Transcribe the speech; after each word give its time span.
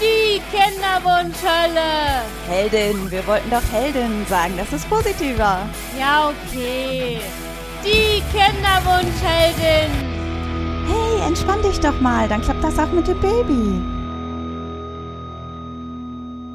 Die 0.00 0.40
Kinderwunschhölle. 0.50 2.22
Heldin, 2.48 3.10
wir 3.10 3.26
wollten 3.26 3.50
doch 3.50 3.62
Heldin 3.72 4.26
sagen, 4.28 4.54
das 4.56 4.72
ist 4.72 4.88
positiver. 4.88 5.68
Ja, 5.98 6.30
okay. 6.30 7.18
Die 7.84 8.22
Kinderwunschheldin. 8.32 9.90
Hey, 10.86 11.26
entspann 11.26 11.62
dich 11.62 11.80
doch 11.80 11.98
mal, 12.00 12.28
dann 12.28 12.42
klappt 12.42 12.62
das 12.62 12.78
auch 12.78 12.92
mit 12.92 13.08
dem 13.08 13.20
Baby. 13.20 13.80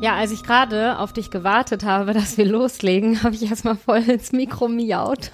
Ja, 0.01 0.15
als 0.15 0.31
ich 0.31 0.43
gerade 0.43 0.97
auf 0.97 1.13
dich 1.13 1.29
gewartet 1.29 1.83
habe, 1.83 2.13
dass 2.13 2.37
wir 2.37 2.45
loslegen, 2.45 3.23
habe 3.23 3.35
ich 3.35 3.49
erstmal 3.49 3.75
voll 3.75 4.01
ins 4.09 4.31
Mikro 4.31 4.67
miaut. 4.67 5.31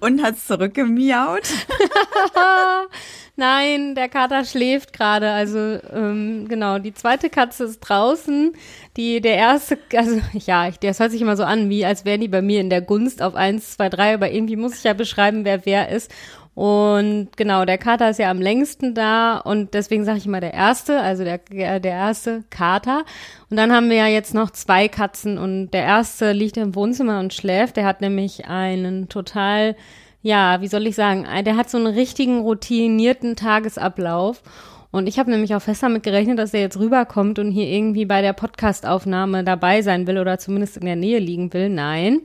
Und 0.00 0.22
hat's 0.22 0.46
zurückgemiaut? 0.46 1.48
Nein, 3.36 3.94
der 3.94 4.08
Kater 4.08 4.44
schläft 4.44 4.92
gerade. 4.92 5.30
Also 5.30 5.78
ähm, 5.94 6.46
genau, 6.48 6.78
die 6.78 6.92
zweite 6.92 7.30
Katze 7.30 7.64
ist 7.64 7.80
draußen. 7.80 8.52
Die, 8.96 9.20
der 9.20 9.36
erste, 9.36 9.78
also 9.94 10.20
ja, 10.34 10.68
ich, 10.68 10.78
das 10.78 11.00
hört 11.00 11.10
sich 11.10 11.22
immer 11.22 11.36
so 11.36 11.44
an, 11.44 11.70
wie 11.70 11.84
als 11.86 12.04
wären 12.04 12.20
die 12.20 12.28
bei 12.28 12.42
mir 12.42 12.60
in 12.60 12.68
der 12.68 12.82
Gunst 12.82 13.22
auf 13.22 13.34
eins, 13.34 13.76
zwei, 13.76 13.88
drei. 13.88 14.14
aber 14.14 14.30
irgendwie 14.30 14.56
muss 14.56 14.76
ich 14.76 14.84
ja 14.84 14.92
beschreiben, 14.92 15.44
wer 15.44 15.64
wer 15.64 15.88
ist. 15.88 16.10
Und 16.54 17.28
genau, 17.36 17.64
der 17.64 17.78
Kater 17.78 18.10
ist 18.10 18.18
ja 18.18 18.30
am 18.30 18.40
längsten 18.40 18.94
da 18.94 19.38
und 19.38 19.72
deswegen 19.72 20.04
sage 20.04 20.18
ich 20.18 20.26
immer 20.26 20.40
der 20.40 20.52
erste, 20.52 21.00
also 21.00 21.24
der, 21.24 21.38
der 21.38 21.92
erste 21.92 22.44
Kater. 22.50 23.04
Und 23.48 23.56
dann 23.56 23.72
haben 23.72 23.88
wir 23.88 23.96
ja 23.96 24.08
jetzt 24.08 24.34
noch 24.34 24.50
zwei 24.50 24.88
Katzen 24.88 25.38
und 25.38 25.70
der 25.70 25.84
erste 25.84 26.32
liegt 26.32 26.56
im 26.56 26.74
Wohnzimmer 26.74 27.20
und 27.20 27.32
schläft. 27.32 27.76
Der 27.76 27.86
hat 27.86 28.00
nämlich 28.00 28.46
einen 28.46 29.08
total 29.08 29.76
ja, 30.22 30.60
wie 30.60 30.68
soll 30.68 30.86
ich 30.86 30.96
sagen, 30.96 31.26
der 31.44 31.56
hat 31.56 31.70
so 31.70 31.78
einen 31.78 31.86
richtigen 31.86 32.40
routinierten 32.40 33.36
Tagesablauf. 33.36 34.42
Und 34.90 35.06
ich 35.06 35.18
habe 35.18 35.30
nämlich 35.30 35.54
auch 35.54 35.62
fest 35.62 35.82
damit 35.82 36.02
gerechnet, 36.02 36.38
dass 36.38 36.52
er 36.52 36.60
jetzt 36.60 36.78
rüberkommt 36.78 37.38
und 37.38 37.52
hier 37.52 37.68
irgendwie 37.68 38.04
bei 38.04 38.22
der 38.22 38.32
Podcastaufnahme 38.32 39.44
dabei 39.44 39.82
sein 39.82 40.06
will 40.06 40.18
oder 40.18 40.38
zumindest 40.38 40.76
in 40.76 40.84
der 40.84 40.96
Nähe 40.96 41.20
liegen 41.20 41.52
will. 41.52 41.68
Nein. 41.68 42.20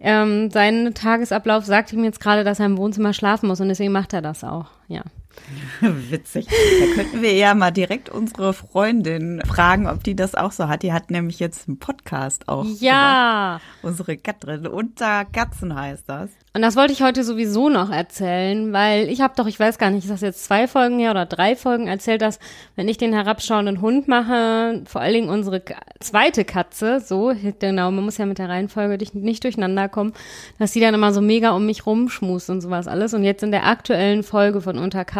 Ähm, 0.00 0.50
sein 0.50 0.94
Tagesablauf 0.94 1.64
sagt 1.66 1.92
ihm 1.92 2.04
jetzt 2.04 2.20
gerade, 2.20 2.42
dass 2.42 2.58
er 2.58 2.66
im 2.66 2.78
Wohnzimmer 2.78 3.12
schlafen 3.12 3.48
muss 3.48 3.60
und 3.60 3.68
deswegen 3.68 3.92
macht 3.92 4.12
er 4.14 4.22
das 4.22 4.42
auch. 4.44 4.66
Ja. 4.88 5.02
Witzig. 5.80 6.46
Da 6.46 6.94
könnten 6.94 7.22
wir 7.22 7.34
ja 7.34 7.54
mal 7.54 7.70
direkt 7.70 8.08
unsere 8.08 8.52
Freundin 8.52 9.42
fragen, 9.46 9.86
ob 9.86 10.04
die 10.04 10.14
das 10.14 10.34
auch 10.34 10.52
so 10.52 10.68
hat. 10.68 10.82
Die 10.82 10.92
hat 10.92 11.10
nämlich 11.10 11.38
jetzt 11.38 11.68
einen 11.68 11.78
Podcast 11.78 12.48
auch. 12.48 12.66
Ja. 12.80 13.60
Unsere 13.82 14.16
Katrin. 14.16 14.66
Unter 14.66 15.24
Katzen 15.24 15.74
heißt 15.74 16.08
das. 16.08 16.30
Und 16.52 16.62
das 16.62 16.74
wollte 16.74 16.92
ich 16.92 17.00
heute 17.00 17.22
sowieso 17.22 17.68
noch 17.68 17.90
erzählen, 17.90 18.72
weil 18.72 19.08
ich 19.08 19.20
habe 19.20 19.34
doch, 19.36 19.46
ich 19.46 19.60
weiß 19.60 19.78
gar 19.78 19.90
nicht, 19.90 20.02
ist 20.02 20.10
das 20.10 20.20
jetzt 20.20 20.44
zwei 20.44 20.66
Folgen 20.66 20.98
her 20.98 21.12
oder 21.12 21.24
drei 21.24 21.54
Folgen 21.54 21.86
erzählt, 21.86 22.22
dass 22.22 22.40
wenn 22.74 22.88
ich 22.88 22.98
den 22.98 23.12
herabschauenden 23.12 23.80
Hund 23.80 24.08
mache, 24.08 24.82
vor 24.84 25.00
allen 25.00 25.14
Dingen 25.14 25.28
unsere 25.28 25.62
zweite 26.00 26.44
Katze, 26.44 26.98
so 26.98 27.32
genau, 27.60 27.92
man 27.92 28.04
muss 28.04 28.18
ja 28.18 28.26
mit 28.26 28.38
der 28.38 28.48
Reihenfolge 28.48 28.98
nicht 29.12 29.44
durcheinander 29.44 29.88
kommen, 29.88 30.12
dass 30.58 30.72
die 30.72 30.80
dann 30.80 30.94
immer 30.94 31.12
so 31.12 31.20
mega 31.20 31.50
um 31.50 31.66
mich 31.66 31.86
rumschmust 31.86 32.50
und 32.50 32.62
sowas 32.62 32.88
alles. 32.88 33.14
Und 33.14 33.22
jetzt 33.22 33.44
in 33.44 33.52
der 33.52 33.66
aktuellen 33.66 34.24
Folge 34.24 34.60
von 34.60 34.76
Unter 34.76 35.04
Katzen 35.04 35.19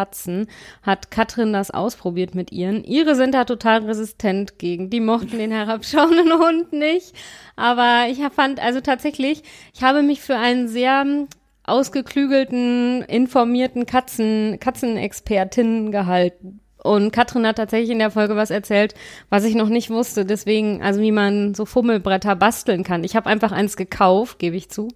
hat 0.83 1.11
Katrin 1.11 1.53
das 1.53 1.71
ausprobiert 1.71 2.35
mit 2.35 2.51
ihren. 2.51 2.83
Ihre 2.83 3.15
sind 3.15 3.33
da 3.33 3.45
total 3.45 3.85
resistent 3.85 4.57
gegen. 4.59 4.89
Die 4.89 4.99
mochten 4.99 5.37
den 5.37 5.51
herabschauenden 5.51 6.31
Hund 6.39 6.73
nicht. 6.73 7.13
Aber 7.55 8.05
ich 8.09 8.19
fand, 8.33 8.59
also 8.59 8.81
tatsächlich, 8.81 9.43
ich 9.73 9.83
habe 9.83 10.01
mich 10.01 10.21
für 10.21 10.37
einen 10.37 10.67
sehr 10.67 11.27
ausgeklügelten, 11.63 13.03
informierten 13.03 13.85
Katzen, 13.85 14.59
Katzenexpertin 14.59 15.91
gehalten. 15.91 16.60
Und 16.83 17.11
Katrin 17.11 17.45
hat 17.45 17.57
tatsächlich 17.57 17.91
in 17.91 17.99
der 17.99 18.11
Folge 18.11 18.35
was 18.35 18.49
erzählt, 18.49 18.95
was 19.29 19.43
ich 19.43 19.55
noch 19.55 19.69
nicht 19.69 19.89
wusste. 19.89 20.25
Deswegen, 20.25 20.81
also 20.81 21.01
wie 21.01 21.11
man 21.11 21.53
so 21.53 21.65
Fummelbretter 21.65 22.35
basteln 22.35 22.83
kann. 22.83 23.03
Ich 23.03 23.15
habe 23.15 23.29
einfach 23.29 23.51
eins 23.51 23.77
gekauft, 23.77 24.39
gebe 24.39 24.55
ich 24.55 24.69
zu. 24.69 24.89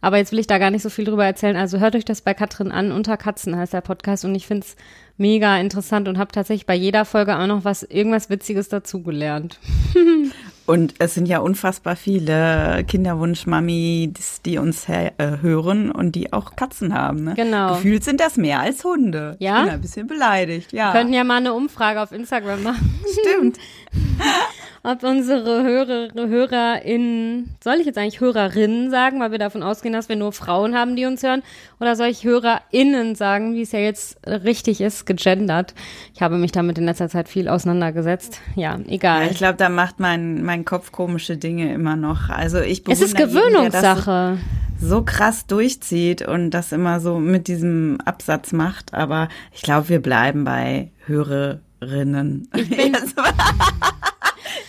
Aber 0.00 0.18
jetzt 0.18 0.32
will 0.32 0.38
ich 0.38 0.46
da 0.46 0.58
gar 0.58 0.70
nicht 0.70 0.82
so 0.82 0.90
viel 0.90 1.04
drüber 1.04 1.24
erzählen. 1.24 1.56
Also 1.56 1.78
hört 1.78 1.96
euch 1.96 2.04
das 2.04 2.20
bei 2.20 2.34
Katrin 2.34 2.70
an. 2.70 2.92
Unter 2.92 3.16
Katzen 3.16 3.56
heißt 3.56 3.72
der 3.72 3.80
Podcast. 3.80 4.24
Und 4.24 4.34
ich 4.34 4.46
finde 4.46 4.66
es 4.66 4.76
mega 5.16 5.58
interessant 5.58 6.08
und 6.08 6.18
habe 6.18 6.32
tatsächlich 6.32 6.66
bei 6.66 6.74
jeder 6.74 7.04
Folge 7.04 7.38
auch 7.38 7.46
noch 7.46 7.64
was, 7.64 7.82
irgendwas 7.82 8.30
Witziges 8.30 8.68
dazugelernt. 8.68 9.58
Und 10.66 10.94
es 10.98 11.14
sind 11.14 11.26
ja 11.26 11.38
unfassbar 11.38 11.94
viele 11.94 12.84
Kinderwunschmamis, 12.88 14.42
die 14.44 14.58
uns 14.58 14.88
äh, 14.88 15.12
hören 15.40 15.92
und 15.92 16.16
die 16.16 16.32
auch 16.32 16.56
Katzen 16.56 16.92
haben. 16.92 17.22
Ne? 17.22 17.34
Genau. 17.34 17.74
Gefühlt 17.74 18.02
sind 18.02 18.20
das 18.20 18.36
mehr 18.36 18.60
als 18.60 18.82
Hunde. 18.82 19.36
Ja. 19.38 19.58
Ich 19.58 19.64
bin 19.64 19.74
ein 19.74 19.80
bisschen 19.80 20.06
beleidigt, 20.08 20.72
ja. 20.72 20.92
Wir 20.92 21.00
könnten 21.00 21.14
ja 21.14 21.22
mal 21.22 21.36
eine 21.36 21.54
Umfrage 21.54 22.02
auf 22.02 22.10
Instagram 22.10 22.64
machen. 22.64 23.00
Stimmt. 23.20 23.58
ob 24.86 25.02
unsere 25.02 25.64
Hörer, 25.64 26.10
HörerInnen, 26.14 27.56
soll 27.62 27.74
ich 27.80 27.86
jetzt 27.86 27.98
eigentlich 27.98 28.20
HörerInnen 28.20 28.88
sagen, 28.92 29.18
weil 29.18 29.32
wir 29.32 29.38
davon 29.38 29.64
ausgehen, 29.64 29.92
dass 29.92 30.08
wir 30.08 30.14
nur 30.14 30.32
Frauen 30.32 30.76
haben, 30.76 30.94
die 30.94 31.06
uns 31.06 31.24
hören, 31.24 31.42
oder 31.80 31.96
soll 31.96 32.06
ich 32.06 32.22
HörerInnen 32.22 33.16
sagen, 33.16 33.54
wie 33.54 33.62
es 33.62 33.72
ja 33.72 33.80
jetzt 33.80 34.24
richtig 34.26 34.80
ist, 34.80 35.04
gegendert? 35.04 35.74
Ich 36.14 36.22
habe 36.22 36.36
mich 36.38 36.52
damit 36.52 36.78
in 36.78 36.84
letzter 36.84 37.08
Zeit 37.08 37.28
viel 37.28 37.48
auseinandergesetzt. 37.48 38.40
Ja, 38.54 38.78
egal. 38.86 39.24
Ja, 39.24 39.30
ich 39.32 39.38
glaube, 39.38 39.56
da 39.56 39.68
macht 39.68 39.98
mein, 39.98 40.44
mein 40.44 40.64
Kopf 40.64 40.92
komische 40.92 41.36
Dinge 41.36 41.74
immer 41.74 41.96
noch. 41.96 42.28
Also 42.28 42.60
ich 42.60 42.84
Es 42.88 43.00
ist 43.00 43.16
Gewöhnungssache. 43.16 44.38
So, 44.78 44.86
so 44.88 45.02
krass 45.02 45.46
durchzieht 45.46 46.22
und 46.22 46.52
das 46.52 46.70
immer 46.70 47.00
so 47.00 47.18
mit 47.18 47.48
diesem 47.48 47.98
Absatz 48.04 48.52
macht, 48.52 48.94
aber 48.94 49.28
ich 49.52 49.62
glaube, 49.62 49.88
wir 49.88 50.00
bleiben 50.00 50.44
bei 50.44 50.92
Hörerinnen. 51.06 52.48
Ich 52.54 52.70
bin, 52.70 52.96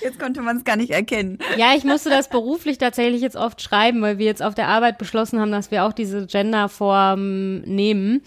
Jetzt 0.08 0.20
konnte 0.20 0.42
man 0.42 0.56
es 0.56 0.64
gar 0.64 0.78
nicht 0.78 0.92
erkennen. 0.92 1.38
Ja, 1.58 1.74
ich 1.76 1.84
musste 1.84 2.10
das 2.10 2.30
beruflich 2.30 2.78
tatsächlich 2.78 3.22
jetzt 3.22 3.36
oft 3.36 3.62
schreiben, 3.62 4.02
weil 4.02 4.18
wir 4.18 4.26
jetzt 4.26 4.42
auf 4.42 4.56
der 4.56 4.70
Arbeit 4.70 4.98
beschlossen 4.98 5.42
haben, 5.42 5.52
dass 5.52 5.70
wir 5.70 5.84
auch 5.84 5.92
diese 5.92 6.28
Genderform 6.28 7.60
nehmen. 7.64 8.22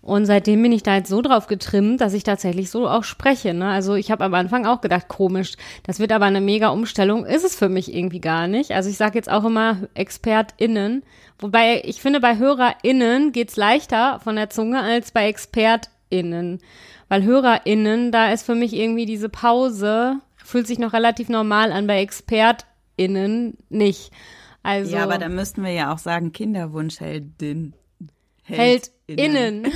Und 0.00 0.24
seitdem 0.24 0.62
bin 0.62 0.72
ich 0.72 0.82
da 0.82 0.96
jetzt 0.96 1.10
so 1.10 1.20
drauf 1.20 1.46
getrimmt, 1.46 2.00
dass 2.00 2.14
ich 2.14 2.22
tatsächlich 2.22 2.70
so 2.70 2.88
auch 2.88 3.04
spreche. 3.04 3.52
Ne? 3.52 3.68
Also 3.68 3.94
ich 3.94 4.10
habe 4.10 4.24
am 4.24 4.32
Anfang 4.32 4.64
auch 4.64 4.80
gedacht, 4.80 5.08
komisch, 5.08 5.56
das 5.82 5.98
wird 5.98 6.12
aber 6.12 6.24
eine 6.24 6.40
mega 6.40 6.68
Umstellung. 6.68 7.26
Ist 7.26 7.44
es 7.44 7.54
für 7.54 7.68
mich 7.68 7.94
irgendwie 7.94 8.20
gar 8.20 8.48
nicht. 8.48 8.70
Also 8.70 8.88
ich 8.88 8.96
sage 8.96 9.18
jetzt 9.18 9.30
auch 9.30 9.44
immer 9.44 9.76
ExpertInnen. 9.92 11.02
Wobei 11.38 11.82
ich 11.84 12.00
finde, 12.00 12.20
bei 12.20 12.38
HörerInnen 12.38 13.32
geht's 13.32 13.56
leichter 13.56 14.18
von 14.24 14.36
der 14.36 14.48
Zunge 14.48 14.80
als 14.80 15.10
bei 15.10 15.28
ExpertInnen. 15.28 16.60
Weil 17.10 17.24
HörerInnen, 17.24 18.10
da 18.10 18.32
ist 18.32 18.46
für 18.46 18.54
mich 18.54 18.72
irgendwie 18.72 19.04
diese 19.04 19.28
Pause 19.28 20.22
fühlt 20.48 20.66
sich 20.66 20.78
noch 20.78 20.94
relativ 20.94 21.28
normal 21.28 21.72
an, 21.72 21.86
bei 21.86 22.00
ExpertInnen 22.00 23.58
nicht. 23.68 24.10
Also, 24.62 24.96
ja, 24.96 25.02
aber 25.02 25.18
da 25.18 25.28
müssten 25.28 25.62
wir 25.62 25.72
ja 25.72 25.92
auch 25.92 25.98
sagen, 25.98 26.32
Kinderwunschheldin. 26.32 27.74
Heldinnen. 28.42 29.64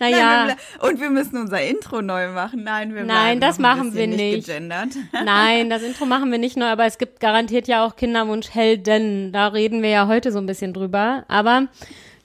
naja. 0.00 0.46
Nein, 0.46 0.56
und 0.80 1.00
wir 1.00 1.08
müssen 1.10 1.36
unser 1.36 1.62
Intro 1.62 2.02
neu 2.02 2.32
machen. 2.32 2.64
Nein, 2.64 2.96
wir 2.96 3.04
Nein, 3.04 3.40
das 3.40 3.60
machen 3.60 3.94
wir 3.94 4.08
nicht. 4.08 4.48
nicht 4.48 4.60
Nein, 5.12 5.70
das 5.70 5.82
Intro 5.82 6.04
machen 6.04 6.32
wir 6.32 6.38
nicht 6.38 6.56
neu, 6.56 6.66
aber 6.66 6.84
es 6.84 6.98
gibt 6.98 7.20
garantiert 7.20 7.68
ja 7.68 7.86
auch 7.86 7.94
Kinderwunschhelden. 7.94 9.30
Da 9.32 9.46
reden 9.48 9.82
wir 9.82 9.90
ja 9.90 10.08
heute 10.08 10.32
so 10.32 10.38
ein 10.38 10.46
bisschen 10.46 10.74
drüber. 10.74 11.24
Aber 11.28 11.68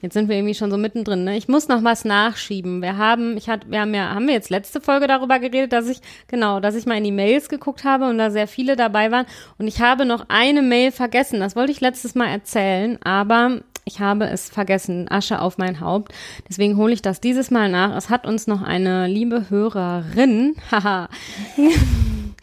Jetzt 0.03 0.15
sind 0.15 0.27
wir 0.27 0.35
irgendwie 0.35 0.53
schon 0.53 0.69
so 0.69 0.77
mittendrin. 0.77 1.23
Ne? 1.23 1.37
Ich 1.37 1.47
muss 1.47 1.69
noch 1.69 1.81
was 1.85 2.03
nachschieben. 2.03 2.81
Wir 2.81 2.97
haben, 2.97 3.37
ich 3.37 3.47
hatte, 3.47 3.71
wir 3.71 3.79
haben 3.79 3.93
ja, 3.93 4.13
haben 4.13 4.27
wir 4.27 4.33
jetzt 4.33 4.49
letzte 4.49 4.81
Folge 4.81 5.07
darüber 5.07 5.39
geredet, 5.39 5.71
dass 5.71 5.87
ich 5.87 6.01
genau, 6.27 6.59
dass 6.59 6.75
ich 6.75 6.85
mal 6.85 6.97
in 6.97 7.05
die 7.05 7.11
Mails 7.13 7.47
geguckt 7.47 7.85
habe 7.85 8.09
und 8.09 8.17
da 8.17 8.29
sehr 8.29 8.49
viele 8.49 8.75
dabei 8.75 9.11
waren. 9.11 9.25
Und 9.57 9.69
ich 9.69 9.79
habe 9.79 10.05
noch 10.05 10.25
eine 10.27 10.61
Mail 10.61 10.91
vergessen. 10.91 11.39
Das 11.39 11.55
wollte 11.55 11.71
ich 11.71 11.79
letztes 11.79 12.15
Mal 12.15 12.27
erzählen, 12.27 12.99
aber 13.01 13.61
ich 13.85 14.01
habe 14.01 14.25
es 14.25 14.49
vergessen. 14.49 15.09
Asche 15.09 15.39
auf 15.39 15.57
mein 15.57 15.79
Haupt. 15.79 16.13
Deswegen 16.49 16.75
hole 16.75 16.91
ich 16.91 17.01
das 17.01 17.21
dieses 17.21 17.49
Mal 17.49 17.69
nach. 17.69 17.95
Es 17.95 18.09
hat 18.09 18.27
uns 18.27 18.45
noch 18.45 18.61
eine 18.61 19.07
liebe 19.07 19.49
Hörerin, 19.49 20.57
haha, 20.71 21.07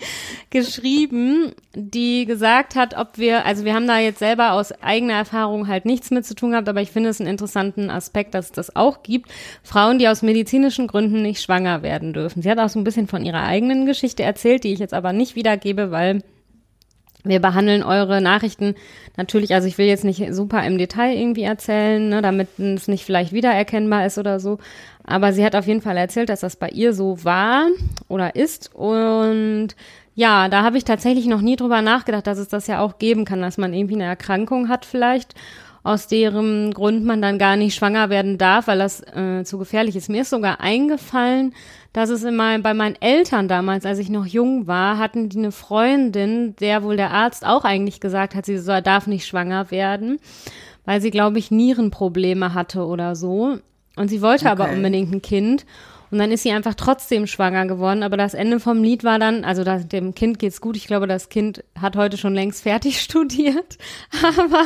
geschrieben, 0.51 1.53
die 1.75 2.27
gesagt 2.27 2.75
hat, 2.75 2.97
ob 2.97 3.19
wir, 3.19 3.47
also 3.47 3.65
wir 3.65 3.75
haben 3.75 3.87
da 3.87 3.99
jetzt 3.99 4.19
selber 4.19 4.53
aus 4.53 4.73
eigener 4.83 5.15
Erfahrung 5.15 5.69
halt 5.69 5.85
nichts 5.85 6.11
mit 6.11 6.25
zu 6.25 6.35
tun 6.35 6.51
gehabt, 6.51 6.69
aber 6.69 6.83
ich 6.83 6.91
finde 6.91 7.11
es 7.11 7.21
einen 7.21 7.31
interessanten 7.31 7.91
Aspekt, 7.91 8.35
dass 8.35 8.47
es 8.47 8.53
das 8.53 8.77
auch 8.77 9.03
gibt. 9.03 9.31
Frauen, 9.63 9.99
die 9.99 10.09
aus 10.09 10.23
medizinischen 10.23 10.87
Gründen 10.87 11.23
nicht 11.23 11.43
schwanger 11.43 11.83
werden 11.83 12.13
dürfen. 12.13 12.43
Sie 12.43 12.51
hat 12.51 12.59
auch 12.59 12.69
so 12.69 12.79
ein 12.79 12.85
bisschen 12.85 13.07
von 13.07 13.25
ihrer 13.25 13.45
eigenen 13.45 13.87
Geschichte 13.87 14.23
erzählt, 14.23 14.65
die 14.65 14.73
ich 14.73 14.79
jetzt 14.79 14.95
aber 14.95 15.13
nicht 15.13 15.37
wiedergebe, 15.37 15.91
weil 15.91 16.23
wir 17.25 17.41
behandeln 17.41 17.83
eure 17.83 18.21
Nachrichten 18.21 18.75
natürlich, 19.17 19.55
also 19.55 19.69
ich 19.69 19.79
will 19.79 19.87
jetzt 19.87 20.05
nicht 20.05 20.33
super 20.33 20.65
im 20.65 20.79
Detail 20.79 21.17
irgendwie 21.17 21.43
erzählen, 21.43 22.09
ne, 22.09 22.23
damit 22.23 22.59
es 22.59 22.89
nicht 22.89 23.05
vielleicht 23.05 23.33
wiedererkennbar 23.33 24.07
ist 24.07 24.19
oder 24.19 24.41
so. 24.41 24.59
Aber 25.05 25.33
sie 25.33 25.45
hat 25.45 25.57
auf 25.57 25.67
jeden 25.67 25.83
Fall 25.83 25.97
erzählt, 25.97 26.29
dass 26.29 26.41
das 26.41 26.57
bei 26.57 26.69
ihr 26.69 26.93
so 26.93 27.25
war 27.25 27.67
oder 28.09 28.37
ist. 28.37 28.75
Und 28.75 29.69
ja, 30.15 30.49
da 30.49 30.63
habe 30.63 30.79
ich 30.79 30.85
tatsächlich 30.85 31.27
noch 31.27 31.41
nie 31.41 31.57
drüber 31.57 31.83
nachgedacht, 31.83 32.27
dass 32.27 32.39
es 32.39 32.49
das 32.49 32.67
ja 32.67 32.81
auch 32.81 32.99
geben 32.99 33.25
kann, 33.25 33.43
dass 33.43 33.59
man 33.59 33.75
irgendwie 33.75 33.95
eine 33.95 34.05
Erkrankung 34.05 34.69
hat 34.69 34.85
vielleicht 34.85 35.35
aus 35.83 36.07
deren 36.07 36.73
Grund 36.73 37.05
man 37.05 37.23
dann 37.23 37.39
gar 37.39 37.57
nicht 37.57 37.75
schwanger 37.75 38.11
werden 38.11 38.39
darf, 38.39 38.67
weil 38.67 38.79
das 38.79 39.01
äh, 39.15 39.45
zu 39.45 39.59
gefährlich 39.59 39.97
ist. 39.97 40.09
Mir 40.09 40.23
ist 40.23 40.31
sogar 40.31 40.61
eingefallen, 40.61 41.55
dass 41.93 42.11
es 42.11 42.23
in 42.23 42.37
mein, 42.37 42.63
bei 42.63 42.75
meinen 42.75 43.01
Eltern 43.01 43.49
damals, 43.49 43.85
als 43.85 43.99
ich 43.99 44.11
noch 44.11 44.27
jung 44.27 44.67
war, 44.67 44.99
hatten 44.99 45.29
die 45.29 45.39
eine 45.39 45.53
Freundin, 45.53 46.55
der 46.57 46.83
wohl 46.83 46.97
der 46.97 47.11
Arzt 47.11 47.45
auch 47.45 47.65
eigentlich 47.65 48.01
gesagt 48.01 48.35
hat, 48.35 48.47
sie 48.47 48.59
soll, 48.59 48.83
darf 48.83 49.07
nicht 49.07 49.27
schwanger 49.27 49.71
werden, 49.71 50.21
weil 50.85 51.01
sie, 51.01 51.11
glaube 51.11 51.39
ich, 51.39 51.51
Nierenprobleme 51.51 52.55
hatte 52.55 52.85
oder 52.85 53.17
so. 53.17 53.59
Und 53.97 54.09
sie 54.09 54.23
wollte 54.23 54.47
okay. 54.47 54.53
aber 54.53 54.71
unbedingt 54.71 55.13
ein 55.13 55.23
Kind. 55.23 55.67
Und 56.11 56.19
dann 56.19 56.33
ist 56.33 56.43
sie 56.43 56.51
einfach 56.53 56.75
trotzdem 56.75 57.27
schwanger 57.27 57.67
geworden. 57.67 58.03
Aber 58.03 58.17
das 58.17 58.35
Ende 58.35 58.61
vom 58.61 58.83
Lied 58.83 59.05
war 59.05 59.19
dann, 59.19 59.45
also 59.45 59.63
das, 59.63 59.87
dem 59.87 60.15
Kind 60.15 60.39
geht's 60.39 60.61
gut. 60.61 60.77
Ich 60.77 60.87
glaube, 60.87 61.07
das 61.07 61.29
Kind 61.29 61.65
hat 61.81 61.97
heute 61.97 62.17
schon 62.17 62.35
längst 62.35 62.63
fertig 62.63 63.01
studiert. 63.03 63.79
Aber 64.39 64.65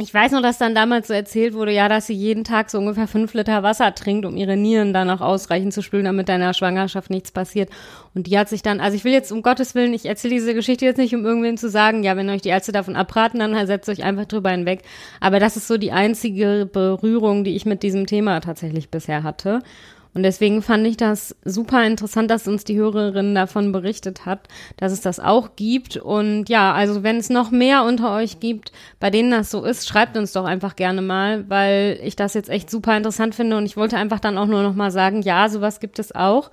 ich 0.00 0.14
weiß 0.14 0.32
noch, 0.32 0.42
dass 0.42 0.58
dann 0.58 0.74
damals 0.74 1.08
so 1.08 1.14
erzählt 1.14 1.52
wurde, 1.54 1.72
ja, 1.72 1.88
dass 1.88 2.06
sie 2.06 2.14
jeden 2.14 2.44
Tag 2.44 2.70
so 2.70 2.78
ungefähr 2.78 3.06
fünf 3.06 3.34
Liter 3.34 3.62
Wasser 3.62 3.94
trinkt, 3.94 4.24
um 4.24 4.36
ihre 4.36 4.56
Nieren 4.56 4.92
dann 4.92 5.10
auch 5.10 5.20
ausreichend 5.20 5.74
zu 5.74 5.82
spülen, 5.82 6.04
damit 6.04 6.28
deiner 6.28 6.54
Schwangerschaft 6.54 7.10
nichts 7.10 7.30
passiert. 7.30 7.70
Und 8.14 8.26
die 8.26 8.38
hat 8.38 8.48
sich 8.48 8.62
dann, 8.62 8.80
also 8.80 8.96
ich 8.96 9.04
will 9.04 9.12
jetzt 9.12 9.30
um 9.30 9.42
Gottes 9.42 9.74
Willen, 9.74 9.92
ich 9.92 10.06
erzähle 10.06 10.34
diese 10.34 10.54
Geschichte 10.54 10.84
jetzt 10.84 10.96
nicht, 10.96 11.14
um 11.14 11.24
irgendwem 11.24 11.56
zu 11.56 11.68
sagen, 11.68 12.02
ja, 12.02 12.16
wenn 12.16 12.30
euch 12.30 12.42
die 12.42 12.48
Ärzte 12.48 12.72
davon 12.72 12.96
abraten, 12.96 13.40
dann 13.40 13.66
setzt 13.66 13.88
euch 13.88 14.02
einfach 14.02 14.24
drüber 14.24 14.50
hinweg. 14.50 14.82
Aber 15.20 15.38
das 15.38 15.56
ist 15.56 15.68
so 15.68 15.76
die 15.76 15.92
einzige 15.92 16.68
Berührung, 16.72 17.44
die 17.44 17.54
ich 17.54 17.66
mit 17.66 17.82
diesem 17.82 18.06
Thema 18.06 18.40
tatsächlich 18.40 18.90
bisher 18.90 19.22
hatte. 19.22 19.62
Und 20.12 20.24
deswegen 20.24 20.60
fand 20.60 20.86
ich 20.86 20.96
das 20.96 21.36
super 21.44 21.86
interessant, 21.86 22.30
dass 22.30 22.48
uns 22.48 22.64
die 22.64 22.76
Hörerin 22.76 23.34
davon 23.34 23.70
berichtet 23.70 24.26
hat, 24.26 24.48
dass 24.76 24.90
es 24.90 25.00
das 25.00 25.20
auch 25.20 25.50
gibt. 25.54 25.96
Und 25.96 26.48
ja, 26.48 26.72
also 26.72 27.02
wenn 27.04 27.18
es 27.18 27.30
noch 27.30 27.50
mehr 27.52 27.84
unter 27.84 28.14
euch 28.14 28.40
gibt, 28.40 28.72
bei 28.98 29.10
denen 29.10 29.30
das 29.30 29.50
so 29.50 29.64
ist, 29.64 29.86
schreibt 29.86 30.16
uns 30.16 30.32
doch 30.32 30.44
einfach 30.44 30.74
gerne 30.74 31.00
mal, 31.00 31.48
weil 31.48 32.00
ich 32.02 32.16
das 32.16 32.34
jetzt 32.34 32.50
echt 32.50 32.70
super 32.70 32.96
interessant 32.96 33.36
finde. 33.36 33.56
Und 33.56 33.66
ich 33.66 33.76
wollte 33.76 33.96
einfach 33.96 34.20
dann 34.20 34.36
auch 34.36 34.46
nur 34.46 34.62
noch 34.62 34.74
mal 34.74 34.90
sagen, 34.90 35.22
ja, 35.22 35.48
sowas 35.48 35.78
gibt 35.78 36.00
es 36.00 36.12
auch. 36.14 36.50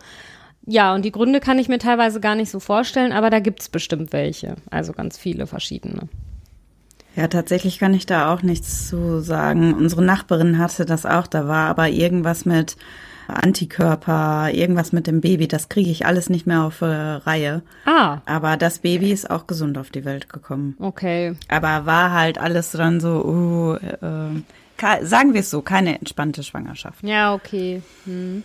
Ja, 0.68 0.94
und 0.94 1.06
die 1.06 1.12
Gründe 1.12 1.39
kann 1.39 1.60
ich 1.60 1.69
mir 1.69 1.80
teilweise 1.80 2.19
gar 2.19 2.36
nicht 2.36 2.51
so 2.51 2.60
vorstellen, 2.60 3.13
aber 3.13 3.30
da 3.30 3.39
gibt's 3.39 3.69
bestimmt 3.69 4.13
welche. 4.13 4.56
Also 4.69 4.92
ganz 4.92 5.18
viele 5.18 5.48
verschiedene. 5.48 6.10
Ja, 7.15 7.27
tatsächlich 7.27 7.80
kann 7.80 7.95
ich 7.95 8.06
da 8.06 8.31
auch 8.31 8.44
nichts 8.44 8.89
zu 8.89 9.21
sagen. 9.21 9.74
Unsere 9.74 10.03
Nachbarin 10.03 10.60
hatte 10.60 10.86
das 10.86 11.07
auch, 11.07 11.25
da 11.25 11.48
war 11.48 11.68
aber 11.69 11.89
irgendwas 11.89 12.45
mit 12.45 12.75
Antikörper, 13.27 14.50
irgendwas 14.51 14.91
mit 14.91 15.07
dem 15.07 15.21
Baby. 15.21 15.47
Das 15.47 15.69
kriege 15.69 15.89
ich 15.89 16.06
alles 16.06 16.29
nicht 16.29 16.47
mehr 16.47 16.63
auf 16.63 16.81
äh, 16.81 16.85
Reihe. 16.85 17.62
Ah. 17.85 18.19
Aber 18.25 18.57
das 18.57 18.79
Baby 18.79 19.12
ist 19.12 19.29
auch 19.29 19.47
gesund 19.47 19.77
auf 19.77 19.89
die 19.89 20.06
Welt 20.06 20.29
gekommen. 20.29 20.75
Okay. 20.79 21.35
Aber 21.47 21.85
war 21.85 22.12
halt 22.12 22.38
alles 22.38 22.71
dann 22.71 23.00
so, 23.00 23.24
uh, 23.25 23.75
äh, 23.75 25.06
sagen 25.06 25.33
wir 25.33 25.41
es 25.41 25.50
so, 25.50 25.62
keine 25.62 26.00
entspannte 26.00 26.44
Schwangerschaft. 26.44 27.03
Ja, 27.03 27.33
okay. 27.33 27.81
Hm. 28.06 28.44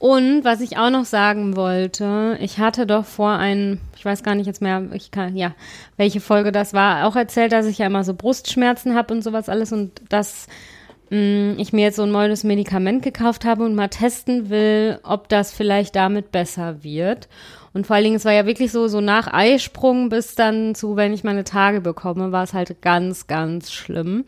Und 0.00 0.44
was 0.44 0.62
ich 0.62 0.78
auch 0.78 0.88
noch 0.88 1.04
sagen 1.04 1.56
wollte, 1.56 2.38
ich 2.40 2.58
hatte 2.58 2.86
doch 2.86 3.04
vor 3.04 3.32
ein, 3.32 3.80
ich 3.94 4.02
weiß 4.02 4.22
gar 4.22 4.34
nicht 4.34 4.46
jetzt 4.46 4.62
mehr, 4.62 4.82
ich 4.94 5.10
kann, 5.10 5.36
ja, 5.36 5.52
welche 5.98 6.22
Folge 6.22 6.52
das 6.52 6.72
war, 6.72 7.06
auch 7.06 7.16
erzählt, 7.16 7.52
dass 7.52 7.66
ich 7.66 7.76
ja 7.76 7.86
immer 7.86 8.02
so 8.02 8.14
Brustschmerzen 8.14 8.94
habe 8.94 9.12
und 9.12 9.20
sowas 9.20 9.50
alles 9.50 9.72
und 9.72 10.00
das 10.08 10.46
ich 11.10 11.72
mir 11.72 11.82
jetzt 11.82 11.96
so 11.96 12.04
ein 12.04 12.12
neues 12.12 12.44
Medikament 12.44 13.02
gekauft 13.02 13.44
habe 13.44 13.64
und 13.64 13.74
mal 13.74 13.88
testen 13.88 14.48
will, 14.48 15.00
ob 15.02 15.28
das 15.28 15.52
vielleicht 15.52 15.96
damit 15.96 16.30
besser 16.30 16.84
wird. 16.84 17.28
Und 17.72 17.86
vor 17.86 17.96
allen 17.96 18.04
Dingen, 18.04 18.16
es 18.16 18.24
war 18.24 18.32
ja 18.32 18.46
wirklich 18.46 18.70
so, 18.70 18.86
so 18.86 19.00
nach 19.00 19.32
Eisprung 19.32 20.08
bis 20.08 20.36
dann 20.36 20.74
zu, 20.74 20.96
wenn 20.96 21.12
ich 21.12 21.24
meine 21.24 21.44
Tage 21.44 21.80
bekomme, 21.80 22.30
war 22.30 22.44
es 22.44 22.54
halt 22.54 22.80
ganz, 22.80 23.26
ganz 23.26 23.72
schlimm. 23.72 24.24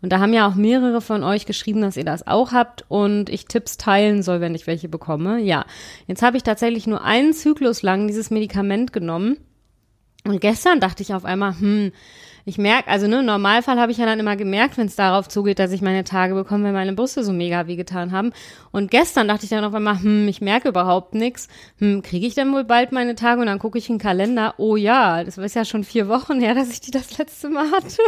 Und 0.00 0.10
da 0.10 0.18
haben 0.18 0.34
ja 0.34 0.46
auch 0.46 0.54
mehrere 0.54 1.00
von 1.00 1.24
euch 1.24 1.46
geschrieben, 1.46 1.80
dass 1.80 1.96
ihr 1.96 2.04
das 2.04 2.26
auch 2.26 2.52
habt 2.52 2.84
und 2.88 3.30
ich 3.30 3.46
Tipps 3.46 3.78
teilen 3.78 4.22
soll, 4.22 4.40
wenn 4.40 4.54
ich 4.54 4.66
welche 4.66 4.88
bekomme. 4.88 5.40
Ja, 5.40 5.64
jetzt 6.06 6.22
habe 6.22 6.36
ich 6.36 6.42
tatsächlich 6.42 6.86
nur 6.86 7.02
einen 7.02 7.32
Zyklus 7.32 7.82
lang 7.82 8.06
dieses 8.06 8.30
Medikament 8.30 8.92
genommen. 8.92 9.38
Und 10.26 10.40
gestern 10.40 10.80
dachte 10.80 11.02
ich 11.02 11.14
auf 11.14 11.24
einmal, 11.24 11.58
hm, 11.58 11.92
ich 12.46 12.58
merke, 12.58 12.88
also 12.90 13.06
ne, 13.06 13.20
im 13.20 13.24
Normalfall 13.24 13.80
habe 13.80 13.90
ich 13.90 13.98
ja 13.98 14.04
dann 14.04 14.20
immer 14.20 14.36
gemerkt, 14.36 14.76
wenn 14.76 14.86
es 14.86 14.96
darauf 14.96 15.28
zugeht, 15.28 15.58
dass 15.58 15.72
ich 15.72 15.80
meine 15.80 16.04
Tage 16.04 16.34
bekomme, 16.34 16.64
wenn 16.64 16.74
meine 16.74 16.92
Brüste 16.92 17.24
so 17.24 17.32
mega 17.32 17.66
wehgetan 17.66 18.12
haben. 18.12 18.32
Und 18.70 18.90
gestern 18.90 19.28
dachte 19.28 19.44
ich 19.44 19.50
dann 19.50 19.64
auf 19.64 19.72
einmal, 19.72 20.00
hm, 20.00 20.28
ich 20.28 20.42
merke 20.42 20.68
überhaupt 20.68 21.14
nichts. 21.14 21.48
Hm, 21.78 22.02
kriege 22.02 22.26
ich 22.26 22.34
denn 22.34 22.52
wohl 22.52 22.64
bald 22.64 22.92
meine 22.92 23.14
Tage? 23.14 23.40
Und 23.40 23.46
dann 23.46 23.58
gucke 23.58 23.78
ich 23.78 23.88
in 23.88 23.94
den 23.94 24.02
Kalender. 24.02 24.54
Oh 24.58 24.76
ja, 24.76 25.24
das 25.24 25.38
ist 25.38 25.54
ja 25.54 25.64
schon 25.64 25.84
vier 25.84 26.08
Wochen 26.08 26.38
her, 26.40 26.54
dass 26.54 26.70
ich 26.70 26.80
die 26.80 26.90
das 26.90 27.16
letzte 27.16 27.48
Mal 27.48 27.70
hatte. 27.70 28.02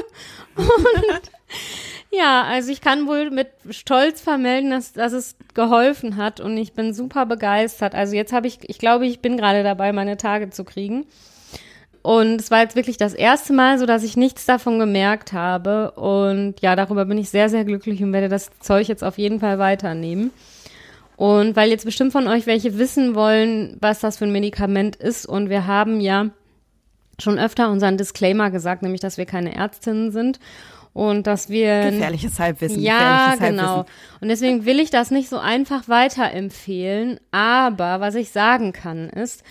Und 0.57 1.23
ja, 2.11 2.43
also 2.43 2.71
ich 2.71 2.83
kann 2.83 3.07
wohl 3.07 3.31
mit 3.31 3.49
Stolz 3.71 4.21
vermelden, 4.21 4.71
dass, 4.71 4.93
dass 4.93 5.15
es 5.15 5.37
geholfen 5.55 6.17
hat 6.17 6.41
und 6.41 6.59
ich 6.59 6.75
bin 6.75 6.93
super 6.93 7.25
begeistert. 7.25 7.95
Also 7.95 8.15
jetzt 8.15 8.35
habe 8.35 8.47
ich, 8.49 8.59
ich 8.69 8.79
glaube, 8.79 9.07
ich 9.07 9.21
bin 9.21 9.39
gerade 9.39 9.63
dabei, 9.63 9.95
meine 9.95 10.19
Tage 10.19 10.51
zu 10.51 10.65
kriegen. 10.65 11.07
Und 12.07 12.41
es 12.41 12.53
war 12.53 12.61
jetzt 12.61 12.77
wirklich 12.77 12.99
das 12.99 13.15
erste 13.15 13.53
Mal 13.53 13.81
so, 13.81 13.85
dass 13.85 14.05
ich 14.05 14.17
nichts 14.17 14.47
davon 14.47 14.79
gemerkt 14.79 15.33
habe. 15.33 15.91
Und 15.91 16.61
ja, 16.61 16.77
darüber 16.77 17.05
bin 17.05 17.19
ich 17.19 17.31
sehr, 17.31 17.49
sehr 17.49 17.65
glücklich 17.65 18.01
und 18.01 18.13
werde 18.13 18.29
das 18.29 18.49
Zeug 18.61 18.87
jetzt 18.87 19.03
auf 19.03 19.19
jeden 19.19 19.41
Fall 19.41 19.59
weiternehmen. 19.59 20.31
Und 21.17 21.57
weil 21.57 21.69
jetzt 21.69 21.85
bestimmt 21.85 22.13
von 22.13 22.29
euch 22.29 22.47
welche 22.47 22.79
wissen 22.79 23.17
wollen, 23.17 23.77
was 23.81 23.99
das 23.99 24.19
für 24.19 24.25
ein 24.25 24.31
Medikament 24.31 24.95
ist. 24.95 25.27
Und 25.27 25.51
wir 25.51 25.67
haben 25.67 26.01
ja 26.01 26.31
schon 27.19 27.41
öfter 27.41 27.73
unseren 27.73 27.97
Disclaimer 27.97 28.53
gesagt, 28.53 28.83
nämlich, 28.83 29.01
dass 29.01 29.19
wir 29.19 29.27
keine 29.27 29.57
Ärztinnen 29.57 30.13
sind 30.13 30.39
und 30.93 31.27
dass 31.27 31.49
wir 31.49 31.91
gefährliches 31.91 32.39
Halbwissen. 32.39 32.83
Ja, 32.83 33.33
gefährliches 33.33 33.49
genau. 33.49 33.77
Halbwissen. 33.79 34.19
Und 34.21 34.29
deswegen 34.29 34.65
will 34.65 34.79
ich 34.79 34.91
das 34.91 35.11
nicht 35.11 35.29
so 35.29 35.39
einfach 35.39 35.89
weiterempfehlen. 35.89 37.19
Aber 37.33 37.99
was 37.99 38.15
ich 38.15 38.31
sagen 38.31 38.73
kann 38.73 39.11
ist, 39.11 39.43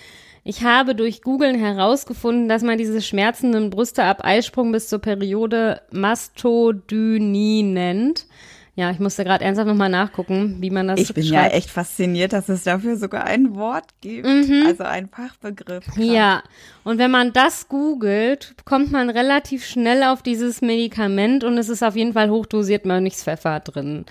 ich 0.47 0.63
habe 0.63 0.93
durch 0.93 1.23
Googlen 1.23 1.57
herausgefunden, 1.57 2.47
dass 2.47 2.61
man 2.61 2.77
diese 2.77 3.01
schmerzenden 3.01 3.71
Brüste 3.71 4.03
ab 4.03 4.23
Eisprung 4.23 4.71
bis 4.71 4.87
zur 4.87 4.99
Periode 4.99 5.81
Mastodynie 5.91 7.63
nennt. 7.63 8.27
Ja, 8.75 8.91
ich 8.91 8.99
musste 8.99 9.23
gerade 9.23 9.43
ernsthaft 9.43 9.67
nochmal 9.67 9.89
nachgucken, 9.89 10.57
wie 10.59 10.69
man 10.69 10.87
das 10.87 10.99
Ich 10.99 11.13
bin 11.15 11.23
schreibt. 11.23 11.51
ja 11.51 11.57
echt 11.57 11.71
fasziniert, 11.71 12.31
dass 12.31 12.47
es 12.47 12.63
dafür 12.63 12.95
sogar 12.95 13.23
ein 13.23 13.55
Wort 13.55 13.85
gibt, 14.01 14.27
mhm. 14.27 14.65
also 14.67 14.83
ein 14.83 15.07
Fachbegriff. 15.07 15.85
Krass. 15.85 15.95
Ja, 15.97 16.43
und 16.83 16.99
wenn 16.99 17.09
man 17.09 17.33
das 17.33 17.67
googelt, 17.67 18.53
kommt 18.65 18.91
man 18.91 19.09
relativ 19.09 19.65
schnell 19.65 20.03
auf 20.03 20.21
dieses 20.21 20.61
Medikament 20.61 21.43
und 21.43 21.57
es 21.57 21.69
ist 21.69 21.81
auf 21.81 21.95
jeden 21.95 22.13
Fall 22.13 22.29
hochdosiert 22.29 22.85
Mönchspfeffer 22.85 23.61
drin. 23.61 24.05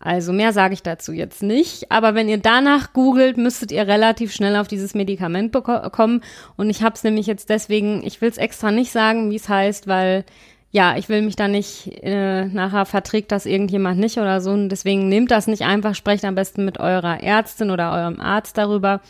Also 0.00 0.32
mehr 0.32 0.52
sage 0.52 0.74
ich 0.74 0.82
dazu 0.82 1.12
jetzt 1.12 1.42
nicht. 1.42 1.90
Aber 1.90 2.14
wenn 2.14 2.28
ihr 2.28 2.38
danach 2.38 2.92
googelt, 2.92 3.36
müsstet 3.36 3.72
ihr 3.72 3.86
relativ 3.86 4.32
schnell 4.32 4.56
auf 4.56 4.68
dieses 4.68 4.94
Medikament 4.94 5.52
kommen. 5.92 6.22
Und 6.56 6.70
ich 6.70 6.82
habe 6.82 6.94
es 6.94 7.04
nämlich 7.04 7.26
jetzt 7.26 7.50
deswegen, 7.50 8.02
ich 8.04 8.20
will 8.20 8.28
es 8.28 8.38
extra 8.38 8.70
nicht 8.70 8.92
sagen, 8.92 9.30
wie 9.30 9.36
es 9.36 9.48
heißt, 9.48 9.88
weil 9.88 10.24
ja, 10.70 10.96
ich 10.98 11.08
will 11.08 11.22
mich 11.22 11.34
da 11.34 11.48
nicht, 11.48 11.90
äh, 12.02 12.44
nachher 12.44 12.84
verträgt 12.84 13.32
das 13.32 13.46
irgendjemand 13.46 13.98
nicht 13.98 14.18
oder 14.18 14.40
so. 14.40 14.50
Und 14.50 14.68
deswegen 14.68 15.08
nehmt 15.08 15.30
das 15.30 15.46
nicht 15.46 15.62
einfach, 15.62 15.94
sprecht 15.94 16.24
am 16.24 16.34
besten 16.34 16.64
mit 16.64 16.78
eurer 16.78 17.22
Ärztin 17.22 17.70
oder 17.70 17.92
eurem 17.92 18.20
Arzt 18.20 18.58
darüber. 18.58 19.00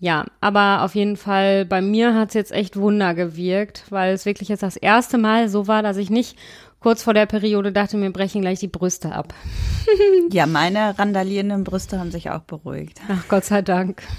Ja, 0.00 0.26
aber 0.40 0.82
auf 0.84 0.94
jeden 0.94 1.16
Fall, 1.16 1.64
bei 1.64 1.80
mir 1.82 2.14
hat 2.14 2.28
es 2.28 2.34
jetzt 2.34 2.52
echt 2.52 2.76
Wunder 2.76 3.14
gewirkt, 3.14 3.84
weil 3.90 4.14
es 4.14 4.26
wirklich 4.26 4.48
jetzt 4.48 4.62
das 4.62 4.76
erste 4.76 5.18
Mal 5.18 5.48
so 5.48 5.66
war, 5.66 5.82
dass 5.82 5.96
ich 5.96 6.08
nicht 6.08 6.38
kurz 6.80 7.02
vor 7.02 7.14
der 7.14 7.26
Periode 7.26 7.72
dachte, 7.72 7.96
mir 7.96 8.10
brechen 8.10 8.40
gleich 8.40 8.60
die 8.60 8.68
Brüste 8.68 9.12
ab. 9.12 9.34
ja, 10.32 10.46
meine 10.46 10.98
randalierenden 10.98 11.64
Brüste 11.64 11.98
haben 11.98 12.10
sich 12.10 12.30
auch 12.30 12.42
beruhigt. 12.42 13.00
Ach 13.08 13.26
Gott 13.28 13.44
sei 13.44 13.62
Dank. 13.62 14.02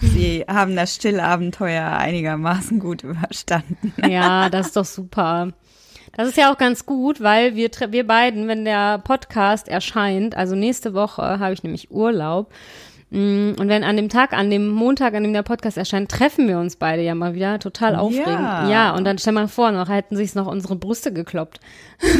Sie 0.00 0.44
haben 0.48 0.76
das 0.76 0.94
Stillabenteuer 0.94 1.90
einigermaßen 1.90 2.78
gut 2.78 3.02
überstanden. 3.04 3.92
ja, 4.08 4.48
das 4.50 4.68
ist 4.68 4.76
doch 4.76 4.84
super. 4.84 5.52
Das 6.14 6.28
ist 6.28 6.36
ja 6.36 6.52
auch 6.52 6.58
ganz 6.58 6.86
gut, 6.86 7.22
weil 7.22 7.56
wir, 7.56 7.70
wir 7.88 8.06
beiden, 8.06 8.48
wenn 8.48 8.64
der 8.64 8.98
Podcast 8.98 9.68
erscheint, 9.68 10.36
also 10.36 10.54
nächste 10.54 10.94
Woche 10.94 11.38
habe 11.38 11.54
ich 11.54 11.62
nämlich 11.62 11.90
Urlaub, 11.90 12.50
Mm, 13.12 13.52
und 13.58 13.68
wenn 13.68 13.84
an 13.84 13.96
dem 13.96 14.08
Tag, 14.08 14.32
an 14.32 14.48
dem 14.48 14.68
Montag, 14.68 15.12
an 15.12 15.22
dem 15.22 15.34
der 15.34 15.42
Podcast 15.42 15.76
erscheint, 15.76 16.10
treffen 16.10 16.48
wir 16.48 16.58
uns 16.58 16.76
beide 16.76 17.02
ja 17.02 17.14
mal 17.14 17.34
wieder. 17.34 17.58
Total 17.58 17.94
aufregend. 17.94 18.26
Ja, 18.26 18.68
ja 18.68 18.94
und 18.94 19.04
dann 19.04 19.18
stell 19.18 19.34
mal 19.34 19.48
vor, 19.48 19.70
noch 19.70 19.90
hätten 19.90 20.16
sich 20.16 20.34
noch 20.34 20.46
unsere 20.46 20.76
Brüste 20.76 21.12
gekloppt. 21.12 21.60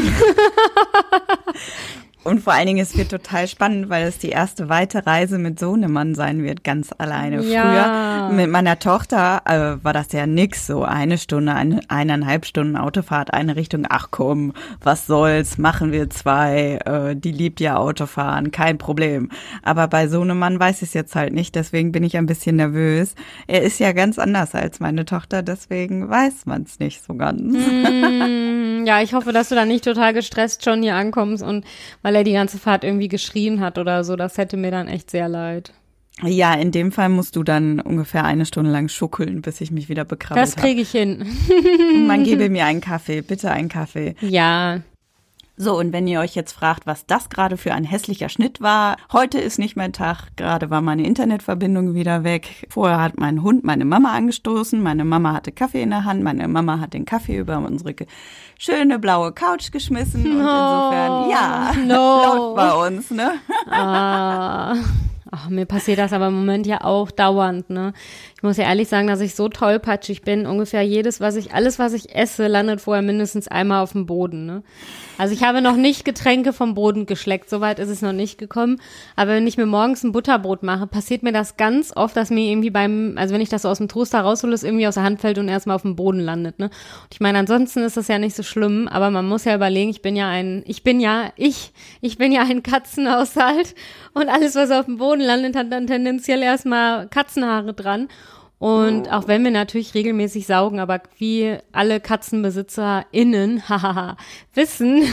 Und 2.23 2.41
vor 2.41 2.53
allen 2.53 2.67
Dingen, 2.67 2.79
es 2.79 2.97
wird 2.97 3.09
total 3.09 3.47
spannend, 3.47 3.89
weil 3.89 4.07
es 4.07 4.17
die 4.17 4.29
erste 4.29 4.69
weite 4.69 5.05
Reise 5.05 5.37
mit 5.37 5.59
Sohnemann 5.59 6.15
sein 6.15 6.41
wird, 6.43 6.63
ganz 6.63 6.91
alleine. 6.97 7.43
Ja. 7.43 8.29
Früher 8.29 8.37
mit 8.37 8.49
meiner 8.49 8.79
Tochter 8.79 9.41
äh, 9.45 9.83
war 9.83 9.93
das 9.93 10.11
ja 10.13 10.25
nix, 10.25 10.65
so 10.67 10.83
eine 10.83 11.17
Stunde, 11.17 11.53
eine, 11.53 11.81
eineinhalb 11.89 12.45
Stunden 12.45 12.77
Autofahrt, 12.77 13.33
eine 13.33 13.55
Richtung. 13.55 13.85
Ach 13.89 14.07
komm, 14.11 14.53
was 14.81 15.05
soll's, 15.05 15.57
machen 15.57 15.91
wir 15.91 16.09
zwei. 16.09 16.79
Äh, 16.85 17.15
die 17.15 17.31
liebt 17.31 17.59
ja 17.59 17.75
Autofahren, 17.75 18.51
kein 18.51 18.77
Problem. 18.77 19.29
Aber 19.61 19.87
bei 19.87 20.07
Sohnemann 20.07 20.59
weiß 20.59 20.77
ich 20.81 20.89
es 20.89 20.93
jetzt 20.93 21.15
halt 21.15 21.33
nicht, 21.33 21.55
deswegen 21.55 21.91
bin 21.91 22.03
ich 22.03 22.17
ein 22.17 22.25
bisschen 22.25 22.55
nervös. 22.55 23.15
Er 23.47 23.63
ist 23.63 23.79
ja 23.79 23.91
ganz 23.91 24.17
anders 24.17 24.55
als 24.55 24.79
meine 24.79 25.05
Tochter, 25.05 25.41
deswegen 25.41 26.09
weiß 26.09 26.45
man 26.45 26.63
es 26.63 26.79
nicht 26.79 27.03
so 27.03 27.15
ganz. 27.15 27.41
Mm, 27.41 28.62
ja, 28.85 29.01
ich 29.01 29.13
hoffe, 29.13 29.33
dass 29.33 29.49
du 29.49 29.55
da 29.55 29.65
nicht 29.65 29.83
total 29.83 30.13
gestresst 30.13 30.63
schon 30.63 30.81
hier 30.81 30.95
ankommst 30.95 31.43
und 31.43 31.65
weil 32.01 32.15
er 32.15 32.23
die 32.23 32.33
ganze 32.33 32.57
Fahrt 32.57 32.83
irgendwie 32.83 33.07
geschrien 33.07 33.59
hat 33.59 33.77
oder 33.77 34.03
so, 34.03 34.15
das 34.15 34.37
hätte 34.37 34.57
mir 34.57 34.71
dann 34.71 34.87
echt 34.87 35.11
sehr 35.11 35.29
leid. 35.29 35.73
Ja, 36.21 36.53
in 36.53 36.71
dem 36.71 36.91
Fall 36.91 37.09
musst 37.09 37.35
du 37.35 37.43
dann 37.43 37.79
ungefähr 37.79 38.23
eine 38.23 38.45
Stunde 38.45 38.71
lang 38.71 38.87
schuckeln, 38.87 39.41
bis 39.41 39.61
ich 39.61 39.71
mich 39.71 39.89
wieder 39.89 40.05
bekrabbelt 40.05 40.45
Das 40.45 40.55
kriege 40.55 40.81
ich 40.81 40.91
hin. 40.91 41.25
Man 42.05 42.23
gebe 42.23 42.49
mir 42.51 42.65
einen 42.65 42.81
Kaffee, 42.81 43.21
bitte 43.21 43.51
einen 43.51 43.69
Kaffee. 43.69 44.15
Ja, 44.21 44.81
So, 45.63 45.79
und 45.79 45.93
wenn 45.93 46.07
ihr 46.07 46.19
euch 46.19 46.35
jetzt 46.35 46.51
fragt, 46.51 46.85
was 46.85 47.05
das 47.05 47.29
gerade 47.29 47.55
für 47.55 47.73
ein 47.73 47.85
hässlicher 47.85 48.27
Schnitt 48.27 48.59
war, 48.59 48.97
heute 49.13 49.39
ist 49.39 49.59
nicht 49.59 49.77
mein 49.77 49.93
Tag, 49.93 50.35
gerade 50.35 50.69
war 50.69 50.81
meine 50.81 51.07
Internetverbindung 51.07 51.93
wieder 51.93 52.25
weg. 52.25 52.67
Vorher 52.69 52.99
hat 52.99 53.17
mein 53.17 53.41
Hund 53.43 53.63
meine 53.63 53.85
Mama 53.85 54.11
angestoßen, 54.11 54.83
meine 54.83 55.05
Mama 55.05 55.31
hatte 55.31 55.53
Kaffee 55.53 55.81
in 55.81 55.91
der 55.91 56.03
Hand, 56.03 56.21
meine 56.21 56.49
Mama 56.49 56.81
hat 56.81 56.93
den 56.93 57.05
Kaffee 57.05 57.37
über 57.37 57.59
unsere 57.59 57.95
schöne 58.59 58.99
blaue 58.99 59.31
Couch 59.31 59.71
geschmissen 59.71 60.25
und 60.25 60.31
insofern, 60.31 61.29
ja, 61.29 61.71
no. 61.85 62.55
läuft 62.55 62.55
bei 62.57 62.87
uns, 62.87 63.11
ne? 63.11 63.31
Ah, 63.71 64.75
ach, 65.31 65.47
mir 65.47 65.65
passiert 65.65 65.99
das 65.99 66.11
aber 66.11 66.27
im 66.27 66.35
Moment 66.35 66.67
ja 66.67 66.83
auch 66.83 67.09
dauernd, 67.09 67.69
ne? 67.69 67.93
Ich 68.43 68.45
muss 68.45 68.57
ja 68.57 68.65
ehrlich 68.65 68.89
sagen, 68.89 69.07
dass 69.07 69.21
ich 69.21 69.35
so 69.35 69.47
tollpatschig 69.47 70.23
bin. 70.23 70.45
Ungefähr 70.45 70.81
jedes, 70.81 71.21
was 71.21 71.37
ich, 71.37 71.53
alles, 71.53 71.79
was 71.79 71.93
ich 71.93 72.13
esse, 72.13 72.47
landet 72.47 72.81
vorher 72.81 73.01
mindestens 73.01 73.47
einmal 73.47 73.81
auf 73.81 73.93
dem 73.93 74.05
Boden, 74.05 74.45
ne? 74.45 74.63
Also 75.17 75.33
ich 75.33 75.43
habe 75.43 75.61
noch 75.61 75.77
nicht 75.77 76.03
Getränke 76.03 76.51
vom 76.51 76.73
Boden 76.73 77.05
geschleckt, 77.05 77.49
soweit 77.49 77.79
ist 77.79 77.87
es 77.87 78.01
noch 78.01 78.11
nicht 78.11 78.37
gekommen. 78.37 78.81
Aber 79.15 79.31
wenn 79.31 79.47
ich 79.47 79.55
mir 79.55 79.65
morgens 79.65 80.03
ein 80.03 80.11
Butterbrot 80.11 80.61
mache, 80.61 80.87
passiert 80.87 81.23
mir 81.23 81.31
das 81.31 81.55
ganz 81.55 81.95
oft, 81.95 82.17
dass 82.17 82.31
mir 82.31 82.51
irgendwie 82.51 82.71
beim, 82.71 83.13
also 83.15 83.33
wenn 83.33 83.39
ich 83.39 83.47
das 83.47 83.61
so 83.61 83.69
aus 83.69 83.77
dem 83.77 83.87
Toaster 83.87 84.19
raushole, 84.19 84.53
es 84.53 84.63
irgendwie 84.63 84.87
aus 84.87 84.95
der 84.95 85.03
Hand 85.03 85.21
fällt 85.21 85.37
und 85.37 85.47
erstmal 85.47 85.77
auf 85.77 85.83
dem 85.83 85.95
Boden 85.95 86.19
landet, 86.19 86.59
ne? 86.59 86.65
Und 86.65 87.13
ich 87.13 87.21
meine, 87.21 87.37
ansonsten 87.37 87.79
ist 87.79 87.95
das 87.95 88.09
ja 88.09 88.19
nicht 88.19 88.35
so 88.35 88.43
schlimm, 88.43 88.89
aber 88.89 89.09
man 89.09 89.25
muss 89.25 89.45
ja 89.45 89.55
überlegen, 89.55 89.89
ich 89.89 90.01
bin 90.01 90.17
ja 90.17 90.27
ein, 90.27 90.63
ich 90.65 90.83
bin 90.83 90.99
ja, 90.99 91.31
ich, 91.37 91.71
ich 92.01 92.17
bin 92.17 92.33
ja 92.33 92.41
ein 92.41 92.61
Katzenhaushalt 92.61 93.73
und 94.13 94.27
alles, 94.27 94.55
was 94.55 94.69
auf 94.69 94.85
dem 94.85 94.97
Boden 94.97 95.21
landet, 95.21 95.55
hat 95.55 95.71
dann 95.71 95.87
tendenziell 95.87 96.41
erstmal 96.41 97.07
Katzenhaare 97.07 97.73
dran. 97.73 98.09
Und 98.63 99.11
auch 99.11 99.27
wenn 99.27 99.43
wir 99.43 99.51
natürlich 99.51 99.93
regelmäßig 99.93 100.47
saugen, 100.47 100.79
aber 100.79 101.01
wie 101.17 101.57
alle 101.73 101.99
KatzenbesitzerInnen, 101.99 103.63
hahaha, 103.67 104.15
wissen, 104.53 105.03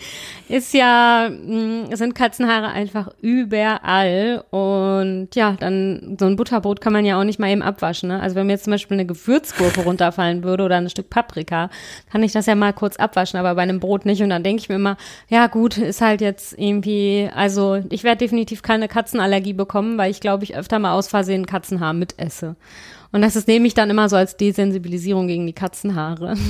ist 0.48 0.72
ja, 0.74 1.28
mh, 1.28 1.96
sind 1.96 2.14
Katzenhaare 2.14 2.68
einfach 2.68 3.08
überall. 3.20 4.44
Und 4.50 5.30
ja, 5.34 5.56
dann 5.58 6.18
so 6.20 6.26
ein 6.26 6.36
Butterbrot 6.36 6.80
kann 6.80 6.92
man 6.92 7.04
ja 7.04 7.18
auch 7.18 7.24
nicht 7.24 7.40
mal 7.40 7.50
eben 7.50 7.62
abwaschen. 7.62 8.10
Ne? 8.10 8.20
Also 8.20 8.36
wenn 8.36 8.46
mir 8.46 8.52
jetzt 8.52 8.64
zum 8.64 8.70
Beispiel 8.70 8.94
eine 8.94 9.06
Gewürzgurke 9.06 9.82
runterfallen 9.82 10.44
würde 10.44 10.62
oder 10.62 10.76
ein 10.76 10.88
Stück 10.88 11.10
Paprika, 11.10 11.68
kann 12.12 12.22
ich 12.22 12.30
das 12.30 12.46
ja 12.46 12.54
mal 12.54 12.72
kurz 12.72 12.94
abwaschen, 12.94 13.40
aber 13.40 13.56
bei 13.56 13.62
einem 13.62 13.80
Brot 13.80 14.06
nicht. 14.06 14.22
Und 14.22 14.30
dann 14.30 14.44
denke 14.44 14.62
ich 14.62 14.68
mir 14.68 14.76
immer, 14.76 14.96
ja 15.28 15.48
gut, 15.48 15.78
ist 15.78 16.00
halt 16.00 16.20
jetzt 16.20 16.56
irgendwie, 16.56 17.28
also 17.34 17.82
ich 17.90 18.04
werde 18.04 18.18
definitiv 18.18 18.62
keine 18.62 18.86
Katzenallergie 18.86 19.54
bekommen, 19.54 19.98
weil 19.98 20.12
ich 20.12 20.20
glaube, 20.20 20.44
ich 20.44 20.54
öfter 20.54 20.78
mal 20.78 20.92
aus 20.92 21.08
Versehen 21.08 21.46
Katzenhaar 21.46 21.92
mitesse. 21.92 22.54
Und 23.12 23.22
das 23.22 23.36
ist 23.36 23.48
nehme 23.48 23.66
ich 23.66 23.74
dann 23.74 23.90
immer 23.90 24.08
so 24.08 24.16
als 24.16 24.36
Desensibilisierung 24.36 25.26
gegen 25.26 25.46
die 25.46 25.52
Katzenhaare. 25.52 26.36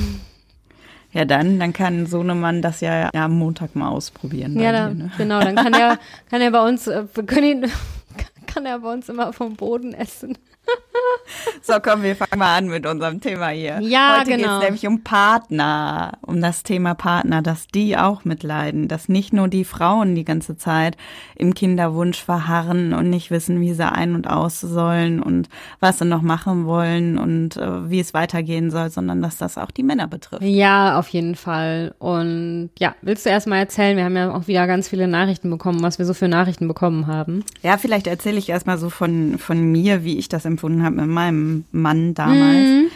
Ja, 1.12 1.24
dann, 1.24 1.58
dann 1.58 1.72
kann 1.72 2.06
Sohnemann 2.06 2.62
das 2.62 2.80
ja, 2.80 3.10
ja 3.12 3.24
am 3.24 3.36
Montag 3.36 3.74
mal 3.74 3.88
ausprobieren. 3.88 4.54
bei 4.54 4.62
Ja, 4.62 4.70
da, 4.70 4.88
dir, 4.90 4.94
ne? 4.94 5.10
genau, 5.18 5.40
dann 5.40 5.56
kann 5.56 5.72
er, 5.72 5.98
kann 6.30 6.40
er 6.40 6.52
bei 6.52 6.68
uns, 6.68 6.86
äh, 6.86 7.04
können 7.26 7.44
ihn, 7.44 7.72
kann 8.46 8.64
er 8.64 8.78
bei 8.78 8.92
uns 8.92 9.08
immer 9.08 9.32
vom 9.32 9.56
Boden 9.56 9.92
essen. 9.92 10.38
So, 11.62 11.74
komm, 11.80 12.02
wir 12.02 12.16
fangen 12.16 12.38
mal 12.38 12.56
an 12.56 12.68
mit 12.68 12.86
unserem 12.86 13.20
Thema 13.20 13.48
hier. 13.48 13.80
Ja, 13.80 14.18
Heute 14.18 14.30
genau. 14.30 14.54
geht's 14.54 14.64
nämlich 14.64 14.86
um 14.86 15.04
Partner, 15.04 16.18
um 16.22 16.40
das 16.40 16.62
Thema 16.62 16.94
Partner, 16.94 17.42
dass 17.42 17.66
die 17.68 17.96
auch 17.96 18.24
mitleiden, 18.24 18.88
dass 18.88 19.08
nicht 19.08 19.32
nur 19.32 19.48
die 19.48 19.64
Frauen 19.64 20.14
die 20.14 20.24
ganze 20.24 20.56
Zeit 20.56 20.96
im 21.36 21.54
Kinderwunsch 21.54 22.22
verharren 22.22 22.94
und 22.94 23.10
nicht 23.10 23.30
wissen, 23.30 23.60
wie 23.60 23.72
sie 23.72 23.90
ein- 23.90 24.14
und 24.14 24.28
aus 24.28 24.60
sollen 24.60 25.22
und 25.22 25.48
was 25.80 25.98
sie 25.98 26.04
noch 26.04 26.22
machen 26.22 26.66
wollen 26.66 27.18
und 27.18 27.56
äh, 27.56 27.90
wie 27.90 28.00
es 28.00 28.14
weitergehen 28.14 28.70
soll, 28.70 28.90
sondern 28.90 29.22
dass 29.22 29.36
das 29.36 29.58
auch 29.58 29.70
die 29.70 29.82
Männer 29.82 30.08
betrifft. 30.08 30.42
Ja, 30.42 30.98
auf 30.98 31.08
jeden 31.08 31.36
Fall. 31.36 31.94
Und 31.98 32.70
ja, 32.78 32.94
willst 33.02 33.26
du 33.26 33.30
erst 33.30 33.46
mal 33.46 33.58
erzählen? 33.58 33.96
Wir 33.96 34.04
haben 34.04 34.16
ja 34.16 34.34
auch 34.34 34.48
wieder 34.48 34.66
ganz 34.66 34.88
viele 34.88 35.08
Nachrichten 35.08 35.50
bekommen, 35.50 35.82
was 35.82 35.98
wir 35.98 36.06
so 36.06 36.14
für 36.14 36.28
Nachrichten 36.28 36.68
bekommen 36.68 37.06
haben. 37.06 37.44
Ja, 37.62 37.76
vielleicht 37.76 38.06
erzähle 38.06 38.38
ich 38.38 38.48
erstmal 38.48 38.78
so 38.78 38.90
von, 38.90 39.38
von 39.38 39.60
mir, 39.60 40.04
wie 40.04 40.18
ich 40.18 40.28
das 40.28 40.44
empfunden 40.60 40.84
habe 40.84 40.96
mit 40.96 41.06
meinem 41.06 41.64
Mann 41.72 42.12
damals. 42.14 42.92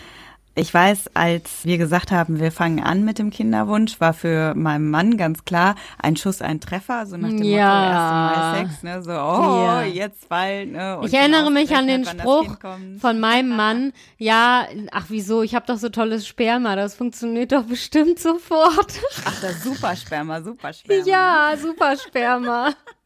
Ich 0.57 0.73
weiß, 0.73 1.11
als 1.15 1.65
wir 1.65 1.79
gesagt 1.79 2.13
haben, 2.13 2.39
wir 2.39 2.53
fangen 2.53 2.81
an 2.81 3.05
mit 3.05 3.19
dem 3.19 3.31
Kinderwunsch, 3.31 4.01
war 4.01 4.13
für 4.15 4.55
meinen 4.55 4.89
Mann 4.89 5.17
ganz 5.17 5.45
klar 5.45 5.75
ein 6.01 6.15
Schuss, 6.15 6.43
ein 6.43 6.61
Treffer, 6.61 7.07
so 7.07 7.17
nach 7.17 7.31
dem 7.31 7.43
Ja. 7.43 7.75
Motto, 7.75 7.91
erste 7.91 8.15
Mal 8.15 8.69
Sex, 8.69 8.83
ne, 8.85 9.03
so, 9.03 9.11
oh, 9.11 9.65
Ja. 9.65 9.83
jetzt 9.83 10.29
bald, 10.29 10.71
ne. 10.71 10.99
und 10.99 11.07
Ich 11.09 11.15
erinnere 11.15 11.51
mich 11.51 11.75
an 11.75 11.89
den 11.89 12.05
Spruch 12.05 12.55
von 13.01 13.19
meinem 13.19 13.57
Mann, 13.57 13.93
ja, 14.19 14.67
ach 14.93 15.07
wieso, 15.09 15.43
ich 15.43 15.57
habe 15.57 15.67
doch 15.67 15.79
so 15.79 15.89
tolles 15.89 16.25
Sperma, 16.25 16.77
das 16.77 16.95
funktioniert 16.95 17.51
doch 17.51 17.65
bestimmt 17.65 18.21
sofort. 18.21 18.93
Ach, 19.25 19.41
das 19.41 19.65
Supersperma, 19.65 20.41
Supersperma. 20.41 21.05
ja, 21.05 21.55
super 21.61 21.97
Sperma. 21.97 22.69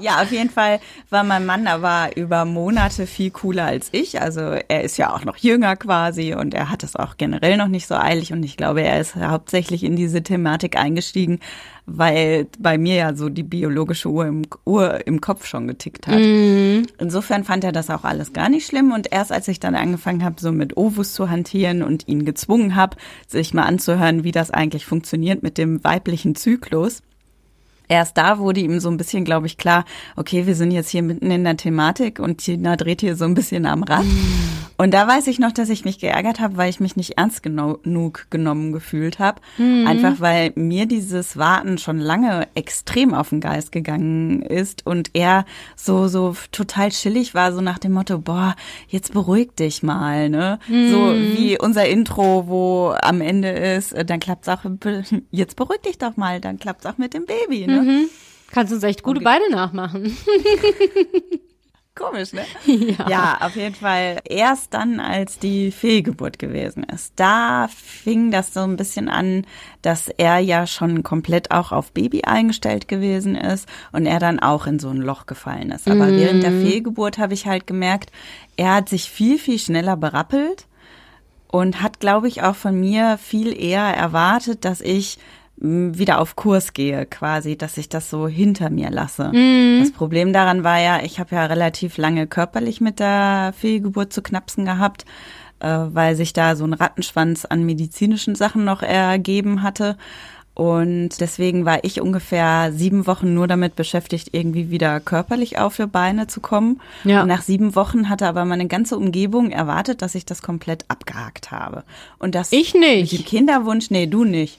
Ja, 0.00 0.22
auf 0.22 0.32
jeden 0.32 0.48
Fall 0.48 0.80
war 1.10 1.24
mein 1.24 1.44
Mann 1.44 1.66
aber 1.66 2.16
über 2.16 2.46
Monate 2.46 3.06
viel 3.06 3.30
cooler 3.30 3.66
als 3.66 3.90
ich. 3.92 4.20
Also 4.20 4.40
er 4.40 4.82
ist 4.82 4.96
ja 4.96 5.14
auch 5.14 5.24
noch 5.26 5.36
jünger 5.36 5.76
quasi 5.76 6.34
und 6.34 6.54
er 6.54 6.70
hat 6.70 6.82
es 6.82 6.96
auch 6.96 7.18
generell 7.18 7.58
noch 7.58 7.68
nicht 7.68 7.86
so 7.86 7.94
eilig 7.96 8.32
und 8.32 8.42
ich 8.42 8.56
glaube, 8.56 8.82
er 8.82 8.98
ist 8.98 9.16
hauptsächlich 9.16 9.84
in 9.84 9.96
diese 9.96 10.22
Thematik 10.22 10.78
eingestiegen, 10.78 11.38
weil 11.84 12.46
bei 12.58 12.78
mir 12.78 12.94
ja 12.94 13.14
so 13.14 13.28
die 13.28 13.42
biologische 13.42 14.08
Uhr 14.08 14.26
im, 14.26 14.42
Uhr 14.64 15.06
im 15.06 15.20
Kopf 15.20 15.44
schon 15.44 15.68
getickt 15.68 16.06
hat. 16.06 16.18
Insofern 16.98 17.44
fand 17.44 17.64
er 17.64 17.72
das 17.72 17.90
auch 17.90 18.04
alles 18.04 18.32
gar 18.32 18.48
nicht 18.48 18.66
schlimm 18.66 18.92
und 18.92 19.12
erst 19.12 19.32
als 19.32 19.48
ich 19.48 19.60
dann 19.60 19.74
angefangen 19.74 20.24
habe, 20.24 20.40
so 20.40 20.50
mit 20.50 20.78
Ovus 20.78 21.12
zu 21.12 21.28
hantieren 21.28 21.82
und 21.82 22.08
ihn 22.08 22.24
gezwungen 22.24 22.74
habe, 22.74 22.96
sich 23.26 23.52
mal 23.52 23.64
anzuhören, 23.64 24.24
wie 24.24 24.32
das 24.32 24.50
eigentlich 24.50 24.86
funktioniert 24.86 25.42
mit 25.42 25.58
dem 25.58 25.84
weiblichen 25.84 26.34
Zyklus, 26.36 27.02
erst 27.90 28.16
da 28.16 28.38
wurde 28.38 28.60
ihm 28.60 28.80
so 28.80 28.88
ein 28.88 28.96
bisschen, 28.96 29.24
glaube 29.24 29.46
ich, 29.46 29.58
klar, 29.58 29.84
okay, 30.16 30.46
wir 30.46 30.54
sind 30.54 30.70
jetzt 30.70 30.88
hier 30.88 31.02
mitten 31.02 31.30
in 31.30 31.44
der 31.44 31.56
Thematik 31.58 32.18
und 32.20 32.38
Tina 32.38 32.76
dreht 32.76 33.02
hier 33.02 33.16
so 33.16 33.26
ein 33.26 33.34
bisschen 33.34 33.66
am 33.66 33.82
Rad. 33.82 34.06
Und 34.78 34.94
da 34.94 35.06
weiß 35.06 35.26
ich 35.26 35.38
noch, 35.38 35.52
dass 35.52 35.68
ich 35.68 35.84
mich 35.84 35.98
geärgert 35.98 36.40
habe, 36.40 36.56
weil 36.56 36.70
ich 36.70 36.80
mich 36.80 36.96
nicht 36.96 37.18
ernst 37.18 37.42
genug 37.42 38.28
genommen 38.30 38.72
gefühlt 38.72 39.18
habe. 39.18 39.42
Einfach 39.86 40.20
weil 40.20 40.52
mir 40.54 40.86
dieses 40.86 41.36
Warten 41.36 41.76
schon 41.76 41.98
lange 41.98 42.48
extrem 42.54 43.12
auf 43.12 43.28
den 43.28 43.40
Geist 43.40 43.72
gegangen 43.72 44.40
ist 44.40 44.86
und 44.86 45.10
er 45.12 45.44
so, 45.76 46.08
so 46.08 46.34
total 46.50 46.88
chillig 46.90 47.34
war, 47.34 47.52
so 47.52 47.60
nach 47.60 47.78
dem 47.78 47.92
Motto, 47.92 48.18
boah, 48.20 48.54
jetzt 48.88 49.12
beruhig 49.12 49.50
dich 49.58 49.82
mal, 49.82 50.30
ne? 50.30 50.58
So 50.90 51.12
wie 51.36 51.58
unser 51.58 51.86
Intro, 51.86 52.44
wo 52.46 52.94
am 53.02 53.20
Ende 53.20 53.50
ist, 53.50 53.92
äh, 53.92 54.04
dann 54.06 54.20
klappt's 54.20 54.48
auch, 54.48 54.60
jetzt 55.30 55.56
beruhig 55.56 55.80
dich 55.82 55.98
doch 55.98 56.16
mal, 56.16 56.40
dann 56.40 56.58
klappt's 56.58 56.86
auch 56.86 56.96
mit 56.96 57.12
dem 57.12 57.26
Baby, 57.26 57.66
ne? 57.66 57.79
Kannst 58.50 58.72
uns 58.72 58.82
echt 58.82 59.02
gute 59.02 59.20
Beine 59.20 59.48
nachmachen. 59.50 60.16
Komisch, 61.94 62.32
ne? 62.32 62.44
Ja. 62.98 63.08
Ja, 63.08 63.38
auf 63.42 63.56
jeden 63.56 63.74
Fall 63.74 64.20
erst 64.24 64.72
dann, 64.74 65.00
als 65.00 65.38
die 65.38 65.70
Fehlgeburt 65.70 66.38
gewesen 66.38 66.82
ist. 66.84 67.12
Da 67.16 67.68
fing 67.68 68.30
das 68.30 68.54
so 68.54 68.60
ein 68.60 68.76
bisschen 68.76 69.08
an, 69.08 69.44
dass 69.82 70.08
er 70.08 70.38
ja 70.38 70.66
schon 70.66 71.02
komplett 71.02 71.50
auch 71.50 71.72
auf 71.72 71.92
Baby 71.92 72.22
eingestellt 72.22 72.88
gewesen 72.88 73.34
ist 73.34 73.68
und 73.92 74.06
er 74.06 74.18
dann 74.18 74.40
auch 74.40 74.66
in 74.66 74.78
so 74.78 74.88
ein 74.88 74.96
Loch 74.96 75.26
gefallen 75.26 75.72
ist. 75.72 75.88
Aber 75.88 76.08
während 76.10 76.42
der 76.42 76.52
Fehlgeburt 76.52 77.18
habe 77.18 77.34
ich 77.34 77.46
halt 77.46 77.66
gemerkt, 77.66 78.10
er 78.56 78.76
hat 78.76 78.88
sich 78.88 79.10
viel, 79.10 79.38
viel 79.38 79.58
schneller 79.58 79.96
berappelt 79.96 80.66
und 81.48 81.82
hat, 81.82 82.00
glaube 82.00 82.28
ich, 82.28 82.42
auch 82.42 82.56
von 82.56 82.78
mir 82.78 83.18
viel 83.18 83.58
eher 83.60 83.82
erwartet, 83.82 84.64
dass 84.64 84.80
ich 84.80 85.18
wieder 85.60 86.20
auf 86.20 86.36
Kurs 86.36 86.72
gehe, 86.72 87.04
quasi, 87.04 87.56
dass 87.56 87.76
ich 87.76 87.90
das 87.90 88.08
so 88.08 88.26
hinter 88.26 88.70
mir 88.70 88.90
lasse. 88.90 89.30
Das 89.80 89.92
Problem 89.92 90.32
daran 90.32 90.64
war 90.64 90.80
ja, 90.80 91.02
ich 91.02 91.20
habe 91.20 91.34
ja 91.34 91.44
relativ 91.44 91.98
lange 91.98 92.26
körperlich 92.26 92.80
mit 92.80 92.98
der 92.98 93.52
Fehlgeburt 93.56 94.12
zu 94.12 94.22
knapsen 94.22 94.64
gehabt, 94.64 95.04
äh, 95.60 95.68
weil 95.68 96.16
sich 96.16 96.32
da 96.32 96.56
so 96.56 96.64
ein 96.64 96.72
Rattenschwanz 96.72 97.44
an 97.44 97.64
medizinischen 97.64 98.34
Sachen 98.34 98.64
noch 98.64 98.82
ergeben 98.82 99.62
hatte. 99.62 99.98
Und 100.54 101.20
deswegen 101.20 101.64
war 101.64 101.84
ich 101.84 102.00
ungefähr 102.00 102.72
sieben 102.72 103.06
Wochen 103.06 103.34
nur 103.34 103.46
damit 103.46 103.76
beschäftigt, 103.76 104.30
irgendwie 104.32 104.70
wieder 104.70 104.98
körperlich 105.00 105.58
auf 105.58 105.76
die 105.76 105.86
Beine 105.86 106.26
zu 106.26 106.40
kommen. 106.40 106.80
Ja. 107.04 107.22
Und 107.22 107.28
nach 107.28 107.42
sieben 107.42 107.74
Wochen 107.76 108.08
hatte 108.08 108.26
aber 108.26 108.44
meine 108.44 108.66
ganze 108.66 108.96
Umgebung 108.96 109.50
erwartet, 109.50 110.02
dass 110.02 110.14
ich 110.14 110.26
das 110.26 110.42
komplett 110.42 110.84
abgehakt 110.88 111.50
habe. 111.50 111.84
Und 112.18 112.34
das 112.34 112.52
ich 112.52 112.74
nicht. 112.74 113.12
Mit 113.12 113.20
dem 113.20 113.26
Kinderwunsch, 113.26 113.90
nee, 113.90 114.06
du 114.06 114.24
nicht. 114.24 114.58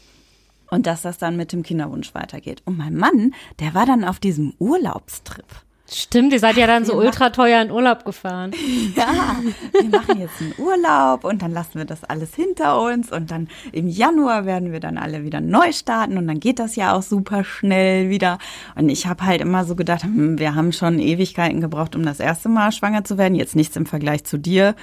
Und 0.71 0.87
dass 0.87 1.03
das 1.03 1.19
dann 1.19 1.37
mit 1.37 1.51
dem 1.51 1.61
Kinderwunsch 1.61 2.15
weitergeht. 2.15 2.63
Und 2.65 2.77
mein 2.77 2.95
Mann, 2.95 3.35
der 3.59 3.75
war 3.75 3.85
dann 3.85 4.03
auf 4.03 4.19
diesem 4.19 4.53
Urlaubstrip. 4.57 5.45
Stimmt, 5.93 6.31
ihr 6.31 6.39
seid 6.39 6.55
ja 6.55 6.67
dann 6.67 6.85
so 6.85 6.93
ultra 6.93 7.31
teuer 7.31 7.61
in 7.61 7.69
Urlaub 7.69 8.05
gefahren. 8.05 8.51
Ja, 8.95 9.35
wir 9.73 9.89
machen 9.89 10.19
jetzt 10.19 10.39
einen 10.39 10.53
Urlaub 10.57 11.23
und 11.25 11.41
dann 11.41 11.51
lassen 11.51 11.75
wir 11.75 11.85
das 11.85 12.03
alles 12.03 12.33
hinter 12.33 12.81
uns 12.81 13.11
und 13.11 13.31
dann 13.31 13.49
im 13.71 13.87
Januar 13.87 14.45
werden 14.45 14.71
wir 14.71 14.79
dann 14.79 14.97
alle 14.97 15.23
wieder 15.23 15.41
neu 15.41 15.71
starten 15.71 16.17
und 16.17 16.27
dann 16.27 16.39
geht 16.39 16.59
das 16.59 16.75
ja 16.75 16.95
auch 16.95 17.01
super 17.01 17.43
schnell 17.43 18.09
wieder. 18.09 18.37
Und 18.75 18.89
ich 18.89 19.07
habe 19.07 19.25
halt 19.25 19.41
immer 19.41 19.65
so 19.65 19.75
gedacht, 19.75 20.03
hm, 20.03 20.39
wir 20.39 20.55
haben 20.55 20.71
schon 20.71 20.99
Ewigkeiten 20.99 21.59
gebraucht, 21.59 21.95
um 21.95 22.03
das 22.03 22.21
erste 22.21 22.47
Mal 22.47 22.71
schwanger 22.71 23.03
zu 23.03 23.17
werden. 23.17 23.35
Jetzt 23.35 23.55
nichts 23.55 23.75
im 23.75 23.85
Vergleich 23.85 24.23
zu 24.23 24.37
dir. 24.37 24.75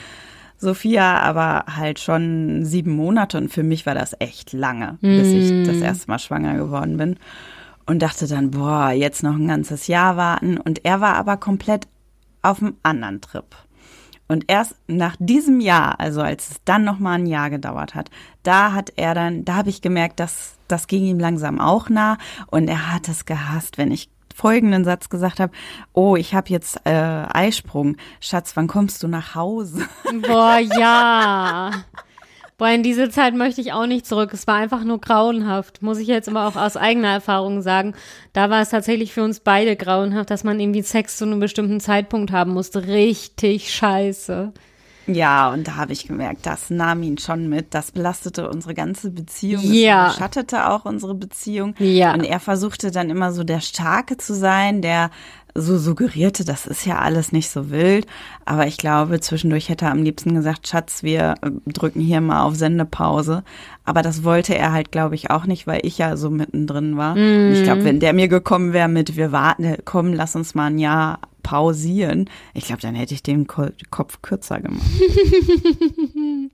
Sophia, 0.59 1.21
aber 1.21 1.65
halt 1.77 2.01
schon 2.01 2.65
sieben 2.65 2.93
Monate 2.93 3.39
und 3.39 3.51
für 3.51 3.63
mich 3.63 3.87
war 3.87 3.95
das 3.95 4.15
echt 4.19 4.53
lange, 4.53 4.99
mm. 5.01 5.17
bis 5.17 5.29
ich 5.29 5.67
das 5.67 5.81
erste 5.81 6.09
Mal 6.09 6.19
schwanger 6.19 6.57
geworden 6.57 6.97
bin 6.97 7.17
und 7.87 8.01
dachte 8.01 8.27
dann, 8.27 8.51
boah, 8.51 8.91
jetzt 8.91 9.23
noch 9.23 9.35
ein 9.35 9.49
ganzes 9.49 9.87
Jahr 9.87 10.19
warten. 10.19 10.59
Und 10.59 10.85
er 10.85 11.01
war 11.01 11.15
aber 11.15 11.39
komplett 11.39 11.89
auf 12.43 12.61
einem 12.61 12.77
anderen 12.83 13.23
Trip. 13.23 13.47
Und 14.29 14.45
erst 14.49 14.77
nach 14.89 15.17
diesem 15.19 15.61
Jahr, 15.61 15.99
also 15.99 16.21
als 16.21 16.51
es 16.51 16.57
dann 16.67 16.85
noch 16.85 16.99
mal 16.99 17.15
ein 17.15 17.27
Jahr 17.27 17.49
gedauert 17.49 17.95
hat, 17.95 18.11
da 18.43 18.75
hat 18.75 18.93
er 18.97 19.15
dann, 19.15 19.47
da 19.47 19.55
habe 19.57 19.71
ich 19.71 19.81
gemerkt, 19.81 20.21
dass 20.21 20.59
das 20.69 20.87
ging 20.87 21.05
ihm 21.05 21.19
langsam 21.19 21.59
auch 21.59 21.89
nah 21.89 22.19
und 22.49 22.69
er 22.69 22.93
hat 22.93 23.09
es 23.09 23.25
gehasst, 23.25 23.79
wenn 23.79 23.91
ich 23.91 24.11
folgenden 24.39 24.85
Satz 24.85 25.09
gesagt 25.09 25.41
habe, 25.41 25.53
oh, 25.93 26.15
ich 26.15 26.33
habe 26.33 26.49
jetzt 26.51 26.81
äh, 26.85 26.91
Eisprung. 26.91 27.97
Schatz, 28.21 28.53
wann 28.55 28.69
kommst 28.69 29.03
du 29.03 29.09
nach 29.09 29.35
Hause? 29.35 29.83
Boah, 30.29 30.61
ja. 30.79 31.73
Boah, 32.57 32.69
in 32.69 32.85
diese 32.85 33.11
Zeit 33.11 33.35
möchte 33.35 33.61
ich 33.61 33.73
auch 33.73 33.87
nicht 33.87 34.07
zurück. 34.07 34.33
Es 34.33 34.47
war 34.47 34.55
einfach 34.55 34.85
nur 34.85 35.01
grauenhaft, 35.01 35.83
muss 35.83 35.99
ich 35.99 36.07
jetzt 36.07 36.29
immer 36.29 36.47
auch 36.47 36.55
aus 36.55 36.77
eigener 36.77 37.09
Erfahrung 37.09 37.63
sagen. 37.63 37.95
Da 38.33 38.49
war 38.49 38.63
es 38.63 38.71
tatsächlich 38.71 39.13
für 39.13 39.25
uns 39.25 39.41
beide 39.41 39.75
grauenhaft, 39.75 40.31
dass 40.31 40.45
man 40.45 40.61
irgendwie 40.61 40.83
Sex 40.83 41.17
zu 41.17 41.25
einem 41.25 41.41
bestimmten 41.41 41.81
Zeitpunkt 41.81 42.31
haben 42.31 42.53
musste. 42.53 42.87
Richtig 42.87 43.75
scheiße. 43.75 44.53
Ja, 45.09 45.51
und 45.53 45.67
da 45.67 45.77
habe 45.77 45.93
ich 45.93 46.07
gemerkt, 46.07 46.47
das 46.47 46.71
nahm 46.71 47.03
ihn 47.03 47.19
schon 47.19 47.49
mit. 47.49 47.75
Das 47.75 47.93
belastete 47.93 48.49
unsere 48.49 48.75
ganze 48.75 49.11
Beziehung. 49.11 49.63
Ja. 49.65 50.07
Das 50.07 50.17
schattete 50.17 50.69
auch 50.69 50.85
unsere 50.85 51.15
Beziehung. 51.15 51.75
Ja. 51.79 52.15
Und 52.15 52.25
er 52.25 52.41
versuchte 52.41 52.91
dann 52.91 53.11
immer 53.11 53.33
so 53.33 53.43
der 53.43 53.61
Starke 53.61 54.17
zu 54.17 54.35
sein, 54.35 54.83
der 54.83 55.11
so 55.55 55.79
suggerierte, 55.79 56.45
das 56.45 56.67
ist 56.67 56.87
ja 56.87 56.99
alles 56.99 57.33
nicht 57.33 57.51
so 57.51 57.71
wild. 57.71 58.07
Aber 58.45 58.67
ich 58.67 58.77
glaube, 58.77 59.21
zwischendurch 59.21 59.69
hätte 59.69 59.87
er 59.87 59.93
am 59.93 60.03
liebsten 60.03 60.35
gesagt, 60.35 60.69
Schatz, 60.69 61.03
wir 61.03 61.35
äh, 61.43 61.51
drücken 61.67 62.01
hier 62.01 62.21
mal 62.21 62.43
auf 62.43 62.55
Sendepause. 62.55 63.43
Aber 63.85 64.03
das 64.03 64.25
wollte 64.25 64.55
er 64.55 64.73
halt, 64.73 64.93
glaube 64.93 65.15
ich, 65.15 65.31
auch 65.31 65.47
nicht, 65.47 65.67
weil 65.67 65.81
ich 65.85 65.99
ja 65.99 66.17
so 66.17 66.31
mittendrin 66.31 66.97
war. 66.97 67.15
Mm. 67.15 67.53
ich 67.53 67.63
glaube, 67.63 67.85
wenn 67.85 68.01
der 68.01 68.13
mir 68.13 68.29
gekommen 68.29 68.73
wäre 68.73 68.89
mit, 68.89 69.17
wir 69.17 69.33
warten, 69.33 69.65
äh, 69.65 69.79
komm, 69.85 70.13
lass 70.13 70.37
uns 70.37 70.55
mal 70.55 70.67
ein 70.67 70.79
Jahr 70.79 71.21
pausieren, 71.49 72.29
ich 72.53 72.67
glaube, 72.67 72.83
dann 72.83 72.95
hätte 72.95 73.15
ich 73.15 73.23
den 73.23 73.47
Kopf 73.47 74.21
kürzer 74.21 74.61
gemacht. 74.61 74.83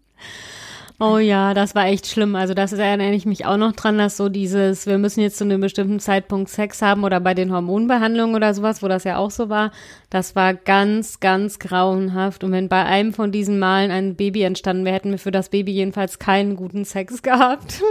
Oh 1.00 1.18
ja, 1.18 1.54
das 1.54 1.74
war 1.74 1.86
echt 1.86 2.06
schlimm. 2.06 2.36
Also 2.36 2.54
das 2.54 2.72
erinnere 2.72 3.14
ich 3.14 3.26
mich 3.26 3.46
auch 3.46 3.56
noch 3.56 3.72
dran, 3.72 3.98
dass 3.98 4.16
so 4.16 4.28
dieses, 4.28 4.86
wir 4.86 4.96
müssen 4.96 5.22
jetzt 5.22 5.38
zu 5.38 5.44
einem 5.44 5.60
bestimmten 5.60 5.98
Zeitpunkt 5.98 6.48
Sex 6.48 6.82
haben 6.82 7.02
oder 7.02 7.18
bei 7.18 7.34
den 7.34 7.52
Hormonbehandlungen 7.52 8.36
oder 8.36 8.54
sowas, 8.54 8.80
wo 8.80 8.86
das 8.86 9.02
ja 9.02 9.16
auch 9.16 9.32
so 9.32 9.48
war, 9.48 9.72
das 10.10 10.36
war 10.36 10.54
ganz, 10.54 11.18
ganz 11.18 11.58
grauenhaft. 11.58 12.44
Und 12.44 12.52
wenn 12.52 12.68
bei 12.68 12.84
einem 12.84 13.12
von 13.12 13.32
diesen 13.32 13.58
Malen 13.58 13.90
ein 13.90 14.14
Baby 14.14 14.42
entstanden 14.42 14.84
wäre, 14.84 14.94
hätten 14.94 15.10
wir 15.10 15.18
für 15.18 15.32
das 15.32 15.48
Baby 15.48 15.72
jedenfalls 15.72 16.20
keinen 16.20 16.54
guten 16.54 16.84
Sex 16.84 17.22
gehabt. 17.22 17.82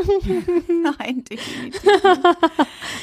Nein, 0.69 1.25
definitiv. 1.29 1.81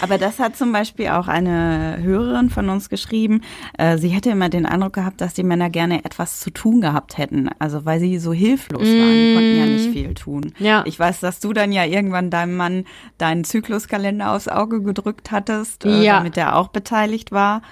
Aber 0.00 0.16
das 0.16 0.38
hat 0.38 0.56
zum 0.56 0.72
Beispiel 0.72 1.08
auch 1.08 1.28
eine 1.28 1.98
Hörerin 2.00 2.48
von 2.48 2.70
uns 2.70 2.88
geschrieben. 2.88 3.42
Äh, 3.76 3.98
sie 3.98 4.08
hätte 4.08 4.30
immer 4.30 4.48
den 4.48 4.64
Eindruck 4.64 4.94
gehabt, 4.94 5.20
dass 5.20 5.34
die 5.34 5.42
Männer 5.42 5.68
gerne 5.68 6.06
etwas 6.06 6.40
zu 6.40 6.50
tun 6.50 6.80
gehabt 6.80 7.18
hätten. 7.18 7.50
Also 7.58 7.84
weil 7.84 8.00
sie 8.00 8.18
so 8.18 8.32
hilflos 8.32 8.80
waren. 8.80 9.12
Die 9.12 9.34
konnten 9.34 9.58
ja 9.58 9.66
nicht 9.66 9.89
viel 9.92 10.14
tun. 10.14 10.52
Ja. 10.58 10.82
Ich 10.86 10.98
weiß, 10.98 11.20
dass 11.20 11.40
du 11.40 11.52
dann 11.52 11.72
ja 11.72 11.84
irgendwann 11.84 12.30
deinem 12.30 12.56
Mann 12.56 12.84
deinen 13.18 13.44
Zykluskalender 13.44 14.32
aufs 14.32 14.48
Auge 14.48 14.82
gedrückt 14.82 15.30
hattest, 15.30 15.84
äh, 15.84 16.02
ja. 16.02 16.18
damit 16.18 16.36
er 16.36 16.56
auch 16.56 16.68
beteiligt 16.68 17.32
war. 17.32 17.62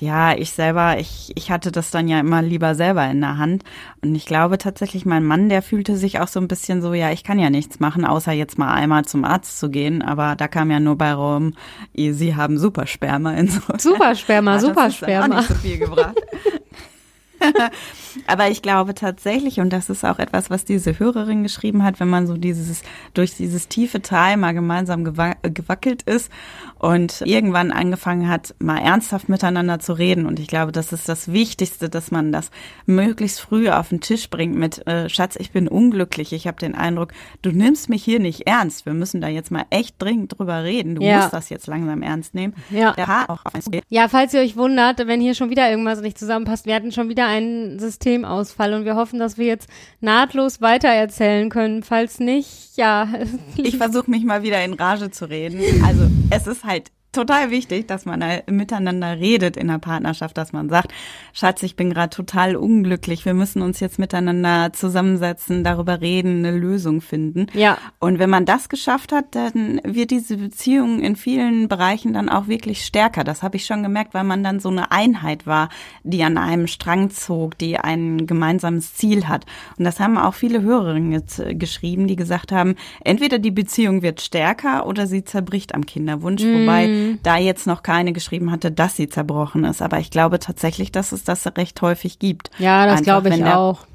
Ja, 0.00 0.36
ich 0.36 0.50
selber, 0.50 0.98
ich, 0.98 1.30
ich 1.36 1.52
hatte 1.52 1.70
das 1.70 1.92
dann 1.92 2.08
ja 2.08 2.18
immer 2.18 2.42
lieber 2.42 2.74
selber 2.74 3.08
in 3.08 3.20
der 3.20 3.38
Hand. 3.38 3.62
Und 4.02 4.16
ich 4.16 4.26
glaube 4.26 4.58
tatsächlich, 4.58 5.06
mein 5.06 5.24
Mann, 5.24 5.48
der 5.48 5.62
fühlte 5.62 5.96
sich 5.96 6.18
auch 6.18 6.26
so 6.26 6.40
ein 6.40 6.48
bisschen 6.48 6.82
so, 6.82 6.94
ja, 6.94 7.12
ich 7.12 7.22
kann 7.22 7.38
ja 7.38 7.48
nichts 7.48 7.78
machen, 7.78 8.04
außer 8.04 8.32
jetzt 8.32 8.58
mal 8.58 8.74
einmal 8.74 9.04
zum 9.04 9.24
Arzt 9.24 9.60
zu 9.60 9.70
gehen. 9.70 10.02
Aber 10.02 10.34
da 10.34 10.48
kam 10.48 10.72
ja 10.72 10.80
nur 10.80 10.98
bei 10.98 11.14
rum, 11.14 11.54
sie 11.94 12.34
haben 12.34 12.58
Supersperma. 12.58 13.34
Insofern. 13.34 13.78
Supersperma, 13.78 14.58
Supersperma. 14.58 15.36
Hat 15.36 15.48
nicht 15.48 15.48
so 15.48 15.54
viel 15.54 15.78
gebracht. 15.78 16.16
Aber 18.26 18.48
ich 18.48 18.62
glaube 18.62 18.94
tatsächlich, 18.94 19.60
und 19.60 19.70
das 19.70 19.90
ist 19.90 20.04
auch 20.04 20.18
etwas, 20.18 20.50
was 20.50 20.64
diese 20.64 20.98
Hörerin 20.98 21.42
geschrieben 21.42 21.82
hat, 21.82 22.00
wenn 22.00 22.08
man 22.08 22.26
so 22.26 22.36
dieses, 22.36 22.82
durch 23.12 23.34
dieses 23.34 23.68
tiefe 23.68 24.02
Tal 24.02 24.36
mal 24.36 24.52
gemeinsam 24.52 25.04
gewackelt 25.04 26.02
ist 26.02 26.30
und 26.84 27.22
irgendwann 27.24 27.72
angefangen 27.72 28.28
hat, 28.28 28.54
mal 28.58 28.76
ernsthaft 28.76 29.30
miteinander 29.30 29.78
zu 29.78 29.94
reden. 29.94 30.26
Und 30.26 30.38
ich 30.38 30.48
glaube, 30.48 30.70
das 30.70 30.92
ist 30.92 31.08
das 31.08 31.32
Wichtigste, 31.32 31.88
dass 31.88 32.10
man 32.10 32.30
das 32.30 32.50
möglichst 32.84 33.40
früh 33.40 33.70
auf 33.70 33.88
den 33.88 34.02
Tisch 34.02 34.28
bringt 34.28 34.54
mit, 34.54 34.86
äh, 34.86 35.08
Schatz, 35.08 35.36
ich 35.36 35.50
bin 35.50 35.66
unglücklich. 35.66 36.34
Ich 36.34 36.46
habe 36.46 36.58
den 36.58 36.74
Eindruck, 36.74 37.14
du 37.40 37.52
nimmst 37.52 37.88
mich 37.88 38.04
hier 38.04 38.20
nicht 38.20 38.46
ernst. 38.46 38.84
Wir 38.84 38.92
müssen 38.92 39.22
da 39.22 39.28
jetzt 39.28 39.50
mal 39.50 39.64
echt 39.70 39.94
dringend 39.98 40.38
drüber 40.38 40.62
reden. 40.62 40.96
Du 40.96 41.02
ja. 41.02 41.20
musst 41.20 41.32
das 41.32 41.48
jetzt 41.48 41.68
langsam 41.68 42.02
ernst 42.02 42.34
nehmen. 42.34 42.52
Ja. 42.68 42.94
ja, 43.88 44.08
falls 44.08 44.34
ihr 44.34 44.40
euch 44.40 44.58
wundert, 44.58 45.06
wenn 45.06 45.22
hier 45.22 45.34
schon 45.34 45.48
wieder 45.48 45.70
irgendwas 45.70 46.02
nicht 46.02 46.18
zusammenpasst, 46.18 46.66
wir 46.66 46.74
hatten 46.74 46.92
schon 46.92 47.08
wieder 47.08 47.26
einen 47.26 47.78
Systemausfall 47.78 48.74
und 48.74 48.84
wir 48.84 48.94
hoffen, 48.94 49.18
dass 49.18 49.38
wir 49.38 49.46
jetzt 49.46 49.70
nahtlos 50.02 50.60
weitererzählen 50.60 51.48
können. 51.48 51.82
Falls 51.82 52.20
nicht, 52.20 52.76
ja. 52.76 53.08
Ich 53.56 53.78
versuche 53.78 54.10
mich 54.10 54.24
mal 54.24 54.42
wieder 54.42 54.62
in 54.62 54.74
Rage 54.74 55.10
zu 55.10 55.24
reden. 55.30 55.62
Also 55.82 56.10
es 56.28 56.46
ist 56.46 56.64
halt 56.64 56.73
halt 56.74 56.92
total 57.14 57.50
wichtig, 57.50 57.88
dass 57.88 58.04
man 58.04 58.22
miteinander 58.50 59.18
redet 59.18 59.56
in 59.56 59.68
der 59.68 59.78
Partnerschaft, 59.78 60.36
dass 60.36 60.52
man 60.52 60.68
sagt, 60.68 60.92
Schatz, 61.32 61.62
ich 61.62 61.76
bin 61.76 61.90
gerade 61.90 62.10
total 62.10 62.56
unglücklich, 62.56 63.24
wir 63.24 63.34
müssen 63.34 63.62
uns 63.62 63.80
jetzt 63.80 63.98
miteinander 63.98 64.72
zusammensetzen, 64.72 65.64
darüber 65.64 66.00
reden, 66.00 66.44
eine 66.44 66.56
Lösung 66.56 67.00
finden. 67.00 67.46
Ja. 67.54 67.78
Und 67.98 68.18
wenn 68.18 68.30
man 68.30 68.44
das 68.44 68.68
geschafft 68.68 69.12
hat, 69.12 69.34
dann 69.34 69.80
wird 69.84 70.10
diese 70.10 70.36
Beziehung 70.36 71.00
in 71.00 71.16
vielen 71.16 71.68
Bereichen 71.68 72.12
dann 72.12 72.28
auch 72.28 72.48
wirklich 72.48 72.84
stärker. 72.84 73.24
Das 73.24 73.42
habe 73.42 73.56
ich 73.56 73.66
schon 73.66 73.82
gemerkt, 73.82 74.14
weil 74.14 74.24
man 74.24 74.42
dann 74.42 74.60
so 74.60 74.68
eine 74.68 74.90
Einheit 74.90 75.46
war, 75.46 75.68
die 76.02 76.22
an 76.22 76.38
einem 76.38 76.66
Strang 76.66 77.10
zog, 77.10 77.58
die 77.58 77.78
ein 77.78 78.26
gemeinsames 78.26 78.94
Ziel 78.94 79.28
hat. 79.28 79.44
Und 79.78 79.84
das 79.84 80.00
haben 80.00 80.18
auch 80.18 80.34
viele 80.34 80.62
Hörerinnen 80.62 81.12
jetzt 81.12 81.38
äh, 81.38 81.54
geschrieben, 81.54 82.06
die 82.06 82.16
gesagt 82.16 82.52
haben, 82.52 82.74
entweder 83.04 83.38
die 83.38 83.50
Beziehung 83.50 84.02
wird 84.02 84.20
stärker 84.20 84.86
oder 84.86 85.06
sie 85.06 85.24
zerbricht 85.24 85.74
am 85.74 85.86
Kinderwunsch, 85.86 86.42
mm. 86.42 86.62
wobei 86.62 86.86
Mhm. 87.04 87.18
da 87.22 87.36
jetzt 87.36 87.66
noch 87.66 87.82
keine 87.82 88.12
geschrieben 88.12 88.50
hatte, 88.50 88.70
dass 88.70 88.96
sie 88.96 89.08
zerbrochen 89.08 89.64
ist. 89.64 89.82
Aber 89.82 89.98
ich 89.98 90.10
glaube 90.10 90.38
tatsächlich, 90.38 90.92
dass 90.92 91.12
es 91.12 91.24
das 91.24 91.46
recht 91.56 91.80
häufig 91.82 92.18
gibt. 92.18 92.50
Ja, 92.58 92.86
das 92.86 93.02
glaube 93.02 93.28
ich 93.28 93.36
der, 93.36 93.58
auch. 93.58 93.86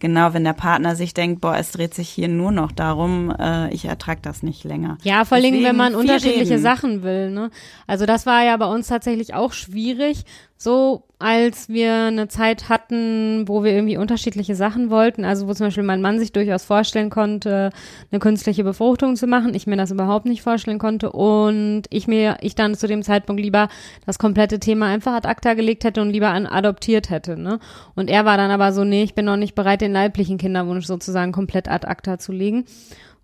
Genau, 0.00 0.32
wenn 0.32 0.44
der 0.44 0.54
Partner 0.54 0.96
sich 0.96 1.12
denkt, 1.12 1.42
boah, 1.42 1.56
es 1.56 1.72
dreht 1.72 1.92
sich 1.92 2.08
hier 2.08 2.28
nur 2.28 2.52
noch 2.52 2.72
darum, 2.72 3.34
äh, 3.38 3.70
ich 3.72 3.84
ertrage 3.84 4.20
das 4.22 4.42
nicht 4.42 4.64
länger. 4.64 4.96
Ja, 5.02 5.26
vor 5.26 5.36
allem, 5.36 5.62
wenn 5.62 5.76
man 5.76 5.94
unterschiedliche 5.94 6.52
reden. 6.52 6.62
Sachen 6.62 7.02
will. 7.02 7.30
Ne? 7.30 7.50
Also 7.86 8.06
das 8.06 8.24
war 8.24 8.42
ja 8.42 8.56
bei 8.56 8.66
uns 8.66 8.88
tatsächlich 8.88 9.34
auch 9.34 9.52
schwierig, 9.52 10.24
so 10.62 11.04
als 11.18 11.70
wir 11.70 11.94
eine 11.94 12.28
Zeit 12.28 12.68
hatten, 12.68 13.48
wo 13.48 13.64
wir 13.64 13.72
irgendwie 13.72 13.96
unterschiedliche 13.96 14.54
Sachen 14.54 14.90
wollten, 14.90 15.24
also 15.24 15.48
wo 15.48 15.54
zum 15.54 15.66
Beispiel 15.66 15.84
mein 15.84 16.02
Mann 16.02 16.18
sich 16.18 16.32
durchaus 16.32 16.64
vorstellen 16.64 17.08
konnte, 17.08 17.70
eine 18.10 18.18
künstliche 18.20 18.62
Befruchtung 18.62 19.16
zu 19.16 19.26
machen, 19.26 19.54
ich 19.54 19.66
mir 19.66 19.76
das 19.76 19.90
überhaupt 19.90 20.26
nicht 20.26 20.42
vorstellen 20.42 20.78
konnte 20.78 21.12
und 21.12 21.84
ich 21.88 22.06
mir, 22.06 22.36
ich 22.42 22.56
dann 22.56 22.74
zu 22.74 22.86
dem 22.86 23.02
Zeitpunkt 23.02 23.40
lieber 23.40 23.68
das 24.04 24.18
komplette 24.18 24.60
Thema 24.60 24.86
einfach 24.86 25.14
ad 25.14 25.26
acta 25.26 25.54
gelegt 25.54 25.84
hätte 25.84 26.02
und 26.02 26.10
lieber 26.10 26.28
an 26.28 26.46
adoptiert 26.46 27.08
hätte, 27.08 27.38
ne? 27.38 27.58
Und 27.94 28.10
er 28.10 28.26
war 28.26 28.36
dann 28.36 28.50
aber 28.50 28.74
so, 28.74 28.84
nee, 28.84 29.02
ich 29.02 29.14
bin 29.14 29.24
noch 29.24 29.36
nicht 29.36 29.54
bereit, 29.54 29.80
den 29.80 29.92
leiblichen 29.92 30.36
Kinderwunsch 30.36 30.84
sozusagen 30.84 31.32
komplett 31.32 31.68
ad 31.68 31.86
acta 31.86 32.18
zu 32.18 32.32
legen. 32.32 32.66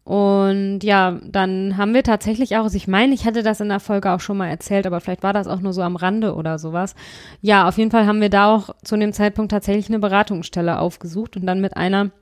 Und 0.07 0.85
ja, 0.85 1.19
dann 1.29 1.77
haben 1.77 1.92
wir 1.92 2.05
tatsächlich 2.05 2.57
auch, 2.57 2.62
also 2.62 2.77
ich 2.77 2.87
meine, 2.87 3.12
ich 3.12 3.27
hatte 3.27 3.42
das 3.42 3.59
in 3.59 3.69
der 3.69 3.81
Folge 3.81 4.12
auch 4.12 4.21
schon 4.21 4.37
mal 4.37 4.47
erzählt, 4.47 4.87
aber 4.87 5.01
vielleicht 5.01 5.25
war 5.25 5.33
das 5.33 5.49
auch 5.49 5.59
nur 5.59 5.73
so 5.73 5.83
am 5.83 5.97
Rande 5.97 6.37
oder 6.37 6.61
sowas. 6.61 6.95
Ja, 7.40 7.66
auf 7.66 7.77
jeden 7.77 7.90
Fall 7.90 8.07
haben 8.07 8.21
wir 8.21 8.31
da 8.31 8.55
auch 8.55 8.71
zu 8.85 8.97
dem 8.97 9.12
Zeitpunkt 9.12 9.51
tatsächlich 9.51 9.88
eine 9.88 9.99
Beratungsstelle 9.99 10.79
aufgesucht 10.79 11.37
und 11.37 11.45
dann 11.45 11.61
mit 11.61 11.77
einer 11.77 12.12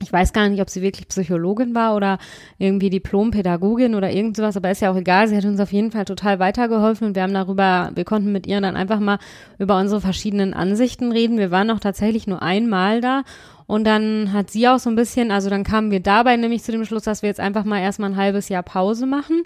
ich 0.00 0.12
weiß 0.12 0.32
gar 0.32 0.48
nicht, 0.48 0.60
ob 0.60 0.68
sie 0.68 0.82
wirklich 0.82 1.06
Psychologin 1.06 1.74
war 1.74 1.94
oder 1.94 2.18
irgendwie 2.58 2.90
Diplompädagogin 2.90 3.94
oder 3.94 4.10
irgend 4.10 4.36
sowas, 4.36 4.56
aber 4.56 4.70
ist 4.70 4.82
ja 4.82 4.90
auch 4.90 4.96
egal. 4.96 5.28
Sie 5.28 5.36
hat 5.36 5.44
uns 5.44 5.60
auf 5.60 5.72
jeden 5.72 5.92
Fall 5.92 6.04
total 6.04 6.40
weitergeholfen 6.40 7.06
und 7.06 7.14
wir 7.14 7.22
haben 7.22 7.32
darüber, 7.32 7.92
wir 7.94 8.04
konnten 8.04 8.32
mit 8.32 8.46
ihr 8.46 8.60
dann 8.60 8.76
einfach 8.76 8.98
mal 8.98 9.18
über 9.58 9.78
unsere 9.78 10.00
verschiedenen 10.00 10.52
Ansichten 10.52 11.12
reden. 11.12 11.38
Wir 11.38 11.52
waren 11.52 11.70
auch 11.70 11.78
tatsächlich 11.78 12.26
nur 12.26 12.42
einmal 12.42 13.00
da 13.00 13.22
und 13.66 13.84
dann 13.84 14.32
hat 14.32 14.50
sie 14.50 14.68
auch 14.68 14.78
so 14.78 14.90
ein 14.90 14.96
bisschen, 14.96 15.30
also 15.30 15.50
dann 15.50 15.64
kamen 15.64 15.90
wir 15.90 16.00
dabei 16.00 16.36
nämlich 16.36 16.62
zu 16.62 16.72
dem 16.72 16.84
Schluss, 16.84 17.04
dass 17.04 17.22
wir 17.22 17.28
jetzt 17.28 17.40
einfach 17.40 17.64
mal 17.64 17.80
erstmal 17.80 18.10
ein 18.10 18.16
halbes 18.16 18.48
Jahr 18.48 18.62
Pause 18.62 19.06
machen 19.06 19.42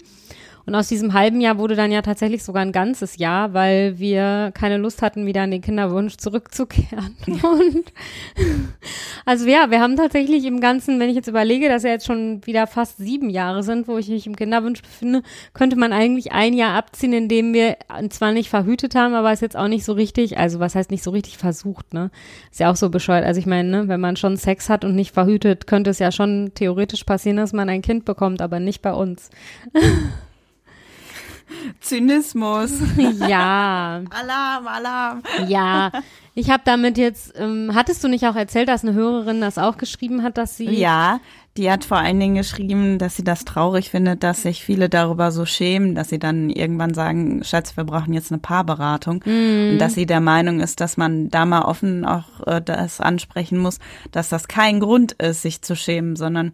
und 0.69 0.75
aus 0.75 0.87
diesem 0.87 1.13
halben 1.13 1.41
Jahr 1.41 1.57
wurde 1.57 1.75
dann 1.75 1.91
ja 1.91 2.03
tatsächlich 2.03 2.43
sogar 2.43 2.61
ein 2.61 2.71
ganzes 2.71 3.17
Jahr, 3.17 3.55
weil 3.55 3.97
wir 3.97 4.51
keine 4.53 4.77
Lust 4.77 5.01
hatten, 5.01 5.25
wieder 5.25 5.41
an 5.41 5.49
den 5.49 5.61
Kinderwunsch 5.61 6.17
zurückzukehren. 6.17 7.17
Und 7.25 7.91
also 9.25 9.47
ja, 9.47 9.71
wir 9.71 9.81
haben 9.81 9.95
tatsächlich 9.95 10.45
im 10.45 10.61
Ganzen, 10.61 10.99
wenn 10.99 11.09
ich 11.09 11.15
jetzt 11.15 11.27
überlege, 11.27 11.69
dass 11.69 11.81
ja 11.81 11.89
jetzt 11.89 12.05
schon 12.05 12.45
wieder 12.45 12.67
fast 12.67 12.97
sieben 12.97 13.31
Jahre 13.31 13.63
sind, 13.63 13.87
wo 13.87 13.97
ich 13.97 14.09
mich 14.09 14.27
im 14.27 14.35
Kinderwunsch 14.35 14.83
befinde, 14.83 15.23
könnte 15.55 15.75
man 15.75 15.91
eigentlich 15.91 16.33
ein 16.33 16.53
Jahr 16.53 16.75
abziehen, 16.75 17.13
in 17.13 17.29
dem 17.29 17.51
wir 17.51 17.77
zwar 18.11 18.31
nicht 18.31 18.51
verhütet 18.51 18.93
haben, 18.93 19.15
aber 19.15 19.31
es 19.31 19.41
jetzt 19.41 19.57
auch 19.57 19.69
nicht 19.69 19.85
so 19.85 19.93
richtig, 19.93 20.37
also 20.37 20.59
was 20.59 20.75
heißt 20.75 20.91
nicht 20.91 21.03
so 21.03 21.09
richtig 21.09 21.39
versucht, 21.39 21.95
ne? 21.95 22.11
Ist 22.51 22.59
ja 22.59 22.69
auch 22.69 22.75
so 22.75 22.91
bescheuert. 22.91 23.25
Also 23.25 23.39
ich 23.39 23.47
meine, 23.47 23.69
ne, 23.69 23.87
wenn 23.87 23.99
man 23.99 24.17
schon 24.17 24.37
Sex 24.37 24.69
hat 24.69 24.85
und 24.85 24.93
nicht 24.93 25.15
verhütet, 25.15 25.65
könnte 25.65 25.89
es 25.89 25.97
ja 25.97 26.11
schon 26.11 26.51
theoretisch 26.53 27.05
passieren, 27.05 27.37
dass 27.37 27.53
man 27.53 27.69
ein 27.69 27.81
Kind 27.81 28.05
bekommt, 28.05 28.39
aber 28.39 28.59
nicht 28.59 28.83
bei 28.83 28.93
uns. 28.93 29.31
Zynismus. 31.79 32.71
Ja. 33.27 34.01
Alarm, 34.09 34.67
Alarm. 34.67 35.23
Ja. 35.47 35.91
Ich 36.35 36.49
habe 36.49 36.61
damit 36.65 36.97
jetzt, 36.97 37.33
ähm, 37.37 37.71
hattest 37.73 38.03
du 38.03 38.07
nicht 38.07 38.25
auch 38.25 38.35
erzählt, 38.35 38.69
dass 38.69 38.83
eine 38.83 38.93
Hörerin 38.93 39.41
das 39.41 39.57
auch 39.57 39.77
geschrieben 39.77 40.23
hat, 40.23 40.37
dass 40.37 40.57
sie. 40.57 40.69
Ja, 40.69 41.19
die 41.57 41.69
hat 41.69 41.83
vor 41.83 41.97
allen 41.97 42.19
Dingen 42.19 42.35
geschrieben, 42.35 42.99
dass 42.99 43.17
sie 43.17 43.23
das 43.23 43.43
traurig 43.43 43.89
findet, 43.89 44.23
dass 44.23 44.43
sich 44.43 44.63
viele 44.63 44.87
darüber 44.87 45.31
so 45.31 45.45
schämen, 45.45 45.95
dass 45.95 46.09
sie 46.09 46.19
dann 46.19 46.49
irgendwann 46.49 46.93
sagen, 46.93 47.43
Schatz, 47.43 47.75
wir 47.75 47.83
brauchen 47.83 48.13
jetzt 48.13 48.31
eine 48.31 48.39
Paarberatung. 48.39 49.23
Mm. 49.25 49.71
Und 49.71 49.79
dass 49.79 49.95
sie 49.95 50.05
der 50.05 50.21
Meinung 50.21 50.61
ist, 50.61 50.79
dass 50.79 50.95
man 50.95 51.29
da 51.29 51.45
mal 51.45 51.63
offen 51.63 52.05
auch 52.05 52.47
äh, 52.47 52.61
das 52.61 53.01
ansprechen 53.01 53.57
muss, 53.57 53.79
dass 54.11 54.29
das 54.29 54.47
kein 54.47 54.79
Grund 54.79 55.13
ist, 55.13 55.41
sich 55.41 55.61
zu 55.61 55.75
schämen, 55.75 56.15
sondern 56.15 56.53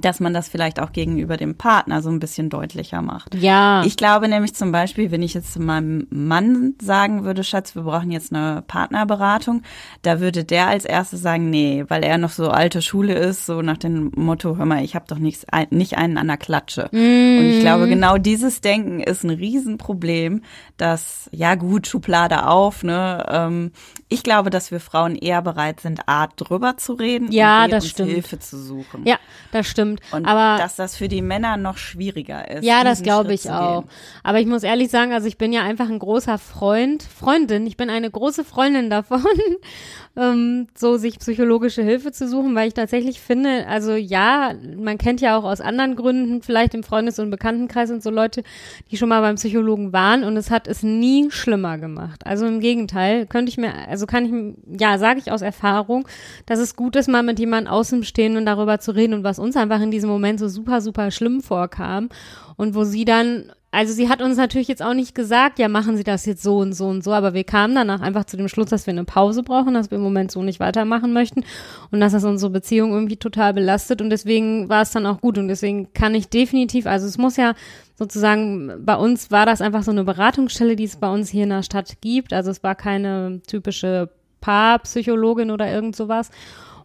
dass 0.00 0.20
man 0.20 0.34
das 0.34 0.48
vielleicht 0.48 0.80
auch 0.80 0.92
gegenüber 0.92 1.36
dem 1.36 1.56
Partner 1.56 2.02
so 2.02 2.10
ein 2.10 2.20
bisschen 2.20 2.50
deutlicher 2.50 3.02
macht. 3.02 3.34
Ja. 3.34 3.82
Ich 3.84 3.96
glaube 3.96 4.28
nämlich 4.28 4.54
zum 4.54 4.72
Beispiel, 4.72 5.10
wenn 5.10 5.22
ich 5.22 5.34
jetzt 5.34 5.52
zu 5.52 5.60
meinem 5.60 6.06
Mann 6.10 6.74
sagen 6.80 7.24
würde, 7.24 7.44
Schatz, 7.44 7.74
wir 7.74 7.82
brauchen 7.82 8.10
jetzt 8.10 8.32
eine 8.34 8.62
Partnerberatung, 8.66 9.62
da 10.02 10.20
würde 10.20 10.44
der 10.44 10.68
als 10.68 10.84
erstes 10.84 11.22
sagen, 11.22 11.50
nee, 11.50 11.84
weil 11.88 12.02
er 12.02 12.18
noch 12.18 12.30
so 12.30 12.48
alte 12.48 12.82
Schule 12.82 13.14
ist, 13.14 13.46
so 13.46 13.62
nach 13.62 13.78
dem 13.78 14.10
Motto, 14.16 14.56
hör 14.56 14.66
mal, 14.66 14.84
ich 14.84 14.94
habe 14.94 15.06
doch 15.08 15.18
nichts, 15.18 15.46
nicht 15.70 15.96
einen 15.96 16.18
an 16.18 16.28
der 16.28 16.36
Klatsche. 16.36 16.88
Mm. 16.92 17.38
Und 17.38 17.44
ich 17.46 17.60
glaube, 17.60 17.88
genau 17.88 18.18
dieses 18.18 18.60
Denken 18.60 19.00
ist 19.00 19.24
ein 19.24 19.30
Riesenproblem, 19.30 20.42
dass, 20.76 21.28
ja 21.32 21.54
gut, 21.54 21.86
Schublade 21.86 22.46
auf, 22.46 22.82
ne? 22.82 23.24
Ähm, 23.28 23.72
ich 24.14 24.22
glaube, 24.22 24.50
dass 24.50 24.70
wir 24.70 24.80
Frauen 24.80 25.14
eher 25.14 25.42
bereit 25.42 25.80
sind, 25.80 26.08
Art 26.08 26.32
drüber 26.36 26.76
zu 26.76 26.94
reden 26.94 27.30
ja, 27.30 27.64
und 27.64 27.72
das 27.72 27.88
stimmt. 27.88 28.10
Hilfe 28.10 28.38
zu 28.38 28.58
suchen. 28.58 29.06
Ja, 29.06 29.18
das 29.52 29.68
stimmt 29.68 29.84
stimmt. 29.84 30.00
Und 30.12 30.26
aber 30.26 30.60
dass 30.60 30.76
das 30.76 30.96
für 30.96 31.08
die 31.08 31.22
Männer 31.22 31.56
noch 31.56 31.76
schwieriger 31.76 32.50
ist. 32.50 32.64
Ja, 32.64 32.84
das 32.84 33.02
glaube 33.02 33.34
ich 33.34 33.50
auch. 33.50 33.84
Aber 34.22 34.40
ich 34.40 34.46
muss 34.46 34.62
ehrlich 34.62 34.90
sagen, 34.90 35.12
also 35.12 35.26
ich 35.26 35.38
bin 35.38 35.52
ja 35.52 35.62
einfach 35.62 35.88
ein 35.88 35.98
großer 35.98 36.38
Freund, 36.38 37.02
Freundin. 37.02 37.66
Ich 37.66 37.76
bin 37.76 37.90
eine 37.90 38.10
große 38.10 38.44
Freundin 38.44 38.90
davon, 38.90 39.24
ähm, 40.16 40.68
so 40.74 40.96
sich 40.96 41.18
psychologische 41.18 41.82
Hilfe 41.82 42.12
zu 42.12 42.28
suchen, 42.28 42.54
weil 42.54 42.68
ich 42.68 42.74
tatsächlich 42.74 43.20
finde, 43.20 43.66
also 43.66 43.94
ja, 43.94 44.54
man 44.76 44.98
kennt 44.98 45.20
ja 45.20 45.36
auch 45.36 45.44
aus 45.44 45.60
anderen 45.60 45.96
Gründen, 45.96 46.42
vielleicht 46.42 46.74
im 46.74 46.82
Freundes- 46.82 47.18
und 47.18 47.30
Bekanntenkreis 47.30 47.90
und 47.90 48.02
so 48.02 48.10
Leute, 48.10 48.42
die 48.90 48.96
schon 48.96 49.08
mal 49.08 49.20
beim 49.20 49.36
Psychologen 49.36 49.92
waren 49.92 50.24
und 50.24 50.36
es 50.36 50.50
hat 50.50 50.68
es 50.68 50.82
nie 50.82 51.30
schlimmer 51.30 51.78
gemacht. 51.78 52.26
Also 52.26 52.46
im 52.46 52.60
Gegenteil, 52.60 53.26
könnte 53.26 53.50
ich 53.50 53.58
mir, 53.58 53.72
also 53.88 54.03
kann 54.06 54.24
ich, 54.24 54.80
ja, 54.80 54.98
sage 54.98 55.20
ich 55.20 55.32
aus 55.32 55.42
Erfahrung, 55.42 56.06
dass 56.46 56.58
es 56.58 56.76
gut 56.76 56.96
ist, 56.96 57.08
mal 57.08 57.22
mit 57.22 57.38
jemandem 57.38 57.72
außen 57.72 58.04
stehen 58.04 58.36
und 58.36 58.46
darüber 58.46 58.78
zu 58.78 58.92
reden 58.92 59.14
und 59.14 59.24
was 59.24 59.38
uns 59.38 59.56
einfach 59.56 59.80
in 59.80 59.90
diesem 59.90 60.10
Moment 60.10 60.38
so 60.38 60.48
super, 60.48 60.80
super 60.80 61.10
schlimm 61.10 61.40
vorkam 61.40 62.08
und 62.56 62.74
wo 62.74 62.84
sie 62.84 63.04
dann 63.04 63.52
also 63.74 63.92
sie 63.92 64.08
hat 64.08 64.22
uns 64.22 64.36
natürlich 64.36 64.68
jetzt 64.68 64.82
auch 64.82 64.94
nicht 64.94 65.14
gesagt, 65.14 65.58
ja, 65.58 65.68
machen 65.68 65.96
Sie 65.96 66.04
das 66.04 66.24
jetzt 66.26 66.42
so 66.42 66.58
und 66.58 66.72
so 66.74 66.86
und 66.86 67.02
so, 67.02 67.12
aber 67.12 67.34
wir 67.34 67.44
kamen 67.44 67.74
danach 67.74 68.00
einfach 68.00 68.24
zu 68.24 68.36
dem 68.36 68.48
Schluss, 68.48 68.70
dass 68.70 68.86
wir 68.86 68.92
eine 68.92 69.04
Pause 69.04 69.42
brauchen, 69.42 69.74
dass 69.74 69.90
wir 69.90 69.96
im 69.96 70.04
Moment 70.04 70.30
so 70.30 70.42
nicht 70.42 70.60
weitermachen 70.60 71.12
möchten 71.12 71.44
und 71.90 72.00
dass 72.00 72.12
das 72.12 72.24
unsere 72.24 72.50
Beziehung 72.50 72.92
irgendwie 72.92 73.16
total 73.16 73.52
belastet 73.52 74.00
und 74.00 74.10
deswegen 74.10 74.68
war 74.68 74.82
es 74.82 74.92
dann 74.92 75.06
auch 75.06 75.20
gut 75.20 75.38
und 75.38 75.48
deswegen 75.48 75.92
kann 75.92 76.14
ich 76.14 76.28
definitiv, 76.28 76.86
also 76.86 77.06
es 77.06 77.18
muss 77.18 77.36
ja 77.36 77.54
sozusagen, 77.96 78.72
bei 78.84 78.96
uns 78.96 79.30
war 79.30 79.46
das 79.46 79.60
einfach 79.60 79.82
so 79.82 79.90
eine 79.90 80.04
Beratungsstelle, 80.04 80.76
die 80.76 80.84
es 80.84 80.96
bei 80.96 81.12
uns 81.12 81.28
hier 81.28 81.44
in 81.44 81.50
der 81.50 81.62
Stadt 81.62 82.00
gibt, 82.00 82.32
also 82.32 82.50
es 82.50 82.62
war 82.62 82.74
keine 82.76 83.42
typische 83.46 84.08
Paarpsychologin 84.40 85.50
oder 85.50 85.70
irgend 85.70 85.96
sowas 85.96 86.30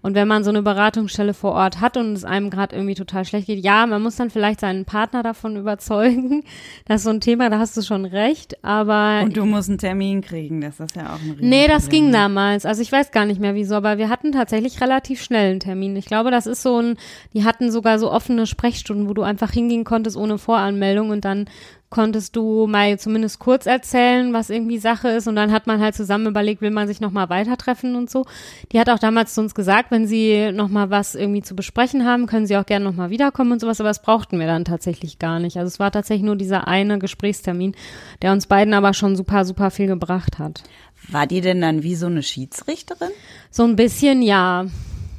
und 0.02 0.16
wenn 0.16 0.28
man 0.28 0.44
so 0.44 0.50
eine 0.50 0.62
Beratungsstelle 0.62 1.34
vor 1.34 1.52
Ort 1.52 1.82
hat 1.82 1.98
und 1.98 2.14
es 2.14 2.24
einem 2.24 2.50
gerade 2.50 2.76
irgendwie 2.76 2.96
total 2.96 3.26
schlecht 3.26 3.48
geht, 3.48 3.64
ja, 3.64 3.86
man 3.86 4.02
muss 4.02 4.16
dann 4.16 4.30
vielleicht 4.30 4.62
seinen 4.62 4.86
Partner 4.86 5.24
davon 5.24 5.56
überzeugen. 5.58 6.44
Das 6.86 7.02
ist 7.02 7.04
so 7.04 7.10
ein 7.10 7.22
Thema, 7.22 7.50
da 7.50 7.60
hast 7.60 7.76
du 7.76 7.82
schon 7.82 8.06
recht, 8.06 8.64
aber. 8.64 9.22
Und 9.24 9.36
du 9.36 9.46
musst 9.46 9.70
einen 9.70 9.78
Termin 9.78 10.22
kriegen, 10.22 10.62
das 10.62 10.80
ist 10.80 10.96
ja 10.96 11.14
auch 11.14 11.22
ein 11.22 11.32
Riesen 11.32 11.50
Nee, 11.50 11.68
das 11.68 11.90
ging 11.90 12.12
damals. 12.12 12.66
Also 12.66 12.82
ich 12.82 12.92
weiß 12.92 13.12
gar 13.12 13.26
nicht 13.26 13.42
mehr 13.42 13.56
wieso, 13.56 13.76
aber 13.76 13.98
wir 13.98 14.10
hatten 14.10 14.32
tatsächlich 14.32 14.80
relativ 14.82 15.22
schnell 15.22 15.52
einen 15.52 15.60
Termin. 15.60 15.96
Ich 15.96 16.06
glaube, 16.06 16.32
das 16.32 16.48
ist 16.48 16.62
so 16.62 16.82
ein, 16.82 16.98
die 17.34 17.44
hatten 17.44 17.72
sogar 17.72 18.00
so 18.00 18.12
offene 18.12 18.48
Sprechstunden, 18.48 19.10
wo 19.10 19.14
du 19.14 19.24
einfach 19.24 19.52
hingehen 19.52 19.84
konntest 19.84 20.16
ohne 20.16 20.38
Voranmeldung 20.38 21.10
und 21.10 21.26
dann 21.26 21.46
konntest 21.90 22.36
du 22.36 22.68
mal 22.68 23.00
zumindest 23.00 23.40
kurz 23.40 23.66
erzählen, 23.66 24.32
was 24.34 24.50
irgendwie 24.50 24.78
Sache 24.78 25.10
ist 25.10 25.28
und 25.28 25.36
dann 25.36 25.52
hat 25.52 25.68
man 25.68 25.80
halt 25.80 25.96
zusammen 25.96 26.28
überlegt, 26.28 26.62
will 26.62 26.72
man 26.72 26.88
sich 26.88 27.02
nochmal 27.02 27.30
weiter 27.30 27.58
treffen 27.58 27.96
und 27.96 28.10
so. 28.10 28.26
Die 28.72 28.80
hat 28.80 28.90
auch 28.90 29.00
damals 29.00 29.34
zu 29.34 29.42
uns 29.42 29.56
gesagt, 29.56 29.90
wenn 29.92 30.08
sie 30.08 30.52
nochmal 30.52 30.90
was 30.90 31.16
irgendwie 31.16 31.42
zu 31.42 31.56
besprechen 31.56 32.06
haben, 32.06 32.28
können 32.28 32.46
sie 32.46 32.58
auch 32.58 32.66
gerne 32.66 32.86
nochmal 32.86 33.10
wiederkommen 33.10 33.52
und 33.52 33.62
sowas, 33.62 33.80
aber 33.80 33.90
das 33.90 34.02
brauchten 34.02 34.40
wir 34.40 34.48
dann 34.48 34.66
tatsächlich 34.66 35.20
gar 35.20 35.40
nicht. 35.40 35.58
Also 35.58 35.68
es 35.68 35.80
war 35.80 35.92
tatsächlich 35.92 36.26
nur 36.26 36.36
dieser 36.36 36.68
eine 36.68 37.00
Gesprächstermin, 37.00 37.76
der 38.22 38.32
uns 38.32 38.46
beiden 38.46 38.74
aber 38.74 38.94
schon 38.94 39.16
super, 39.16 39.46
super 39.46 39.72
viel 39.72 39.88
gebracht 39.88 40.38
hat. 40.38 40.64
War 41.08 41.26
die 41.26 41.42
denn 41.42 41.62
dann 41.62 41.82
wie 41.82 41.96
so 41.96 42.06
eine 42.06 42.22
Schiedsrichterin? 42.22 43.12
So 43.50 43.64
ein 43.64 43.76
bisschen, 43.76 44.22
ja. 44.22 44.66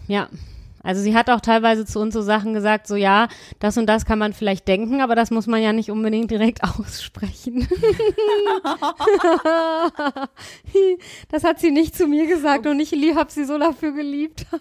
Ja. 0.07 0.29
Also 0.83 1.03
sie 1.03 1.15
hat 1.15 1.29
auch 1.29 1.41
teilweise 1.41 1.85
zu 1.85 2.01
uns 2.01 2.15
so 2.15 2.23
Sachen 2.23 2.55
gesagt, 2.55 2.87
so 2.87 2.97
ja, 2.97 3.29
das 3.59 3.77
und 3.77 3.87
das 3.87 4.05
kann 4.07 4.19
man 4.19 4.33
vielleicht 4.33 4.67
denken, 4.67 5.01
aber 5.01 5.15
das 5.15 5.31
muss 5.31 5.47
man 5.47 5.63
ja 5.63 5.73
nicht 5.73 5.91
unbedingt 5.91 6.31
direkt 6.31 6.63
aussprechen. 6.79 7.69
das 11.31 11.45
hat 11.45 11.61
sie 11.61 11.71
nicht 11.71 11.95
zu 11.95 12.07
mir 12.07 12.27
gesagt 12.27 12.67
und 12.67 12.81
ich 12.81 12.93
habe 13.15 13.31
sie 13.31 13.45
so 13.45 13.59
dafür 13.59 13.93
geliebt. 13.93 14.47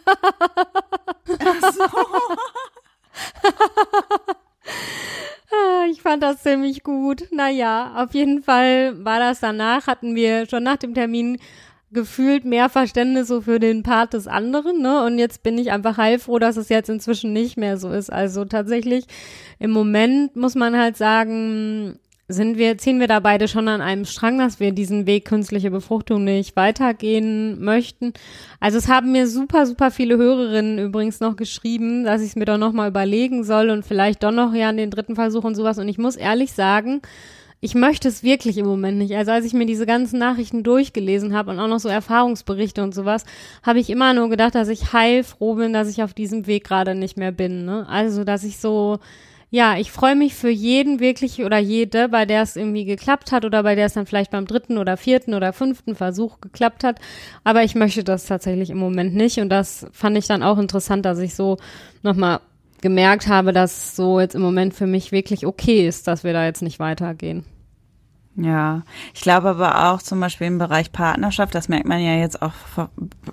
Ich 5.92 6.02
fand 6.02 6.22
das 6.22 6.44
ziemlich 6.44 6.84
gut. 6.84 7.24
Naja, 7.32 7.94
auf 8.04 8.14
jeden 8.14 8.44
Fall 8.44 9.04
war 9.04 9.20
das 9.20 9.40
danach, 9.40 9.88
hatten 9.88 10.16
wir 10.16 10.48
schon 10.48 10.64
nach 10.64 10.78
dem 10.78 10.94
Termin 10.94 11.40
gefühlt 11.92 12.46
mehr 12.46 12.70
Verständnis 12.70 13.28
so 13.28 13.42
für 13.42 13.60
den 13.60 13.84
Part 13.84 14.14
des 14.14 14.28
anderen, 14.28 14.82
ne? 14.82 15.04
Und 15.04 15.18
jetzt 15.18 15.44
bin 15.44 15.58
ich 15.58 15.72
einfach 15.72 15.98
heilfroh, 15.98 16.40
dass 16.40 16.58
es 16.58 16.70
jetzt 16.70 16.90
inzwischen 16.90 17.34
nicht 17.34 17.58
mehr 17.58 17.78
so 17.78 17.92
ist. 17.92 18.12
Also 18.12 18.46
tatsächlich 18.46 19.06
im 19.58 19.72
Moment 19.72 20.36
muss 20.36 20.56
man 20.56 20.78
halt 20.78 20.98
sagen, 20.98 22.00
sind 22.32 22.60
wir, 22.60 22.78
ziehen 22.78 23.00
wir 23.00 23.08
da 23.08 23.20
beide 23.20 23.48
schon 23.48 23.68
an 23.68 23.82
einem 23.82 24.06
Strang, 24.06 24.38
dass 24.38 24.60
wir 24.60 24.72
diesen 24.72 25.08
Weg 25.08 25.26
künstliche 25.26 25.72
Befruchtung 25.72 26.24
nicht 26.24 26.56
weitergehen 26.56 27.60
möchten. 27.60 28.14
Also 28.60 28.78
es 28.78 28.88
haben 28.88 29.12
mir 29.12 29.28
super, 29.28 29.66
super 29.66 29.90
viele 29.90 30.16
Hörerinnen 30.18 30.78
übrigens 30.78 31.20
noch 31.20 31.36
geschrieben, 31.36 32.04
dass 32.04 32.22
ich 32.22 32.30
es 32.30 32.36
mir 32.36 32.46
doch 32.46 32.60
nochmal 32.60 32.90
überlegen 32.90 33.44
soll 33.44 33.72
und 33.72 33.84
vielleicht 33.84 34.22
doch 34.22 34.32
noch 34.32 34.54
ja 34.54 34.70
an 34.70 34.78
den 34.78 34.92
dritten 34.92 35.16
Versuch 35.16 35.44
und 35.44 35.56
sowas. 35.56 35.80
Und 35.80 35.88
ich 35.88 35.98
muss 35.98 36.16
ehrlich 36.16 36.54
sagen, 36.54 37.02
ich 37.62 37.76
möchte 37.76 38.08
es 38.08 38.24
wirklich 38.24 38.58
im 38.58 38.66
Moment 38.66 38.98
nicht. 38.98 39.16
Also 39.16 39.32
als 39.32 39.46
ich 39.46 39.54
mir 39.54 39.66
diese 39.66 39.86
ganzen 39.86 40.20
Nachrichten 40.20 40.64
durchgelesen 40.64 41.34
habe 41.34 41.52
und 41.52 41.60
auch 41.60 41.68
noch 41.68 41.80
so 41.80 41.90
Erfahrungsberichte 41.90 42.82
und 42.82 42.96
sowas, 42.96 43.26
habe 43.64 43.80
ich 43.80 43.90
immer 43.90 44.14
nur 44.14 44.30
gedacht, 44.30 44.56
dass 44.56 44.70
ich 44.70 44.94
heilfroh 44.94 45.56
bin, 45.56 45.74
dass 45.74 45.90
ich 45.90 46.02
auf 46.02 46.14
diesem 46.14 46.48
Weg 46.48 46.64
gerade 46.64 46.96
nicht 46.96 47.18
mehr 47.18 47.32
bin. 47.32 47.66
Ne? 47.66 47.86
Also 47.90 48.24
dass 48.24 48.46
ich 48.46 48.60
so, 48.60 49.00
ja, 49.52 49.78
ich 49.78 49.92
freue 49.92 50.16
mich 50.16 50.36
für 50.36 50.50
jeden 50.50 51.02
wirklich 51.02 51.44
oder 51.44 51.58
jede, 51.58 52.08
bei 52.08 52.26
der 52.26 52.44
es 52.44 52.56
irgendwie 52.56 52.86
geklappt 52.86 53.34
hat 53.34 53.44
oder 53.44 53.64
bei 53.64 53.76
der 53.76 53.88
es 53.88 53.94
dann 53.94 54.06
vielleicht 54.06 54.32
beim 54.32 54.46
dritten 54.46 54.78
oder 54.78 54.96
vierten 54.96 55.34
oder 55.34 55.52
fünften 55.52 55.96
Versuch 55.96 56.40
geklappt 56.40 56.86
hat. 56.86 57.00
Aber 57.44 57.64
ich 57.64 57.76
möchte 57.76 58.06
das 58.06 58.26
tatsächlich 58.26 58.70
im 58.70 58.78
Moment 58.78 59.16
nicht. 59.16 59.38
Und 59.40 59.50
das 59.50 59.86
fand 59.92 60.18
ich 60.18 60.28
dann 60.28 60.44
auch 60.44 60.60
interessant, 60.60 61.04
dass 61.06 61.20
ich 61.20 61.36
so 61.36 61.58
nochmal 62.04 62.40
gemerkt 62.82 63.28
habe, 63.28 63.54
dass 63.54 63.96
so 63.96 64.20
jetzt 64.20 64.36
im 64.36 64.42
Moment 64.42 64.74
für 64.74 64.88
mich 64.88 65.12
wirklich 65.12 65.46
okay 65.46 65.88
ist, 65.88 66.08
dass 66.08 66.24
wir 66.24 66.34
da 66.34 66.46
jetzt 66.46 66.62
nicht 66.62 66.80
weitergehen. 66.80 67.46
Ja, 68.36 68.84
ich 69.14 69.22
glaube 69.22 69.50
aber 69.50 69.92
auch 69.92 70.02
zum 70.02 70.20
Beispiel 70.20 70.48
im 70.48 70.60
Bereich 70.60 70.92
Partnerschaft, 70.92 71.54
das 71.56 71.68
merkt 71.68 71.88
man 71.88 72.00
ja 72.02 72.16
jetzt 72.16 72.42
auch 72.42 72.54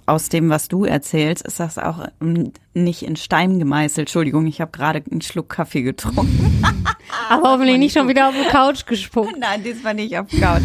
aus 0.04 0.28
dem, 0.30 0.50
was 0.50 0.68
du 0.68 0.85
erzählst, 0.85 1.46
ist 1.46 1.61
das 1.61 1.78
auch 1.78 2.06
nicht 2.74 3.02
in 3.02 3.14
Stein 3.14 3.59
gemeißelt. 3.59 4.09
Entschuldigung, 4.09 4.46
ich 4.46 4.61
habe 4.61 4.72
gerade 4.72 5.02
einen 5.09 5.20
Schluck 5.20 5.50
Kaffee 5.50 5.82
getrunken. 5.82 6.62
aber 7.28 7.52
hoffentlich 7.52 7.78
nicht 7.78 7.96
schon 7.96 8.09
wieder 8.09 8.28
auf 8.28 8.35
die 8.35 8.48
Couch 8.48 8.87
gespuckt. 8.87 9.37
Nein, 9.38 9.62
diesmal 9.62 9.94
nicht 9.94 10.18
auf 10.18 10.26
die 10.26 10.40
Couch. 10.40 10.62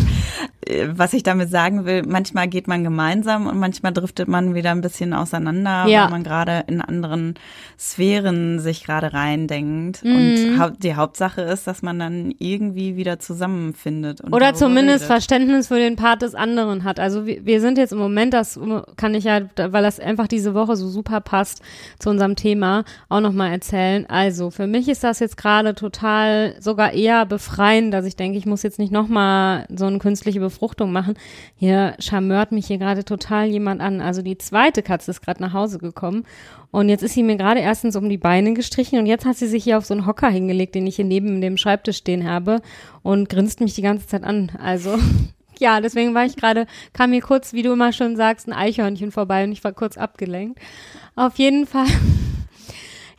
Äh, 0.65 0.87
was 0.91 1.13
ich 1.13 1.23
damit 1.23 1.49
sagen 1.49 1.85
will, 1.85 2.03
manchmal 2.03 2.47
geht 2.47 2.67
man 2.67 2.83
gemeinsam 2.83 3.47
und 3.47 3.57
manchmal 3.57 3.93
driftet 3.93 4.27
man 4.27 4.53
wieder 4.53 4.71
ein 4.71 4.81
bisschen 4.81 5.13
auseinander, 5.13 5.85
ja. 5.87 6.03
weil 6.03 6.11
man 6.11 6.23
gerade 6.23 6.63
in 6.67 6.81
anderen 6.81 7.35
Sphären 7.79 8.59
sich 8.59 8.83
gerade 8.83 9.13
reindenkt. 9.13 10.03
Mhm. 10.03 10.15
Und 10.15 10.83
die 10.83 10.95
Hauptsache 10.95 11.41
ist, 11.41 11.67
dass 11.67 11.81
man 11.81 11.99
dann 11.99 12.33
irgendwie 12.39 12.95
wieder 12.95 13.19
zusammenfindet. 13.19 14.21
Oder 14.31 14.53
zumindest 14.53 15.03
redet. 15.03 15.07
Verständnis 15.07 15.67
für 15.67 15.79
den 15.79 15.95
Part 15.95 16.21
des 16.21 16.35
anderen 16.35 16.83
hat. 16.83 16.99
Also 16.99 17.25
wir, 17.25 17.45
wir 17.45 17.61
sind 17.61 17.77
jetzt 17.77 17.93
im 17.93 17.99
Moment, 17.99 18.33
das 18.33 18.59
kann 18.97 19.15
ich 19.15 19.23
ja, 19.23 19.41
weil 19.55 19.83
das 19.83 19.99
einfach 19.99 20.27
diese 20.27 20.53
Woche 20.53 20.75
so 20.75 20.87
super 20.87 21.21
passt 21.21 21.61
zu 21.99 22.09
unserem 22.09 22.35
Thema, 22.35 22.83
auch 23.09 23.19
nochmal 23.21 23.51
erzählen. 23.51 24.05
Also 24.07 24.51
für 24.51 24.67
mich 24.67 24.87
ist 24.87 25.03
das 25.03 25.19
jetzt 25.19 25.37
gerade 25.37 25.73
total 25.73 26.55
sogar 26.59 26.93
eher 26.93 27.25
befreiend, 27.25 27.93
dass 27.93 28.05
ich 28.05 28.15
denke, 28.15 28.37
ich 28.37 28.45
muss 28.45 28.63
jetzt 28.63 28.79
nicht 28.79 28.91
nochmal 28.91 29.65
so 29.75 29.85
eine 29.85 29.99
künstliche 29.99 30.39
Befruchtung 30.51 30.91
machen. 30.91 31.15
Hier 31.55 31.95
charmört 31.99 32.51
mich 32.51 32.67
hier 32.67 32.77
gerade 32.77 33.05
total 33.05 33.47
jemand 33.47 33.81
an. 33.81 34.01
Also 34.01 34.21
die 34.21 34.37
zweite 34.37 34.83
Katze 34.83 35.11
ist 35.11 35.21
gerade 35.21 35.41
nach 35.41 35.53
Hause 35.53 35.79
gekommen 35.79 36.25
und 36.71 36.89
jetzt 36.89 37.01
ist 37.01 37.13
sie 37.13 37.23
mir 37.23 37.37
gerade 37.37 37.61
erstens 37.61 37.95
um 37.95 38.09
die 38.09 38.17
Beine 38.17 38.53
gestrichen 38.53 38.99
und 38.99 39.05
jetzt 39.05 39.25
hat 39.25 39.37
sie 39.37 39.47
sich 39.47 39.63
hier 39.63 39.77
auf 39.77 39.85
so 39.85 39.93
einen 39.93 40.05
Hocker 40.05 40.29
hingelegt, 40.29 40.75
den 40.75 40.85
ich 40.87 40.97
hier 40.97 41.05
neben 41.05 41.41
dem 41.41 41.57
Schreibtisch 41.57 41.97
stehen 41.97 42.29
habe 42.29 42.61
und 43.01 43.29
grinst 43.29 43.61
mich 43.61 43.73
die 43.73 43.81
ganze 43.81 44.07
Zeit 44.07 44.23
an. 44.23 44.51
Also 44.61 44.97
ja, 45.59 45.79
deswegen 45.79 46.13
war 46.13 46.25
ich 46.25 46.35
gerade, 46.35 46.67
kam 46.93 47.11
mir 47.11 47.21
kurz, 47.21 47.53
wie 47.53 47.61
du 47.61 47.71
immer 47.71 47.93
schon 47.93 48.15
sagst, 48.17 48.47
ein 48.47 48.53
Eichhörnchen 48.53 49.11
vorbei 49.11 49.45
und 49.45 49.53
ich 49.53 49.63
war 49.63 49.73
kurz 49.73 49.97
abgelenkt. 49.97 50.59
Auf 51.15 51.37
jeden 51.37 51.65
Fall. 51.65 51.87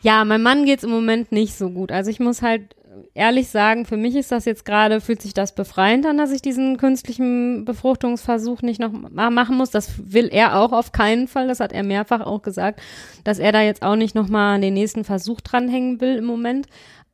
Ja, 0.05 0.25
mein 0.25 0.42
Mann 0.42 0.64
geht's 0.64 0.83
im 0.83 0.90
Moment 0.90 1.31
nicht 1.31 1.55
so 1.55 1.71
gut. 1.71 1.92
Also 1.92 2.11
ich 2.11 2.18
muss 2.18 2.42
halt 2.42 2.75
ehrlich 3.15 3.49
sagen, 3.49 3.85
für 3.85 3.97
mich 3.97 4.17
ist 4.17 4.33
das 4.33 4.45
jetzt 4.45 4.65
gerade, 4.65 5.01
fühlt 5.01 5.23
sich 5.23 5.35
das 5.35 5.55
befreiend 5.55 6.07
an, 6.07 6.19
dass 6.19 6.31
ich 6.31 6.43
diesen 6.43 6.77
künstlichen 6.77 7.65
Befruchtungsversuch 7.65 8.63
nicht 8.63 8.81
noch 8.81 8.93
machen 8.93 9.57
muss. 9.57 9.71
Das 9.71 10.13
will 10.13 10.29
er 10.33 10.59
auch 10.59 10.73
auf 10.73 10.93
keinen 10.93 11.29
Fall. 11.29 11.49
Das 11.49 11.61
hat 11.61 11.73
er 11.73 11.83
mehrfach 11.83 12.21
auch 12.21 12.43
gesagt, 12.43 12.81
dass 13.25 13.39
er 13.39 13.53
da 13.53 13.63
jetzt 13.63 13.83
auch 13.83 13.97
nicht 13.97 14.15
nochmal 14.15 14.61
den 14.61 14.75
nächsten 14.75 15.05
Versuch 15.05 15.41
dranhängen 15.41 16.01
will 16.01 16.17
im 16.17 16.25
Moment. 16.25 16.67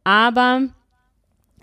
Aber 0.05 0.63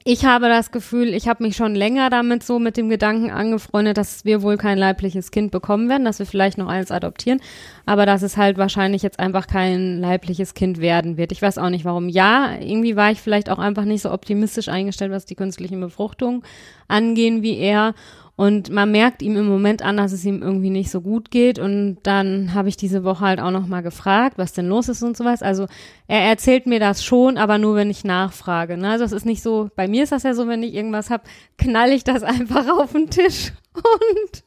ich 0.07 0.23
habe 0.23 0.47
das 0.49 0.69
Gefühl, 0.69 1.15
ich 1.15 1.27
habe 1.27 1.41
mich 1.41 1.55
schon 1.55 1.73
länger 1.73 2.11
damit 2.11 2.43
so 2.43 2.59
mit 2.59 2.77
dem 2.77 2.89
Gedanken 2.89 3.31
angefreundet, 3.31 3.97
dass 3.97 4.23
wir 4.23 4.43
wohl 4.43 4.55
kein 4.55 4.77
leibliches 4.77 5.31
Kind 5.31 5.49
bekommen 5.49 5.89
werden, 5.89 6.05
dass 6.05 6.19
wir 6.19 6.27
vielleicht 6.27 6.59
noch 6.59 6.67
eins 6.67 6.91
adoptieren, 6.91 7.41
aber 7.87 8.05
dass 8.05 8.21
es 8.21 8.37
halt 8.37 8.59
wahrscheinlich 8.59 9.01
jetzt 9.01 9.19
einfach 9.19 9.47
kein 9.47 9.99
leibliches 9.99 10.53
Kind 10.53 10.79
werden 10.79 11.17
wird. 11.17 11.31
Ich 11.31 11.41
weiß 11.41 11.57
auch 11.57 11.71
nicht 11.71 11.85
warum. 11.85 12.07
Ja, 12.07 12.55
irgendwie 12.59 12.95
war 12.95 13.09
ich 13.09 13.19
vielleicht 13.19 13.49
auch 13.49 13.57
einfach 13.57 13.83
nicht 13.83 14.03
so 14.03 14.11
optimistisch 14.11 14.69
eingestellt, 14.69 15.11
was 15.11 15.25
die 15.25 15.33
künstlichen 15.33 15.81
Befruchtungen 15.81 16.43
angehen 16.87 17.41
wie 17.41 17.57
er 17.57 17.95
und 18.37 18.69
man 18.69 18.91
merkt 18.91 19.21
ihm 19.21 19.37
im 19.37 19.47
Moment 19.47 19.81
an, 19.81 19.95
dass 19.95 20.11
es 20.11 20.25
ihm 20.25 20.41
irgendwie 20.41 20.69
nicht 20.69 20.91
so 20.91 20.99
gut 20.99 21.31
geht. 21.31 21.57
Und 21.57 21.99
dann 22.03 22.53
habe 22.53 22.67
ich 22.67 22.75
diese 22.75 23.05
Woche 23.05 23.21
halt 23.21 23.39
auch 23.39 23.51
noch 23.51 23.65
mal 23.65 23.81
gefragt, 23.81 24.37
was 24.37 24.51
denn 24.51 24.67
los 24.67 24.89
ist 24.89 25.03
und 25.03 25.15
sowas. 25.15 25.41
Also 25.41 25.67
er 26.07 26.21
erzählt 26.21 26.65
mir 26.65 26.81
das 26.81 27.03
schon, 27.03 27.37
aber 27.37 27.57
nur 27.57 27.75
wenn 27.75 27.89
ich 27.89 28.03
nachfrage. 28.03 28.75
Ne? 28.75 28.89
Also 28.89 29.05
es 29.05 29.13
ist 29.13 29.25
nicht 29.25 29.41
so, 29.41 29.69
bei 29.77 29.87
mir 29.87 30.03
ist 30.03 30.11
das 30.11 30.23
ja 30.23 30.33
so, 30.33 30.49
wenn 30.49 30.63
ich 30.63 30.73
irgendwas 30.73 31.09
hab, 31.09 31.25
knall 31.57 31.91
ich 31.91 32.03
das 32.03 32.23
einfach 32.23 32.67
auf 32.67 32.91
den 32.91 33.09
Tisch. 33.09 33.53
Und 33.73 34.43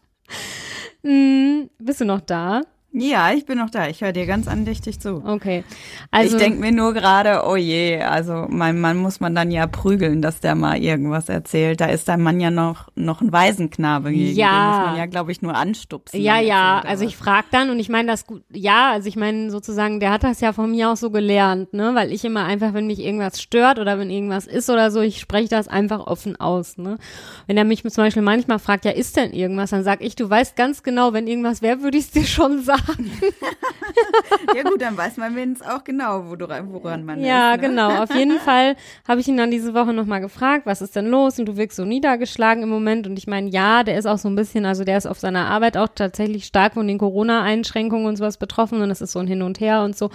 mh, 1.03 1.11
hm, 1.11 1.71
bist 1.79 2.03
du 2.03 2.05
noch 2.05 2.21
da? 2.21 2.63
Ja, 3.01 3.33
ich 3.33 3.47
bin 3.47 3.59
noch 3.59 3.71
da. 3.71 3.89
Ich 3.89 4.01
höre 4.01 4.13
dir 4.13 4.27
ganz 4.27 4.49
andächtig 4.49 5.01
zu. 5.01 5.23
Okay. 5.25 5.65
Also 6.11 6.37
ich 6.37 6.43
denke 6.43 6.61
mir 6.61 6.73
nur 6.73 6.95
gerade, 6.95 7.43
oh 7.47 7.57
je, 7.57 8.01
also 8.01 8.47
mein 8.49 8.81
Mann 8.81 8.97
muss 8.99 9.21
man 9.21 9.35
dann 9.35 9.51
ja 9.51 9.67
prügeln, 9.67 10.23
dass 10.23 10.41
der 10.41 10.55
mal 10.55 10.79
irgendwas 10.79 11.29
erzählt. 11.29 11.81
Da 11.81 11.87
ist 11.87 12.09
dein 12.09 12.23
Mann 12.23 12.41
ja 12.41 12.51
noch 12.51 12.89
noch 12.95 13.21
ein 13.21 13.33
Waisenknabe 13.33 14.13
gegen. 14.13 14.37
Ja. 14.37 14.49
Den 14.49 14.69
muss 14.69 14.87
man 14.89 14.97
ja, 14.99 15.07
glaube 15.07 15.33
ich, 15.33 15.43
nur 15.43 15.55
anstupsen. 15.55 16.21
Ja, 16.21 16.41
ja. 16.41 16.81
Also 16.81 17.05
ich 17.05 17.17
frage 17.17 17.47
dann 17.51 17.71
und 17.71 17.79
ich 17.79 17.89
meine 17.89 18.09
das 18.09 18.27
gut. 18.27 18.43
Ja, 18.53 18.93
also 18.93 19.09
ich 19.09 19.17
meine 19.17 19.51
sozusagen, 19.51 20.01
der 20.01 20.11
hat 20.11 20.25
das 20.25 20.41
ja 20.41 20.53
von 20.53 20.71
mir 20.71 20.91
auch 20.91 20.97
so 20.97 21.11
gelernt, 21.11 21.73
ne, 21.73 21.93
weil 21.95 22.13
ich 22.13 22.25
immer 22.25 22.45
einfach, 22.45 22.75
wenn 22.75 22.87
mich 22.87 23.01
irgendwas 23.01 23.41
stört 23.41 23.79
oder 23.79 23.99
wenn 23.99 24.11
irgendwas 24.11 24.47
ist 24.47 24.71
oder 24.71 24.91
so, 24.91 25.01
ich 25.01 25.21
spreche 25.21 25.49
das 25.49 25.69
einfach 25.69 26.07
offen 26.07 26.39
aus, 26.41 26.79
ne. 26.79 26.99
Wenn 27.47 27.57
er 27.57 27.65
mich 27.65 27.83
zum 27.83 28.05
Beispiel 28.05 28.23
manchmal 28.23 28.59
fragt, 28.59 28.85
ja, 28.85 28.91
ist 28.91 29.17
denn 29.17 29.33
irgendwas, 29.33 29.71
dann 29.71 29.85
sag 29.85 30.03
ich, 30.03 30.17
du 30.17 30.29
weißt 30.29 30.57
ganz 30.57 30.83
genau, 30.83 31.13
wenn 31.13 31.27
irgendwas 31.27 31.63
wäre, 31.63 31.83
würde 31.83 31.99
ich 31.99 32.05
es 32.05 32.11
dir 32.11 32.25
schon 32.25 32.63
sagen. 32.63 32.88
ja 34.55 34.63
gut, 34.63 34.81
dann 34.81 34.97
weiß 34.97 35.17
man 35.17 35.35
wenigstens 35.37 35.69
auch 35.69 35.85
genau, 35.85 36.25
woran 36.29 37.05
man 37.05 37.21
ja, 37.21 37.25
ist. 37.25 37.29
Ja, 37.29 37.57
ne? 37.57 37.59
genau. 37.59 38.03
Auf 38.03 38.15
jeden 38.15 38.39
Fall 38.45 38.77
habe 39.07 39.21
ich 39.21 39.29
ihn 39.29 39.37
dann 39.37 39.51
diese 39.51 39.75
Woche 39.75 39.93
nochmal 39.93 40.21
gefragt, 40.21 40.67
was 40.67 40.83
ist 40.83 40.97
denn 40.97 41.07
los? 41.07 41.39
Und 41.39 41.47
du 41.47 41.57
wirkst 41.57 41.77
so 41.77 41.85
niedergeschlagen 41.85 42.63
im 42.63 42.69
Moment. 42.69 43.07
Und 43.07 43.19
ich 43.19 43.27
meine, 43.27 43.49
ja, 43.51 43.83
der 43.83 43.99
ist 43.99 44.07
auch 44.07 44.19
so 44.19 44.29
ein 44.29 44.35
bisschen, 44.35 44.67
also 44.67 44.85
der 44.85 44.99
ist 44.99 45.07
auf 45.07 45.19
seiner 45.19 45.47
Arbeit 45.47 45.77
auch 45.77 45.89
tatsächlich 45.95 46.47
stark 46.47 46.75
von 46.75 46.87
den 46.87 46.99
Corona-Einschränkungen 46.99 48.07
und 48.07 48.17
sowas 48.17 48.37
betroffen. 48.37 48.81
Und 48.83 48.91
es 48.91 49.01
ist 49.01 49.13
so 49.13 49.19
ein 49.19 49.27
Hin 49.27 49.43
und 49.43 49.61
Her 49.61 49.83
und 49.83 49.97
so. 49.97 50.11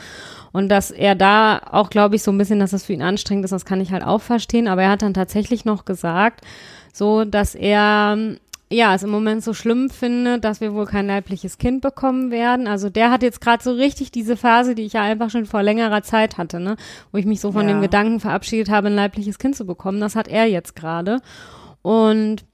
Und 0.51 0.69
dass 0.69 0.91
er 0.91 1.15
da 1.15 1.61
auch, 1.71 1.89
glaube 1.89 2.15
ich, 2.15 2.23
so 2.23 2.31
ein 2.31 2.37
bisschen, 2.37 2.59
dass 2.59 2.71
das 2.71 2.85
für 2.85 2.93
ihn 2.93 3.01
anstrengend 3.01 3.45
ist, 3.45 3.51
das 3.51 3.65
kann 3.65 3.81
ich 3.81 3.91
halt 3.91 4.03
auch 4.03 4.21
verstehen. 4.21 4.67
Aber 4.67 4.83
er 4.83 4.91
hat 4.91 5.01
dann 5.01 5.13
tatsächlich 5.13 5.65
noch 5.65 5.85
gesagt, 5.85 6.41
so, 6.93 7.25
dass 7.25 7.55
er 7.55 8.37
ja, 8.73 8.95
es 8.95 9.03
im 9.03 9.09
Moment 9.09 9.43
so 9.43 9.53
schlimm 9.53 9.89
finde, 9.89 10.39
dass 10.39 10.61
wir 10.61 10.73
wohl 10.73 10.85
kein 10.85 11.07
leibliches 11.07 11.57
Kind 11.57 11.81
bekommen 11.81 12.31
werden. 12.31 12.67
Also 12.67 12.89
der 12.89 13.11
hat 13.11 13.23
jetzt 13.23 13.41
gerade 13.41 13.63
so 13.63 13.71
richtig 13.71 14.11
diese 14.11 14.35
Phase, 14.35 14.75
die 14.75 14.83
ich 14.83 14.93
ja 14.93 15.01
einfach 15.01 15.29
schon 15.29 15.45
vor 15.45 15.63
längerer 15.63 16.01
Zeit 16.01 16.37
hatte, 16.37 16.59
ne, 16.59 16.75
wo 17.11 17.17
ich 17.17 17.25
mich 17.25 17.39
so 17.39 17.51
von 17.51 17.67
ja. 17.67 17.73
dem 17.73 17.81
Gedanken 17.81 18.19
verabschiedet 18.19 18.69
habe, 18.69 18.87
ein 18.87 18.95
leibliches 18.95 19.39
Kind 19.39 19.55
zu 19.55 19.65
bekommen. 19.65 19.99
Das 19.99 20.15
hat 20.15 20.27
er 20.27 20.45
jetzt 20.45 20.75
gerade. 20.75 21.19
Und 21.81 22.45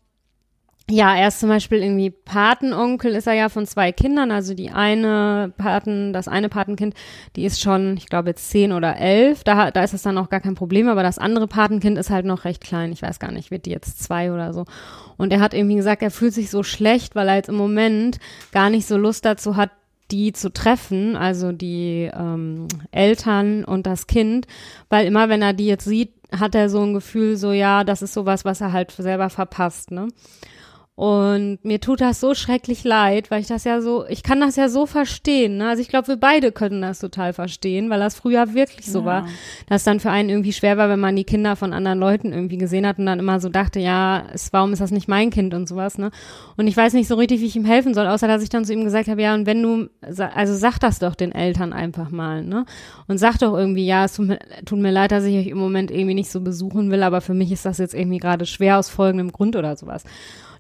ja, 0.90 1.16
er 1.16 1.28
ist 1.28 1.40
zum 1.40 1.50
Beispiel 1.50 1.84
irgendwie 1.84 2.10
Patenonkel, 2.10 3.14
ist 3.14 3.28
er 3.28 3.34
ja 3.34 3.50
von 3.50 3.68
zwei 3.68 3.92
Kindern. 3.92 4.32
Also 4.32 4.56
die 4.56 4.72
eine 4.72 5.54
Paten, 5.58 6.14
das 6.14 6.28
eine 6.28 6.50
Patenkind, 6.50 6.96
die 7.36 7.46
ist 7.46 7.62
schon, 7.62 7.96
ich 7.98 8.08
glaube 8.08 8.34
zehn 8.36 8.72
oder 8.72 8.98
elf. 8.98 9.44
Da, 9.44 9.70
da 9.70 9.84
ist 9.84 9.94
es 9.94 10.02
dann 10.02 10.18
auch 10.18 10.30
gar 10.30 10.40
kein 10.40 10.56
Problem. 10.56 10.88
Aber 10.88 11.04
das 11.04 11.20
andere 11.20 11.48
Patenkind 11.48 11.98
ist 11.98 12.10
halt 12.10 12.26
noch 12.26 12.44
recht 12.44 12.64
klein. 12.64 12.92
Ich 12.92 13.02
weiß 13.02 13.20
gar 13.20 13.32
nicht, 13.32 13.52
wird 13.52 13.68
die 13.68 13.72
jetzt 13.72 14.02
zwei 14.02 14.32
oder 14.32 14.52
so. 14.52 14.66
Und 15.18 15.32
er 15.32 15.42
hat 15.42 15.54
irgendwie 15.54 15.76
gesagt, 15.76 16.02
er 16.02 16.12
fühlt 16.12 16.34
sich 16.34 16.50
so 16.50 16.64
schlecht, 16.64 17.16
weil 17.16 17.28
er 17.28 17.36
jetzt 17.36 17.50
im 17.50 17.56
Moment 17.56 18.20
gar 18.52 18.70
nicht 18.70 18.88
so 18.88 18.98
Lust 18.98 19.26
dazu 19.26 19.56
hat, 19.56 19.70
die 20.12 20.34
zu 20.34 20.52
treffen, 20.52 21.16
also 21.16 21.52
die 21.52 22.10
ähm, 22.12 22.68
Eltern 22.92 23.64
und 23.64 23.86
das 23.86 24.08
Kind, 24.08 24.48
weil 24.90 25.06
immer 25.06 25.30
wenn 25.30 25.44
er 25.44 25.54
die 25.54 25.68
jetzt 25.68 25.86
sieht, 25.86 26.14
hat 26.36 26.56
er 26.56 26.70
so 26.70 26.82
ein 26.82 26.96
Gefühl, 26.96 27.38
so 27.38 27.52
ja, 27.52 27.84
das 27.84 28.02
ist 28.02 28.14
sowas, 28.14 28.44
was 28.44 28.62
er 28.62 28.72
halt 28.72 28.92
selber 28.92 29.30
verpasst, 29.30 29.92
ne? 29.92 30.08
Und 31.00 31.60
mir 31.64 31.80
tut 31.80 32.02
das 32.02 32.20
so 32.20 32.34
schrecklich 32.34 32.84
leid, 32.84 33.32
weil 33.32 33.40
ich 33.40 33.48
das 33.48 33.64
ja 33.64 33.80
so, 33.80 34.06
ich 34.10 34.22
kann 34.22 34.42
das 34.42 34.58
ja 34.58 34.68
so 34.68 34.86
verstehen. 34.86 35.56
Ne? 35.56 35.70
Also 35.70 35.82
ich 35.82 35.88
glaube, 35.88 36.10
wir 36.10 36.18
beide 36.18 36.52
können 36.52 36.82
das 36.82 37.00
total 37.00 37.32
verstehen, 37.32 37.90
weil 37.90 38.02
das 38.02 38.16
früher 38.16 38.54
wirklich 38.54 38.86
so 38.86 39.00
ja. 39.00 39.06
war, 39.06 39.28
dass 39.70 39.86
dann 39.86 40.02
für 40.02 40.10
einen 40.10 40.28
irgendwie 40.28 40.52
schwer 40.52 40.76
war, 40.76 40.90
wenn 40.90 41.00
man 41.00 41.16
die 41.16 41.24
Kinder 41.24 41.56
von 41.56 41.72
anderen 41.72 42.00
Leuten 42.00 42.34
irgendwie 42.34 42.58
gesehen 42.58 42.86
hat 42.86 43.00
und 43.00 43.06
dann 43.06 43.20
immer 43.20 43.40
so 43.40 43.48
dachte, 43.48 43.80
ja, 43.80 44.26
es, 44.34 44.52
warum 44.52 44.74
ist 44.74 44.82
das 44.82 44.92
nicht 44.92 45.08
mein 45.08 45.30
Kind 45.30 45.54
und 45.54 45.70
sowas. 45.70 45.98
Ne? 45.98 46.12
Und 46.58 46.68
ich 46.68 46.76
weiß 46.76 46.92
nicht 46.92 47.08
so 47.08 47.16
richtig, 47.16 47.40
wie 47.40 47.46
ich 47.46 47.56
ihm 47.56 47.64
helfen 47.64 47.94
soll, 47.94 48.06
außer 48.06 48.28
dass 48.28 48.44
ich 48.44 48.50
dann 48.50 48.66
zu 48.66 48.74
ihm 48.74 48.84
gesagt 48.84 49.08
habe, 49.08 49.22
ja, 49.22 49.34
und 49.34 49.46
wenn 49.46 49.64
du, 49.64 49.88
also 50.02 50.54
sag 50.54 50.80
das 50.80 51.00
doch 51.00 51.16
den 51.16 51.32
Eltern 51.32 51.72
einfach 51.72 52.10
mal, 52.10 52.44
ne? 52.44 52.66
Und 53.08 53.20
sag 53.20 53.38
doch 53.38 53.58
irgendwie, 53.58 53.86
ja, 53.86 54.04
es 54.04 54.16
tut 54.16 54.28
mir, 54.28 54.40
tut 54.66 54.80
mir 54.80 54.92
leid, 54.92 55.14
dass 55.14 55.24
ich 55.24 55.38
euch 55.38 55.48
im 55.48 55.60
Moment 55.60 55.92
irgendwie 55.92 56.16
nicht 56.16 56.30
so 56.30 56.42
besuchen 56.42 56.92
will, 56.92 57.04
aber 57.04 57.22
für 57.22 57.34
mich 57.34 57.54
ist 57.54 57.66
das 57.66 57.78
jetzt 57.78 57.94
irgendwie 57.94 58.18
gerade 58.18 58.46
schwer 58.46 58.78
aus 58.78 58.90
folgendem 58.90 59.32
Grund 59.32 59.56
oder 59.56 59.78
sowas. 59.78 60.04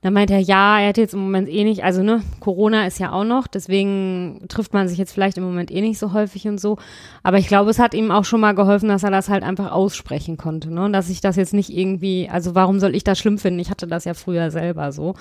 Dann 0.01 0.13
meinte 0.13 0.33
er, 0.33 0.39
ja, 0.39 0.79
er 0.79 0.89
hat 0.89 0.97
jetzt 0.97 1.13
im 1.13 1.19
Moment 1.19 1.49
eh 1.49 1.63
nicht, 1.63 1.83
also 1.83 2.01
ne, 2.03 2.21
Corona 2.39 2.87
ist 2.87 2.99
ja 2.99 3.11
auch 3.11 3.25
noch, 3.25 3.47
deswegen 3.47 4.45
trifft 4.47 4.73
man 4.73 4.87
sich 4.87 4.97
jetzt 4.97 5.11
vielleicht 5.11 5.37
im 5.37 5.43
Moment 5.43 5.71
eh 5.71 5.81
nicht 5.81 5.99
so 5.99 6.13
häufig 6.13 6.47
und 6.47 6.59
so. 6.59 6.77
Aber 7.21 7.37
ich 7.37 7.47
glaube, 7.47 7.69
es 7.69 7.79
hat 7.79 7.93
ihm 7.93 8.11
auch 8.11 8.25
schon 8.25 8.39
mal 8.39 8.55
geholfen, 8.55 8.89
dass 8.89 9.03
er 9.03 9.11
das 9.11 9.29
halt 9.29 9.43
einfach 9.43 9.71
aussprechen 9.71 10.37
konnte, 10.37 10.73
ne? 10.73 10.85
Und 10.85 10.93
dass 10.93 11.09
ich 11.09 11.21
das 11.21 11.35
jetzt 11.35 11.53
nicht 11.53 11.69
irgendwie, 11.69 12.29
also 12.31 12.55
warum 12.55 12.79
soll 12.79 12.95
ich 12.95 13.03
das 13.03 13.19
schlimm 13.19 13.37
finden? 13.37 13.59
Ich 13.59 13.69
hatte 13.69 13.87
das 13.87 14.05
ja 14.05 14.13
früher 14.13 14.51
selber 14.51 14.91
so. 14.91 15.15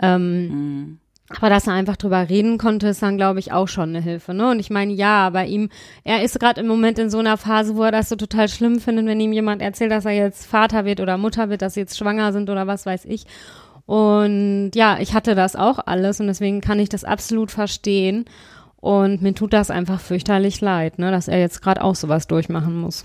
Ähm, 0.00 0.48
mhm. 0.48 0.98
Aber 1.36 1.48
dass 1.48 1.66
er 1.66 1.72
einfach 1.72 1.96
drüber 1.96 2.28
reden 2.28 2.58
konnte, 2.58 2.88
ist 2.88 3.02
dann, 3.02 3.16
glaube 3.16 3.38
ich, 3.38 3.52
auch 3.52 3.68
schon 3.68 3.90
eine 3.90 4.00
Hilfe. 4.00 4.34
Ne? 4.34 4.50
Und 4.50 4.58
ich 4.58 4.70
meine, 4.70 4.92
ja, 4.92 5.30
bei 5.30 5.46
ihm, 5.46 5.70
er 6.04 6.22
ist 6.22 6.38
gerade 6.38 6.60
im 6.60 6.66
Moment 6.66 6.98
in 6.98 7.10
so 7.10 7.18
einer 7.18 7.36
Phase, 7.36 7.76
wo 7.76 7.82
er 7.82 7.92
das 7.92 8.08
so 8.08 8.16
total 8.16 8.48
schlimm 8.48 8.80
findet, 8.80 9.06
wenn 9.06 9.20
ihm 9.20 9.32
jemand 9.32 9.62
erzählt, 9.62 9.90
dass 9.90 10.04
er 10.04 10.12
jetzt 10.12 10.46
Vater 10.46 10.84
wird 10.84 11.00
oder 11.00 11.16
Mutter 11.16 11.48
wird, 11.48 11.62
dass 11.62 11.74
sie 11.74 11.80
jetzt 11.80 11.96
schwanger 11.96 12.32
sind 12.32 12.50
oder 12.50 12.66
was 12.66 12.86
weiß 12.86 13.06
ich. 13.06 13.24
Und 13.86 14.72
ja, 14.74 14.98
ich 15.00 15.14
hatte 15.14 15.34
das 15.34 15.56
auch 15.56 15.78
alles 15.86 16.20
und 16.20 16.26
deswegen 16.26 16.60
kann 16.60 16.78
ich 16.78 16.88
das 16.88 17.04
absolut 17.04 17.50
verstehen. 17.50 18.24
Und 18.76 19.22
mir 19.22 19.34
tut 19.34 19.52
das 19.52 19.70
einfach 19.70 20.00
fürchterlich 20.00 20.60
leid, 20.60 20.98
ne, 20.98 21.10
dass 21.10 21.28
er 21.28 21.38
jetzt 21.38 21.62
gerade 21.62 21.84
auch 21.84 21.94
sowas 21.94 22.26
durchmachen 22.26 22.80
muss. 22.80 23.04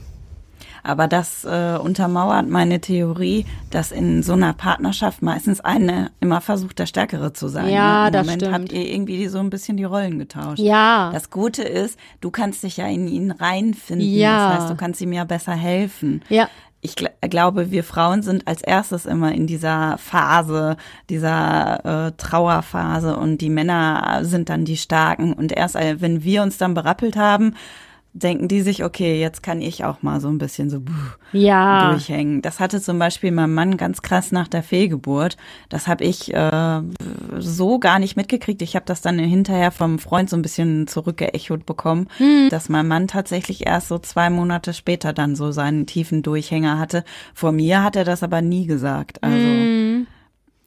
Aber 0.84 1.08
das 1.08 1.44
äh, 1.44 1.78
untermauert 1.78 2.48
meine 2.48 2.80
Theorie, 2.80 3.46
dass 3.72 3.92
in 3.92 4.24
so 4.24 4.34
einer 4.34 4.54
Partnerschaft 4.54 5.22
meistens 5.22 5.60
eine 5.60 6.12
immer 6.22 6.40
versucht, 6.40 6.80
der 6.80 6.86
Stärkere 6.86 7.34
zu 7.34 7.50
sein. 7.50 7.70
Ja, 7.70 8.04
ne? 8.04 8.08
Im 8.08 8.14
das 8.14 8.26
Moment 8.26 8.42
stimmt. 8.42 8.56
habt 8.56 8.72
ihr 8.72 8.94
irgendwie 8.94 9.28
so 9.28 9.40
ein 9.40 9.50
bisschen 9.50 9.76
die 9.76 9.84
Rollen 9.84 10.18
getauscht. 10.18 10.60
Ja. 10.60 11.12
Das 11.14 11.30
Gute 11.30 11.64
ist, 11.64 12.00
du 12.22 12.32
kannst 12.32 12.64
dich 12.64 12.78
ja 12.78 12.88
in 12.88 13.08
ihn 13.08 13.32
reinfinden. 13.32 14.08
Ja. 14.08 14.50
Das 14.50 14.62
heißt, 14.62 14.72
du 14.72 14.78
kannst 14.78 15.02
ihm 15.02 15.14
ja 15.14 15.26
besser 15.26 15.54
helfen. 15.54 16.22
Ja. 16.30 16.48
Ich 16.82 16.96
gl 16.96 17.10
glaube, 17.22 17.72
wir 17.72 17.84
Frauen 17.84 18.22
sind 18.22 18.48
als 18.48 18.62
erstes 18.62 19.06
immer 19.06 19.32
in 19.32 19.48
dieser 19.48 19.98
Phase, 19.98 20.78
dieser 21.10 22.08
äh, 22.08 22.12
Trauerphase 22.18 23.18
und 23.18 23.40
die 23.40 23.50
Männer 23.50 24.20
sind 24.22 24.50
dann 24.50 24.64
die 24.64 24.78
Starken. 24.78 25.34
Und 25.34 25.52
erst 25.52 25.76
äh, 25.76 26.00
wenn 26.00 26.24
wir 26.24 26.44
uns 26.44 26.58
dann 26.58 26.76
berappelt 26.76 27.18
haben, 27.18 27.56
denken 28.18 28.48
die 28.48 28.62
sich, 28.62 28.84
okay, 28.84 29.20
jetzt 29.20 29.44
kann 29.44 29.62
ich 29.62 29.84
auch 29.86 30.02
mal 30.02 30.20
so 30.20 30.28
ein 30.28 30.38
bisschen 30.38 30.70
so 30.70 30.80
buh, 30.80 30.92
Ja. 31.32 31.92
durchhängen. 31.92 32.42
Das 32.42 32.60
hatte 32.60 32.82
zum 32.82 33.00
Beispiel 33.00 33.32
mein 33.32 33.54
Mann 33.54 33.78
ganz 33.78 34.02
krass 34.02 34.32
nach 34.32 34.48
der 34.48 34.64
Fehlgeburt. 34.64 35.38
Das 35.70 35.88
habe 35.88 36.04
ich 36.04 36.34
äh, 36.34 36.82
so 37.38 37.80
gar 37.80 38.00
nicht 38.00 38.16
mitgekriegt. 38.18 38.62
Ich 38.62 38.76
habe 38.76 38.86
das 38.86 39.02
dann 39.02 39.20
hinterher 39.20 39.72
vom 39.72 40.00
Freund 40.00 40.30
so 40.30 40.36
ein 40.36 40.42
bisschen 40.42 40.88
zurückgeechot 40.88 41.66
bekommen, 41.66 42.08
dass 42.50 42.70
mein 42.70 42.88
Mann 42.88 43.08
tatsächlich 43.08 43.66
erst 43.68 43.88
so 43.90 43.98
zwei 44.00 44.30
Monate 44.30 44.74
später 44.74 45.14
dann 45.14 45.36
so 45.36 45.52
seinen 45.52 45.86
tiefen 45.86 46.24
Durchhänger 46.24 46.80
hatte. 46.80 47.04
Vor 47.34 47.52
mir 47.52 47.84
hat 47.84 47.96
er 47.96 48.04
das 48.04 48.24
aber 48.24 48.42
nie 48.42 48.66
gesagt. 48.66 49.24
Also 49.24 50.06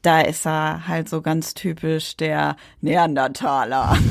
da 0.03 0.21
ist 0.23 0.47
er 0.47 0.89
halt 0.89 1.09
so 1.11 1.21
ganz 1.21 1.53
typisch 1.55 2.17
der 2.17 2.57
Neandertaler. 2.81 3.97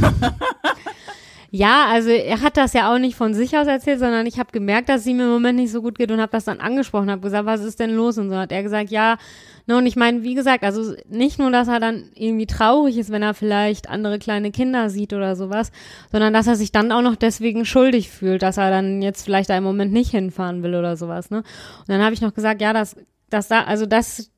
Ja, 1.51 1.87
also 1.87 2.09
er 2.09 2.41
hat 2.41 2.57
das 2.57 2.73
ja 2.73 2.93
auch 2.93 2.99
nicht 2.99 3.15
von 3.15 3.33
sich 3.33 3.57
aus 3.57 3.65
erzählt, 3.65 3.97
sondern 3.99 4.27
ich 4.27 4.37
habe 4.37 4.51
gemerkt, 4.51 4.87
dass 4.87 5.01
es 5.01 5.07
ihm 5.07 5.19
im 5.19 5.29
Moment 5.29 5.57
nicht 5.57 5.71
so 5.71 5.81
gut 5.81 5.97
geht 5.97 6.11
und 6.11 6.21
habe 6.21 6.31
das 6.31 6.45
dann 6.45 6.59
angesprochen, 6.59 7.09
habe 7.09 7.21
gesagt, 7.21 7.47
was 7.47 7.61
ist 7.61 7.79
denn 7.79 7.95
los 7.95 8.19
und 8.19 8.29
so 8.29 8.37
hat 8.37 8.51
er 8.51 8.61
gesagt, 8.61 8.91
ja, 8.91 9.17
ne 9.65 9.75
und 9.75 9.87
ich 9.87 9.95
meine, 9.95 10.21
wie 10.21 10.35
gesagt, 10.35 10.63
also 10.63 10.93
nicht 11.09 11.39
nur, 11.39 11.49
dass 11.49 11.67
er 11.67 11.79
dann 11.79 12.11
irgendwie 12.13 12.45
traurig 12.45 12.97
ist, 12.97 13.11
wenn 13.11 13.23
er 13.23 13.33
vielleicht 13.33 13.89
andere 13.89 14.19
kleine 14.19 14.51
Kinder 14.51 14.91
sieht 14.91 15.11
oder 15.11 15.35
sowas, 15.35 15.71
sondern 16.11 16.33
dass 16.33 16.45
er 16.45 16.55
sich 16.55 16.71
dann 16.71 16.91
auch 16.91 17.01
noch 17.01 17.15
deswegen 17.15 17.65
schuldig 17.65 18.11
fühlt, 18.11 18.43
dass 18.43 18.57
er 18.57 18.69
dann 18.69 19.01
jetzt 19.01 19.23
vielleicht 19.25 19.49
da 19.49 19.57
im 19.57 19.63
Moment 19.63 19.91
nicht 19.91 20.11
hinfahren 20.11 20.61
will 20.61 20.75
oder 20.75 20.97
sowas, 20.97 21.31
ne? 21.31 21.37
Und 21.37 21.89
dann 21.89 22.03
habe 22.03 22.13
ich 22.13 22.21
noch 22.21 22.35
gesagt, 22.35 22.61
ja, 22.61 22.73
das 22.73 22.95
das 23.31 23.47
da 23.47 23.63
also 23.63 23.87
das 23.87 24.31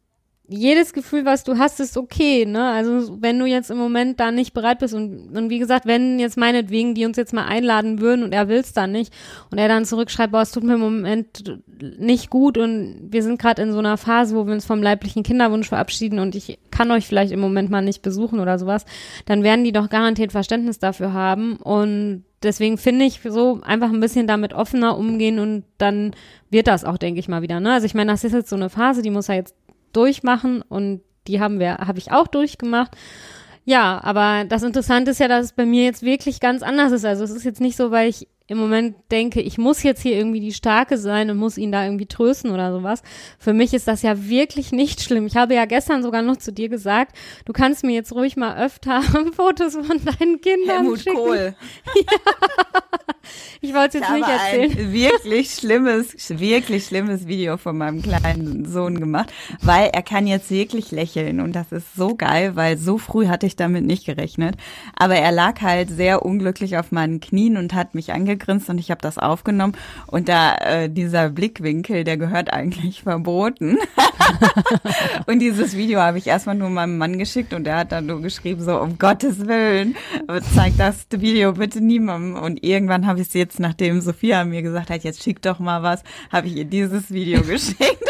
jedes 0.54 0.94
Gefühl, 0.94 1.26
was 1.26 1.44
du 1.44 1.58
hast, 1.58 1.80
ist 1.80 1.98
okay, 1.98 2.46
ne? 2.46 2.70
Also 2.70 3.22
wenn 3.22 3.40
du 3.40 3.46
jetzt 3.46 3.72
im 3.72 3.78
Moment 3.78 4.20
da 4.20 4.32
nicht 4.32 4.54
bereit 4.54 4.80
bist 4.80 4.94
und, 4.94 5.36
und 5.36 5.50
wie 5.50 5.60
gesagt, 5.60 5.86
wenn 5.86 6.20
jetzt 6.20 6.38
meinetwegen 6.38 6.94
die 6.94 7.06
uns 7.06 7.18
jetzt 7.18 7.34
mal 7.34 7.46
einladen 7.46 8.00
würden 8.00 8.24
und 8.24 8.34
er 8.34 8.48
will's 8.48 8.74
dann 8.74 8.92
nicht 8.92 9.14
und 9.50 9.58
er 9.58 9.68
dann 9.68 9.86
zurückschreibt, 9.86 10.32
boah, 10.32 10.42
es 10.42 10.52
tut 10.52 10.64
mir 10.64 10.76
im 10.76 10.80
Moment 10.80 11.60
nicht 11.98 12.30
gut 12.30 12.58
und 12.58 13.08
wir 13.10 13.24
sind 13.24 13.40
gerade 13.40 13.62
in 13.62 13.72
so 13.72 13.80
einer 13.80 13.98
Phase, 13.98 14.36
wo 14.36 14.46
wir 14.46 14.54
uns 14.54 14.66
vom 14.66 14.84
leiblichen 14.84 15.24
Kinderwunsch 15.24 15.70
verabschieden 15.70 16.20
und 16.20 16.36
ich 16.36 16.60
kann 16.70 16.92
euch 16.92 17.08
vielleicht 17.08 17.32
im 17.32 17.40
Moment 17.40 17.70
mal 17.70 17.82
nicht 17.82 18.02
besuchen 18.02 18.40
oder 18.40 18.60
sowas, 18.60 18.86
dann 19.26 19.44
werden 19.44 19.64
die 19.64 19.72
doch 19.72 19.90
garantiert 19.90 20.32
Verständnis 20.32 20.80
dafür 20.80 21.14
haben 21.14 21.58
und 21.58 22.24
deswegen 22.44 22.78
finde 22.78 23.06
ich 23.06 23.22
so 23.24 23.60
einfach 23.62 23.90
ein 23.90 24.00
bisschen 24.00 24.28
damit 24.28 24.54
offener 24.54 24.98
umgehen 24.98 25.40
und 25.40 25.64
dann 25.78 26.16
wird 26.50 26.68
das 26.68 26.84
auch, 26.84 26.98
denke 26.98 27.20
ich 27.20 27.28
mal 27.28 27.42
wieder. 27.42 27.60
Ne? 27.60 27.72
Also 27.72 27.86
ich 27.86 27.94
meine, 27.94 28.12
das 28.12 28.24
ist 28.24 28.34
jetzt 28.34 28.50
so 28.50 28.56
eine 28.56 28.70
Phase, 28.70 29.02
die 29.02 29.10
muss 29.10 29.30
er 29.30 29.36
jetzt 29.36 29.56
durchmachen 29.92 30.62
und 30.62 31.02
die 31.28 31.40
haben 31.40 31.60
wir, 31.60 31.78
habe 31.78 32.00
ich 32.00 32.12
auch 32.12 32.28
durchgemacht. 32.28 32.96
Ja, 33.64 34.02
aber 34.04 34.46
das 34.46 34.64
Interessante 34.64 35.12
ist 35.12 35.20
ja, 35.20 35.28
dass 35.28 35.46
es 35.46 35.52
bei 35.54 35.66
mir 35.66 35.84
jetzt 35.84 36.02
wirklich 36.02 36.40
ganz 36.40 36.64
anders 36.64 36.92
ist. 36.92 37.06
Also 37.06 37.24
es 37.24 37.32
ist 37.32 37.44
jetzt 37.44 37.62
nicht 37.62 37.78
so, 37.78 37.92
weil 37.92 38.10
ich 38.10 38.28
im 38.52 38.58
Moment 38.58 38.98
denke, 39.12 39.40
ich 39.40 39.58
muss 39.58 39.82
jetzt 39.82 40.02
hier 40.02 40.18
irgendwie 40.18 40.42
die 40.42 40.52
Starke 40.52 40.98
sein 40.98 41.30
und 41.30 41.38
muss 41.38 41.58
ihn 41.58 41.72
da 41.72 41.86
irgendwie 41.86 42.06
trösten 42.06 42.52
oder 42.52 42.74
sowas. 42.74 43.02
Für 43.40 43.54
mich 43.54 43.74
ist 43.74 43.88
das 43.88 44.02
ja 44.02 44.28
wirklich 44.28 44.74
nicht 44.74 45.02
schlimm. 45.02 45.26
Ich 45.26 45.38
habe 45.38 45.56
ja 45.56 45.64
gestern 45.64 46.04
sogar 46.04 46.22
noch 46.22 46.36
zu 46.36 46.52
dir 46.52 46.68
gesagt, 46.68 47.16
du 47.46 47.54
kannst 47.54 47.86
mir 47.86 47.94
jetzt 47.94 48.12
ruhig 48.12 48.36
mal 48.36 48.62
öfter 48.62 49.04
Fotos 49.38 49.76
von 49.76 50.04
deinen 50.04 50.42
Kindern 50.42 50.82
Helmut 50.82 51.00
schicken. 51.00 51.16
Kohl. 51.16 51.56
Ich 53.62 53.74
wollte 53.74 54.00
es 54.00 54.04
jetzt 54.04 54.12
nicht 54.12 54.26
habe 54.26 54.34
erzählen. 54.34 54.72
ein 54.72 54.94
wirklich 54.94 55.52
schlimmes, 55.52 56.30
wirklich 56.30 56.86
schlimmes 56.86 57.28
Video 57.28 57.58
von 57.58 57.78
meinem 57.78 58.02
kleinen 58.02 58.66
Sohn 58.66 59.00
gemacht, 59.00 59.32
weil 59.62 59.90
er 59.94 60.02
kann 60.02 60.28
jetzt 60.28 60.50
wirklich 60.50 60.92
lächeln 60.92 61.40
und 61.40 61.54
das 61.54 61.72
ist 61.72 61.96
so 61.96 62.16
geil, 62.16 62.56
weil 62.56 62.78
so 62.78 62.98
früh 62.98 63.28
hatte 63.28 63.46
ich 63.46 63.56
damit 63.56 63.86
nicht 63.86 64.06
gerechnet. 64.06 64.56
Aber 64.96 65.16
er 65.16 65.32
lag 65.32 65.62
halt 65.62 65.90
sehr 65.90 66.26
unglücklich 66.26 66.78
auf 66.78 66.92
meinen 66.92 67.20
Knien 67.20 67.58
und 67.58 67.74
hat 67.74 67.96
mich 67.96 68.12
angegrinst 68.42 68.70
und 68.70 68.78
ich 68.78 68.92
habe 68.92 69.02
das 69.02 69.18
aufgenommen 69.18 69.74
und 70.08 70.28
da 70.28 70.56
äh, 70.56 70.90
dieser 70.90 71.30
Blickwinkel, 71.30 72.04
der 72.04 72.18
gehört 72.18 72.52
eigentlich 72.52 73.04
verboten. 73.04 73.78
und 75.28 75.40
dieses 75.40 75.76
Video 75.76 76.00
habe 76.00 76.18
ich 76.18 76.28
erstmal 76.28 76.56
nur 76.56 76.70
meinem 76.70 76.98
Mann 76.98 77.18
geschickt 77.18 77.54
und 77.54 77.68
er 77.68 77.78
hat 77.78 77.92
dann 77.92 78.06
nur 78.06 78.22
geschrieben 78.22 78.64
so 78.64 78.80
um 78.80 78.98
Gottes 78.98 79.48
Willen, 79.48 79.96
zeig 80.56 80.78
das 80.78 81.06
Video 81.12 81.54
bitte 81.54 81.82
niemandem 81.82 82.42
und 82.42 82.64
irgendwann 82.64 83.08
habe 83.08 83.20
ich 83.20 83.28
es 83.28 83.34
jetzt, 83.34 83.60
nachdem 83.60 84.02
Sophia 84.02 84.44
mir 84.46 84.62
gesagt 84.62 84.90
hat, 84.90 85.04
jetzt 85.04 85.24
schick 85.24 85.42
doch 85.42 85.60
mal 85.60 85.84
was, 85.84 86.04
habe 86.32 86.48
ich 86.48 86.56
ihr 86.56 86.66
dieses 86.66 87.12
Video 87.12 87.42
geschickt. 87.48 88.04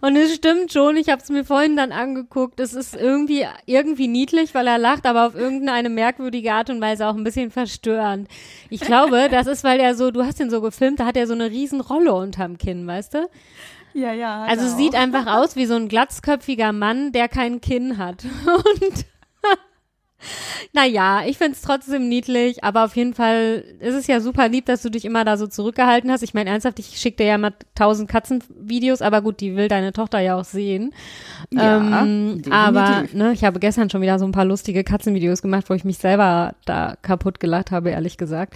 Und 0.00 0.16
es 0.16 0.34
stimmt 0.34 0.72
schon, 0.72 0.96
ich 0.96 1.08
habe 1.08 1.20
es 1.22 1.28
mir 1.28 1.44
vorhin 1.44 1.76
dann 1.76 1.92
angeguckt. 1.92 2.60
Es 2.60 2.74
ist 2.74 2.94
irgendwie 2.94 3.46
irgendwie 3.66 4.08
niedlich, 4.08 4.54
weil 4.54 4.66
er 4.66 4.78
lacht, 4.78 5.06
aber 5.06 5.26
auf 5.26 5.34
irgendeine 5.34 5.88
merkwürdige 5.88 6.52
Art 6.52 6.70
und 6.70 6.80
Weise 6.80 7.06
auch 7.06 7.16
ein 7.16 7.24
bisschen 7.24 7.50
verstörend. 7.50 8.28
Ich 8.70 8.80
glaube, 8.80 9.28
das 9.30 9.46
ist, 9.46 9.64
weil 9.64 9.80
er 9.80 9.94
so, 9.94 10.10
du 10.10 10.24
hast 10.24 10.40
ihn 10.40 10.50
so 10.50 10.60
gefilmt, 10.60 11.00
da 11.00 11.06
hat 11.06 11.16
er 11.16 11.26
so 11.26 11.34
eine 11.34 11.50
riesen 11.50 11.80
Rolle 11.80 12.14
unterm 12.14 12.58
Kinn, 12.58 12.86
weißt 12.86 13.14
du? 13.14 13.28
Ja, 13.94 14.12
ja. 14.12 14.44
Also 14.44 14.68
sieht 14.76 14.94
einfach 14.94 15.26
aus 15.26 15.56
wie 15.56 15.66
so 15.66 15.74
ein 15.74 15.88
glatzköpfiger 15.88 16.72
Mann, 16.72 17.12
der 17.12 17.28
kein 17.28 17.60
Kinn 17.60 17.98
hat. 17.98 18.24
Und 18.46 19.06
naja, 20.72 21.22
ich 21.26 21.38
find's 21.38 21.62
trotzdem 21.62 22.08
niedlich, 22.08 22.64
aber 22.64 22.84
auf 22.84 22.96
jeden 22.96 23.14
Fall 23.14 23.64
ist 23.80 23.94
es 23.94 24.06
ja 24.06 24.20
super 24.20 24.48
lieb, 24.48 24.66
dass 24.66 24.82
du 24.82 24.90
dich 24.90 25.04
immer 25.04 25.24
da 25.24 25.36
so 25.36 25.46
zurückgehalten 25.46 26.10
hast. 26.10 26.22
Ich 26.22 26.34
meine, 26.34 26.50
ernsthaft, 26.50 26.78
ich 26.78 26.98
schicke 26.98 27.18
dir 27.18 27.26
ja 27.26 27.38
mal 27.38 27.54
tausend 27.74 28.08
Katzenvideos, 28.08 29.00
aber 29.00 29.22
gut, 29.22 29.40
die 29.40 29.56
will 29.56 29.68
deine 29.68 29.92
Tochter 29.92 30.18
ja 30.20 30.36
auch 30.36 30.44
sehen. 30.44 30.92
Ja, 31.50 32.02
ähm, 32.02 32.42
aber 32.50 33.04
ne, 33.12 33.32
ich 33.32 33.44
habe 33.44 33.60
gestern 33.60 33.90
schon 33.90 34.02
wieder 34.02 34.18
so 34.18 34.24
ein 34.24 34.32
paar 34.32 34.44
lustige 34.44 34.84
Katzenvideos 34.84 35.40
gemacht, 35.42 35.70
wo 35.70 35.74
ich 35.74 35.84
mich 35.84 35.98
selber 35.98 36.54
da 36.64 36.96
kaputt 37.02 37.40
gelacht 37.40 37.70
habe, 37.70 37.90
ehrlich 37.90 38.18
gesagt. 38.18 38.54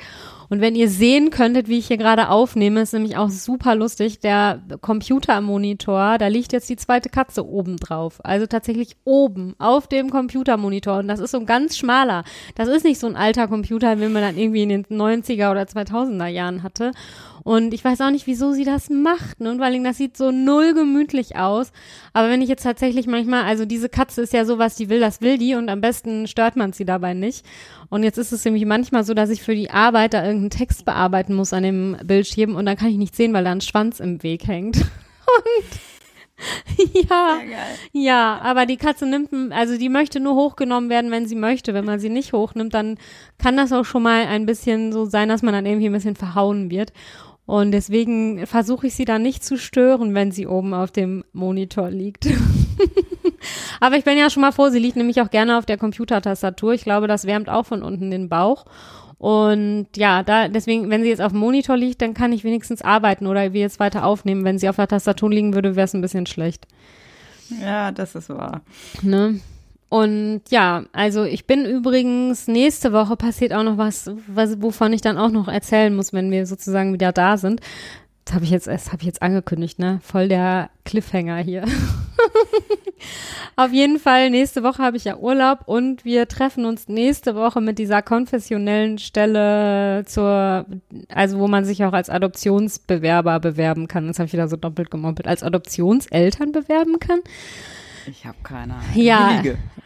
Und 0.53 0.61
wenn 0.61 0.75
ihr 0.75 0.91
sehen 0.91 1.31
könntet, 1.31 1.69
wie 1.69 1.79
ich 1.79 1.87
hier 1.87 1.97
gerade 1.97 2.29
aufnehme, 2.29 2.83
ist 2.83 2.93
nämlich 2.93 3.17
auch 3.17 3.31
super 3.31 3.75
lustig. 3.75 4.21
Der 4.21 4.61
Computermonitor, 4.83 6.19
da 6.19 6.27
liegt 6.27 6.53
jetzt 6.53 6.69
die 6.69 6.77
zweite 6.77 7.09
Katze 7.09 7.49
oben 7.49 7.79
drauf. 7.79 8.21
Also 8.23 8.45
tatsächlich 8.45 8.99
oben 9.05 9.55
auf 9.59 9.87
dem 9.87 10.11
Computermonitor. 10.11 10.99
Und 10.99 11.09
das 11.09 11.21
ist 11.21 11.31
so 11.31 11.39
ein 11.39 11.47
ganz 11.47 11.79
schmaler. 11.79 12.25
Das 12.55 12.69
ist 12.69 12.85
nicht 12.85 13.01
so 13.01 13.07
ein 13.07 13.17
alter 13.17 13.49
Computer, 13.49 13.99
wie 13.99 14.09
man 14.09 14.21
dann 14.21 14.37
irgendwie 14.37 14.65
in 14.65 14.69
den 14.69 14.85
90er 14.85 15.53
oder 15.53 15.63
2000er 15.63 16.27
Jahren 16.27 16.63
hatte. 16.63 16.93
Und 17.45 17.75
ich 17.75 17.85
weiß 17.85 18.01
auch 18.03 18.11
nicht, 18.11 18.27
wieso 18.27 18.53
sie 18.53 18.65
das 18.65 18.89
macht. 18.89 19.41
Ne? 19.41 19.51
Und 19.51 19.61
allem, 19.61 19.83
das 19.83 19.97
sieht 19.97 20.17
so 20.17 20.31
null 20.31 20.75
gemütlich 20.75 21.37
aus. 21.37 21.73
Aber 22.13 22.29
wenn 22.29 22.43
ich 22.43 22.49
jetzt 22.49 22.63
tatsächlich 22.63 23.07
manchmal, 23.07 23.45
also 23.45 23.65
diese 23.65 23.89
Katze 23.89 24.23
ist 24.23 24.33
ja 24.33 24.45
sowas, 24.45 24.77
die 24.77 24.89
will, 24.89 25.01
das 25.01 25.21
will 25.21 25.39
die 25.39 25.55
und 25.55 25.69
am 25.69 25.81
besten 25.81 26.27
stört 26.29 26.57
man 26.57 26.73
sie 26.73 26.85
dabei 26.85 27.15
nicht. 27.15 27.45
Und 27.89 28.05
jetzt 28.05 28.19
ist 28.19 28.33
es 28.33 28.45
nämlich 28.45 28.65
manchmal 28.65 29.05
so, 29.05 29.13
dass 29.13 29.31
ich 29.31 29.43
für 29.43 29.55
die 29.55 29.71
Arbeit 29.71 30.15
da 30.15 30.23
irgendeinen 30.43 30.59
Text 30.59 30.85
bearbeiten 30.85 31.35
muss 31.35 31.53
an 31.53 31.63
dem 31.63 31.97
Bildschirm 32.05 32.57
und 32.57 32.67
dann 32.67 32.77
kann 32.77 32.89
ich 32.89 32.97
nicht 32.97 33.15
sehen, 33.15 33.33
weil 33.33 33.45
da 33.45 33.53
ein 33.53 33.61
Schwanz 33.61 34.01
im 34.01 34.23
Weg 34.23 34.47
hängt. 34.47 34.77
Und 35.23 35.81
ja, 37.09 37.39
ja, 37.93 38.41
aber 38.43 38.67
die 38.67 38.77
Katze 38.77 39.07
nimmt, 39.07 39.31
also 39.53 39.79
die 39.79 39.89
möchte 39.89 40.19
nur 40.19 40.35
hochgenommen 40.35 40.91
werden, 40.91 41.13
wenn 41.13 41.27
sie 41.27 41.37
möchte. 41.37 41.73
Wenn 41.73 41.85
man 41.85 42.01
sie 42.01 42.09
nicht 42.09 42.33
hochnimmt, 42.33 42.75
dann 42.75 42.99
kann 43.39 43.57
das 43.57 43.73
auch 43.73 43.85
schon 43.85 44.03
mal 44.03 44.27
ein 44.27 44.45
bisschen 44.45 44.93
so 44.93 45.05
sein, 45.05 45.29
dass 45.29 45.43
man 45.43 45.55
dann 45.55 45.67
irgendwie 45.67 45.87
ein 45.87 45.93
bisschen 45.93 46.17
verhauen 46.17 46.71
wird. 46.71 46.93
Und 47.47 47.71
deswegen 47.71 48.47
versuche 48.47 48.89
ich 48.89 48.95
sie 48.95 49.05
dann 49.05 49.23
nicht 49.23 49.45
zu 49.45 49.57
stören, 49.57 50.15
wenn 50.15 50.33
sie 50.33 50.47
oben 50.47 50.75
auf 50.75 50.91
dem 50.91 51.25
Monitor 51.33 51.91
liegt. 51.91 52.27
Aber 53.81 53.97
ich 53.97 54.05
bin 54.05 54.19
ja 54.19 54.31
schon 54.31 54.41
mal 54.41 54.53
froh, 54.53 54.69
sie 54.69 54.79
liegt 54.79 54.97
nämlich 54.97 55.21
auch 55.21 55.31
gerne 55.31 55.59
auf 55.59 55.67
der 55.67 55.79
Computertastatur. 55.79 56.73
Ich 56.73 56.85
glaube, 56.85 57.07
das 57.09 57.27
wärmt 57.27 57.49
auch 57.49 57.67
von 57.67 57.83
unten 57.83 58.11
den 58.11 58.29
Bauch. 58.29 58.65
Und 59.23 59.87
ja, 59.95 60.25
da 60.25 60.49
deswegen, 60.49 60.91
wenn 60.91 61.05
sie 61.05 61.09
jetzt 61.09 61.23
auf 61.23 61.31
dem 61.31 61.39
Monitor 61.39 61.77
liegt, 61.77 62.03
dann 62.03 62.13
kann 62.13 62.33
ich 62.33 62.43
wenigstens 62.43 62.83
arbeiten 62.83 63.29
oder 63.29 63.53
wir 63.53 63.61
jetzt 63.61 63.79
weiter 63.79 64.05
aufnehmen. 64.05 64.45
Wenn 64.45 64.59
sie 64.59 64.69
auf 64.69 64.75
der 64.75 64.89
Tastatur 64.89 65.31
liegen 65.31 65.55
würde, 65.55 65.77
wäre 65.77 65.85
es 65.85 65.95
ein 65.95 66.01
bisschen 66.01 66.27
schlecht. 66.27 66.67
Ja, 67.63 67.93
das 67.93 68.17
ist 68.17 68.31
wahr. 68.31 68.63
Ne? 69.01 69.39
Und 69.89 70.41
ja, 70.51 70.87
also 70.91 71.23
ich 71.23 71.47
bin 71.47 71.65
übrigens, 71.65 72.49
nächste 72.49 72.93
Woche 72.93 73.15
passiert 73.15 73.53
auch 73.53 73.63
noch 73.63 73.79
was, 73.79 74.11
was 74.27 74.61
wovon 74.61 74.93
ich 74.93 75.03
dann 75.03 75.19
auch 75.19 75.31
noch 75.31 75.47
erzählen 75.47 75.95
muss, 75.95 76.13
wenn 76.13 76.33
wir 76.33 76.45
sozusagen 76.45 76.93
wieder 76.93 77.13
da 77.13 77.37
sind. 77.37 77.61
Das 78.25 78.35
habe 78.35 78.45
ich 78.45 78.51
jetzt, 78.51 78.67
das 78.69 78.89
habe 78.89 79.03
ich 79.03 79.07
jetzt 79.07 79.23
angekündigt, 79.23 79.79
ne? 79.79 80.01
Voll 80.03 80.29
der 80.29 80.71
Cliffhanger 80.85 81.39
hier. 81.39 81.65
Auf 83.57 83.73
jeden 83.73 83.99
Fall, 83.99 84.31
nächste 84.31 84.63
Woche 84.63 84.83
habe 84.83 84.97
ich 84.97 85.05
ja 85.05 85.17
Urlaub 85.17 85.61
und 85.67 86.05
wir 86.05 86.27
treffen 86.29 86.65
uns 86.65 86.89
nächste 86.89 87.35
Woche 87.35 87.61
mit 87.61 87.79
dieser 87.79 88.01
konfessionellen 88.01 88.99
Stelle 88.99 90.05
zur, 90.07 90.67
also 91.09 91.39
wo 91.39 91.49
man 91.49 91.65
sich 91.65 91.85
auch 91.85 91.93
als 91.93 92.09
Adoptionsbewerber 92.09 93.41
bewerben 93.41 93.89
kann. 93.89 94.07
Das 94.07 94.19
habe 94.19 94.27
ich 94.27 94.33
wieder 94.33 94.49
so 94.49 94.57
doppelt 94.57 94.91
gemoppelt, 94.91 95.27
als 95.27 95.43
Adoptionseltern 95.43 96.53
bewerben 96.53 96.99
kann. 96.99 97.21
Ich 98.07 98.27
habe 98.27 98.39
keine 98.43 98.75
Ahnung. 98.75 98.87
Ja, 98.95 99.43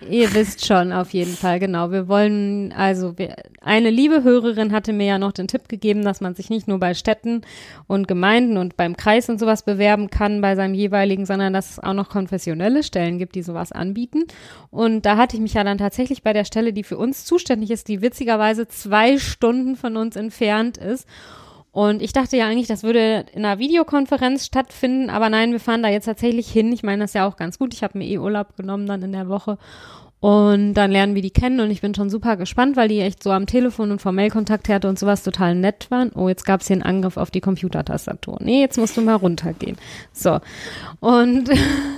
ihr 0.09 0.35
wisst 0.35 0.67
schon, 0.67 0.93
auf 0.93 1.11
jeden 1.11 1.35
Fall, 1.35 1.59
genau. 1.59 1.91
Wir 1.91 2.09
wollen, 2.09 2.73
also 2.73 3.19
wir, 3.19 3.37
eine 3.61 3.91
liebe 3.91 4.23
Hörerin 4.23 4.73
hatte 4.73 4.93
mir 4.93 5.07
ja 5.07 5.19
noch 5.19 5.33
den 5.33 5.49
Tipp 5.49 5.69
gegeben, 5.69 6.03
dass 6.03 6.21
man 6.21 6.35
sich 6.35 6.51
nicht 6.51 6.69
nur 6.69 6.79
bei 6.79 6.95
Städten 6.95 7.43
und 7.87 8.09
Gemeinden 8.09 8.57
und 8.57 8.77
beim 8.77 8.97
Kreis 8.97 9.29
und 9.29 9.39
sowas 9.39 9.65
bewerben 9.65 10.11
kann 10.11 10.41
bei 10.41 10.55
seinem 10.57 10.75
jeweiligen, 10.75 11.27
sondern 11.27 11.53
dass 11.53 11.73
es 11.73 11.79
auch 11.79 11.95
noch 11.95 12.09
konfessionelle 12.09 12.83
Stellen 12.83 13.19
gibt, 13.19 13.35
die 13.35 13.43
sowas 13.43 13.73
anbieten. 13.73 14.25
Und 14.71 15.07
da 15.07 15.17
hatte 15.17 15.37
ich 15.37 15.43
mich 15.43 15.55
ja 15.55 15.65
dann 15.65 15.79
tatsächlich 15.79 16.23
bei 16.23 16.33
der 16.33 16.45
Stelle, 16.45 16.73
die 16.73 16.85
für 16.85 16.99
uns 16.99 17.25
zuständig 17.25 17.71
ist, 17.71 17.89
die 17.89 18.03
witzigerweise 18.03 18.69
zwei 18.69 19.19
Stunden 19.19 19.77
von 19.77 19.97
uns 19.97 20.17
entfernt 20.17 20.77
ist. 20.79 21.07
Und 21.77 22.01
ich 22.01 22.15
dachte 22.15 22.39
ja 22.39 22.47
eigentlich, 22.47 22.69
das 22.69 22.85
würde 22.85 23.27
in 23.35 23.45
einer 23.45 23.59
Videokonferenz 23.59 24.47
stattfinden, 24.47 25.11
aber 25.11 25.29
nein, 25.29 25.53
wir 25.53 25.61
fahren 25.61 25.83
da 25.83 25.91
jetzt 25.91 26.07
tatsächlich 26.07 26.49
hin. 26.49 26.73
Ich 26.73 26.83
meine, 26.83 27.03
das 27.03 27.11
ist 27.11 27.15
ja 27.17 27.29
auch 27.29 27.37
ganz 27.37 27.59
gut. 27.59 27.75
Ich 27.75 27.83
habe 27.83 27.99
mir 27.99 28.07
eh 28.07 28.17
Urlaub 28.17 28.57
genommen 28.57 28.87
dann 28.87 29.03
in 29.03 29.13
der 29.13 29.29
Woche. 29.29 29.59
Und 30.19 30.73
dann 30.73 30.91
lernen 30.91 31.15
wir 31.15 31.21
die 31.21 31.31
kennen 31.31 31.61
und 31.61 31.71
ich 31.71 31.83
bin 31.83 31.95
schon 31.95 32.09
super 32.09 32.39
gespannt, 32.39 32.79
weil 32.79 32.89
die 32.89 33.01
echt 33.01 33.23
so 33.23 33.31
am 33.31 33.45
Telefon 33.45 33.91
und 33.91 34.01
vom 34.01 34.15
Mailkontakt 34.15 34.71
her 34.71 34.81
und 34.87 34.99
sowas 34.99 35.23
total 35.23 35.55
nett 35.55 35.91
waren. 35.91 36.13
Oh, 36.15 36.31
jetzt 36.31 36.47
gab 36.47 36.63
es 36.63 36.69
hier 36.69 36.77
einen 36.77 36.83
Angriff 36.83 37.19
auf 37.19 37.31
die 37.31 37.43
Computertastatur. 37.43 38.39
Nee, 38.41 38.63
jetzt 38.63 38.79
musst 38.79 38.97
du 38.97 39.03
mal 39.03 39.17
runtergehen. 39.17 39.77
So. 40.15 40.41
Und 41.01 41.51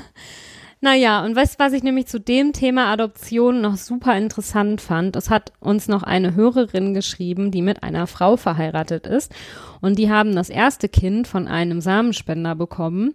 Naja, 0.80 1.24
und 1.24 1.34
weißt 1.34 1.58
was 1.58 1.72
ich 1.72 1.82
nämlich 1.82 2.06
zu 2.06 2.20
dem 2.20 2.52
Thema 2.52 2.92
Adoption 2.92 3.60
noch 3.60 3.76
super 3.76 4.16
interessant 4.16 4.80
fand? 4.80 5.16
Es 5.16 5.28
hat 5.28 5.52
uns 5.58 5.88
noch 5.88 6.04
eine 6.04 6.36
Hörerin 6.36 6.94
geschrieben, 6.94 7.50
die 7.50 7.62
mit 7.62 7.82
einer 7.82 8.06
Frau 8.06 8.36
verheiratet 8.36 9.06
ist. 9.06 9.34
Und 9.80 9.98
die 9.98 10.08
haben 10.08 10.36
das 10.36 10.50
erste 10.50 10.88
Kind 10.88 11.26
von 11.26 11.48
einem 11.48 11.80
Samenspender 11.80 12.54
bekommen. 12.54 13.14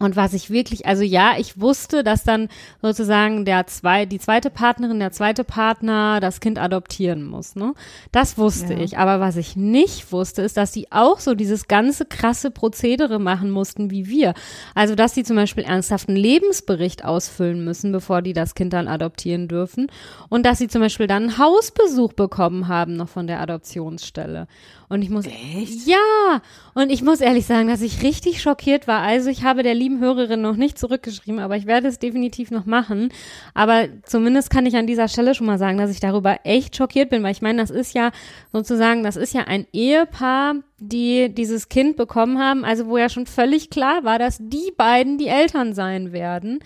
Und 0.00 0.16
was 0.16 0.32
ich 0.32 0.48
wirklich, 0.48 0.86
also 0.86 1.02
ja, 1.02 1.34
ich 1.38 1.60
wusste, 1.60 2.02
dass 2.02 2.24
dann 2.24 2.48
sozusagen 2.80 3.44
der 3.44 3.66
zwei, 3.66 4.06
die 4.06 4.18
zweite 4.18 4.48
Partnerin, 4.48 4.98
der 4.98 5.12
zweite 5.12 5.44
Partner 5.44 6.20
das 6.20 6.40
Kind 6.40 6.58
adoptieren 6.58 7.22
muss, 7.22 7.54
ne? 7.54 7.74
Das 8.10 8.38
wusste 8.38 8.72
ja. 8.72 8.80
ich. 8.80 8.96
Aber 8.96 9.20
was 9.20 9.36
ich 9.36 9.56
nicht 9.56 10.10
wusste, 10.10 10.40
ist, 10.40 10.56
dass 10.56 10.72
die 10.72 10.90
auch 10.90 11.20
so 11.20 11.34
dieses 11.34 11.68
ganze 11.68 12.06
krasse 12.06 12.50
Prozedere 12.50 13.18
machen 13.18 13.50
mussten 13.50 13.90
wie 13.90 14.08
wir. 14.08 14.32
Also, 14.74 14.94
dass 14.94 15.14
sie 15.14 15.22
zum 15.22 15.36
Beispiel 15.36 15.64
ernsthaften 15.64 16.16
Lebensbericht 16.16 17.04
ausfüllen 17.04 17.62
müssen, 17.62 17.92
bevor 17.92 18.22
die 18.22 18.32
das 18.32 18.54
Kind 18.54 18.72
dann 18.72 18.88
adoptieren 18.88 19.48
dürfen. 19.48 19.88
Und 20.30 20.46
dass 20.46 20.56
sie 20.56 20.68
zum 20.68 20.80
Beispiel 20.80 21.08
dann 21.08 21.24
einen 21.24 21.38
Hausbesuch 21.38 22.14
bekommen 22.14 22.68
haben 22.68 22.96
noch 22.96 23.10
von 23.10 23.26
der 23.26 23.40
Adoptionsstelle. 23.40 24.46
Und 24.90 25.02
ich 25.02 25.08
muss, 25.08 25.24
Echt? 25.24 25.86
ja, 25.86 26.42
und 26.74 26.90
ich 26.90 27.02
muss 27.02 27.20
ehrlich 27.20 27.46
sagen, 27.46 27.68
dass 27.68 27.80
ich 27.80 28.02
richtig 28.02 28.42
schockiert 28.42 28.88
war. 28.88 29.02
Also 29.02 29.30
ich 29.30 29.44
habe 29.44 29.62
der 29.62 29.76
lieben 29.76 30.00
Hörerin 30.00 30.42
noch 30.42 30.56
nicht 30.56 30.80
zurückgeschrieben, 30.80 31.38
aber 31.38 31.56
ich 31.56 31.66
werde 31.66 31.86
es 31.86 32.00
definitiv 32.00 32.50
noch 32.50 32.66
machen. 32.66 33.12
Aber 33.54 33.86
zumindest 34.02 34.50
kann 34.50 34.66
ich 34.66 34.74
an 34.74 34.88
dieser 34.88 35.06
Stelle 35.06 35.36
schon 35.36 35.46
mal 35.46 35.58
sagen, 35.58 35.78
dass 35.78 35.92
ich 35.92 36.00
darüber 36.00 36.40
echt 36.42 36.74
schockiert 36.74 37.08
bin, 37.08 37.22
weil 37.22 37.30
ich 37.30 37.40
meine, 37.40 37.62
das 37.62 37.70
ist 37.70 37.94
ja 37.94 38.10
sozusagen, 38.52 39.04
das 39.04 39.14
ist 39.14 39.32
ja 39.32 39.42
ein 39.42 39.64
Ehepaar, 39.72 40.56
die 40.78 41.32
dieses 41.32 41.68
Kind 41.68 41.96
bekommen 41.96 42.40
haben, 42.40 42.64
also 42.64 42.88
wo 42.88 42.98
ja 42.98 43.08
schon 43.08 43.26
völlig 43.26 43.70
klar 43.70 44.02
war, 44.02 44.18
dass 44.18 44.38
die 44.40 44.72
beiden 44.76 45.18
die 45.18 45.28
Eltern 45.28 45.72
sein 45.72 46.10
werden. 46.10 46.58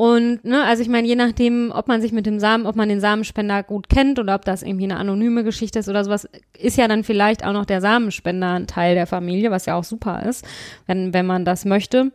Und, 0.00 0.46
ne, 0.46 0.64
also 0.64 0.80
ich 0.80 0.88
meine, 0.88 1.06
je 1.06 1.14
nachdem, 1.14 1.70
ob 1.74 1.86
man 1.86 2.00
sich 2.00 2.10
mit 2.10 2.24
dem 2.24 2.40
Samen, 2.40 2.64
ob 2.64 2.74
man 2.74 2.88
den 2.88 3.02
Samenspender 3.02 3.62
gut 3.62 3.90
kennt 3.90 4.18
oder 4.18 4.34
ob 4.34 4.46
das 4.46 4.62
irgendwie 4.62 4.84
eine 4.84 4.96
anonyme 4.96 5.44
Geschichte 5.44 5.78
ist 5.78 5.90
oder 5.90 6.02
sowas, 6.02 6.26
ist 6.58 6.78
ja 6.78 6.88
dann 6.88 7.04
vielleicht 7.04 7.44
auch 7.44 7.52
noch 7.52 7.66
der 7.66 7.82
Samenspender 7.82 8.54
ein 8.54 8.66
Teil 8.66 8.94
der 8.94 9.06
Familie, 9.06 9.50
was 9.50 9.66
ja 9.66 9.74
auch 9.74 9.84
super 9.84 10.22
ist, 10.22 10.46
wenn, 10.86 11.12
wenn 11.12 11.26
man 11.26 11.44
das 11.44 11.66
möchte. 11.66 12.12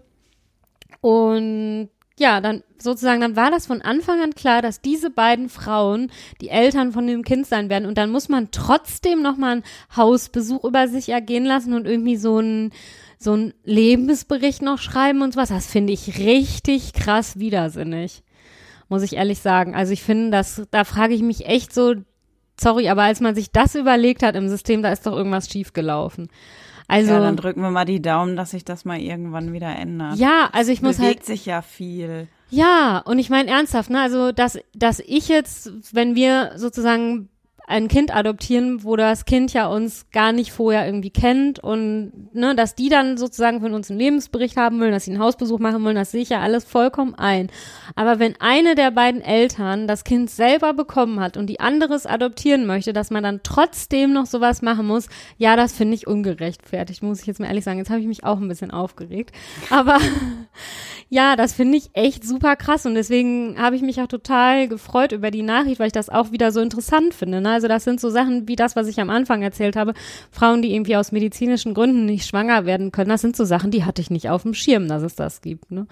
Und 1.00 1.90
ja, 2.18 2.42
dann 2.42 2.64
sozusagen, 2.80 3.22
dann 3.22 3.36
war 3.36 3.52
das 3.52 3.68
von 3.68 3.84
Anfang 3.84 4.20
an 4.20 4.34
klar, 4.34 4.64
dass 4.64 4.82
diese 4.82 5.12
beiden 5.12 5.48
Frauen 5.48 6.12
die 6.42 6.50
Eltern 6.50 6.92
von 6.92 7.06
dem 7.06 7.22
Kind 7.22 7.46
sein 7.46 7.70
werden. 7.70 7.86
Und 7.86 8.00
dann 8.00 8.10
muss 8.10 8.30
man 8.30 8.50
trotzdem 8.50 9.22
nochmal 9.22 9.52
einen 9.52 9.64
Hausbesuch 9.96 10.64
über 10.64 10.88
sich 10.88 11.10
ergehen 11.10 11.46
lassen 11.46 11.74
und 11.74 11.86
irgendwie 11.86 12.18
so 12.18 12.40
ein, 12.40 12.72
so 13.18 13.34
einen 13.34 13.54
Lebensbericht 13.64 14.62
noch 14.62 14.80
schreiben 14.80 15.22
und 15.22 15.34
sowas. 15.34 15.50
Das 15.50 15.66
finde 15.68 15.94
ich 15.94 16.20
richtig 16.20 16.94
krass 16.94 17.40
widersinnig. 17.40 18.24
Muss 18.88 19.02
ich 19.02 19.16
ehrlich 19.16 19.40
sagen. 19.40 19.76
Also 19.76 19.94
ich 19.94 20.04
finde, 20.04 20.32
das, 20.32 20.64
da 20.72 20.84
frage 20.84 21.14
ich 21.14 21.22
mich 21.22 21.48
echt 21.48 21.74
so, 21.74 21.96
sorry, 22.60 22.90
aber 22.90 23.04
als 23.04 23.20
man 23.20 23.36
sich 23.36 23.52
das 23.52 23.76
überlegt 23.76 24.24
hat 24.24 24.36
im 24.36 24.48
System, 24.48 24.82
da 24.82 24.92
ist 24.92 25.06
doch 25.06 25.16
irgendwas 25.16 25.50
schiefgelaufen. 25.50 26.30
Also, 26.88 27.14
ja, 27.14 27.20
dann 27.20 27.36
drücken 27.36 27.62
wir 27.62 27.72
mal 27.72 27.86
die 27.86 28.02
Daumen, 28.02 28.36
dass 28.36 28.52
sich 28.52 28.64
das 28.64 28.86
mal 28.86 29.00
irgendwann 29.00 29.54
wieder 29.54 29.76
ändert. 29.76 30.18
Ja, 30.18 30.50
also 30.52 30.72
ich 30.72 30.84
muss 30.84 30.98
Bewegt 30.98 31.22
halt. 31.22 31.26
sich 31.26 31.46
ja 31.46 31.64
viel. 31.64 32.28
Ja, 32.52 33.00
und 33.00 33.18
ich 33.18 33.32
meine 33.32 33.50
ernsthaft, 33.50 33.90
ne, 33.90 34.02
also 34.02 34.32
dass, 34.32 34.60
dass 34.76 35.00
ich 35.00 35.28
jetzt, 35.28 35.72
wenn 35.96 36.16
wir 36.16 36.52
sozusagen 36.58 37.30
ein 37.68 37.88
Kind 37.88 38.16
adoptieren, 38.16 38.84
wo 38.84 38.96
das 38.96 39.26
Kind 39.26 39.54
ja 39.54 39.68
uns 39.68 40.06
gar 40.12 40.32
nicht 40.32 40.52
vorher 40.52 40.86
irgendwie 40.86 41.10
kennt 41.10 41.60
und 41.60 42.34
ne, 42.34 42.56
dass 42.56 42.76
die 42.76 42.90
dann 42.90 43.18
sozusagen 43.18 43.62
von 43.62 43.74
uns 43.74 43.90
einen 43.90 44.00
Lebensbericht 44.00 44.56
haben 44.56 44.80
wollen, 44.80 44.92
dass 44.92 45.06
sie 45.06 45.12
einen 45.12 45.22
Hausbesuch 45.22 45.60
machen 45.60 45.84
wollen, 45.84 45.96
das 45.96 46.12
sehe 46.12 46.22
ich 46.22 46.30
ja 46.30 46.42
alles 46.42 46.64
vollkommen 46.64 47.16
ein. 47.16 47.50
Aber 47.96 48.20
wenn 48.20 48.36
eine 48.40 48.76
der 48.76 48.92
beiden 48.92 49.22
Eltern 49.22 49.88
das 49.88 50.04
Kind 50.04 50.30
selber 50.30 50.74
bekommen 50.74 51.20
hat 51.20 51.38
und 51.38 51.48
die 51.48 51.60
anderes 51.60 52.06
adoptieren 52.06 52.66
möchte, 52.66 52.94
dass 52.94 53.10
man 53.10 53.24
dann 53.24 53.42
trotzdem 53.44 54.14
noch 54.14 54.28
sowas 54.28 54.62
machen 54.62 54.86
muss, 54.86 55.08
ja, 55.38 55.56
das 55.56 55.74
finde 55.74 55.96
ich 55.96 56.08
ungerechtfertigt, 56.08 57.02
muss 57.02 57.22
ich 57.22 57.28
jetzt 57.28 57.40
mal 57.40 57.48
ehrlich 57.48 57.64
sagen. 57.64 57.80
Jetzt 57.80 57.90
habe 57.90 58.00
ich 58.00 58.08
mich 58.08 58.24
auch 58.24 58.40
ein 58.40 58.48
bisschen 58.48 58.72
aufgeregt. 58.72 59.32
Aber 59.70 59.98
ja, 61.10 61.36
das 61.36 61.54
finde 61.54 61.78
ich 61.78 61.92
echt 61.94 62.24
super 62.24 62.56
krass 62.56 62.86
und 62.86 62.96
deswegen 62.96 63.60
habe 63.60 63.76
ich 63.76 63.84
mich 63.84 64.02
auch 64.02 64.08
total 64.08 64.68
gefreut 64.68 65.12
über 65.12 65.30
die 65.30 65.44
Nachricht, 65.44 65.80
weil 65.80 65.88
ich 65.88 65.94
das 65.94 66.10
auch 66.10 66.32
wieder 66.32 66.52
so 66.52 66.62
interessant 66.62 67.14
finde. 67.14 67.42
Ne? 67.42 67.52
Also 67.52 67.68
das 67.68 67.84
sind 67.84 68.00
so 68.00 68.10
Sachen 68.10 68.48
wie 68.48 68.56
das, 68.56 68.76
was 68.76 68.88
ich 68.88 69.00
am 69.00 69.12
Anfang 69.12 69.44
erzählt 69.44 69.76
habe. 69.76 69.94
Frauen, 70.32 70.64
die 70.64 70.74
irgendwie 70.74 70.96
aus 70.96 71.12
medizinischen 71.12 71.76
Gründen 71.76 72.06
nicht 72.06 72.28
schwanger 72.28 72.66
werden 72.66 72.92
können, 72.92 73.10
das 73.10 73.22
sind 73.22 73.36
so 73.36 73.46
Sachen, 73.46 73.70
die 73.70 73.84
hatte 73.84 74.02
ich 74.02 74.10
nicht 74.10 74.30
auf 74.30 74.42
dem 74.42 74.56
Schirm, 74.56 74.88
dass 74.88 75.04
es 75.04 75.16
das 75.16 75.42
gibt. 75.42 75.70
Ne? 75.70 75.86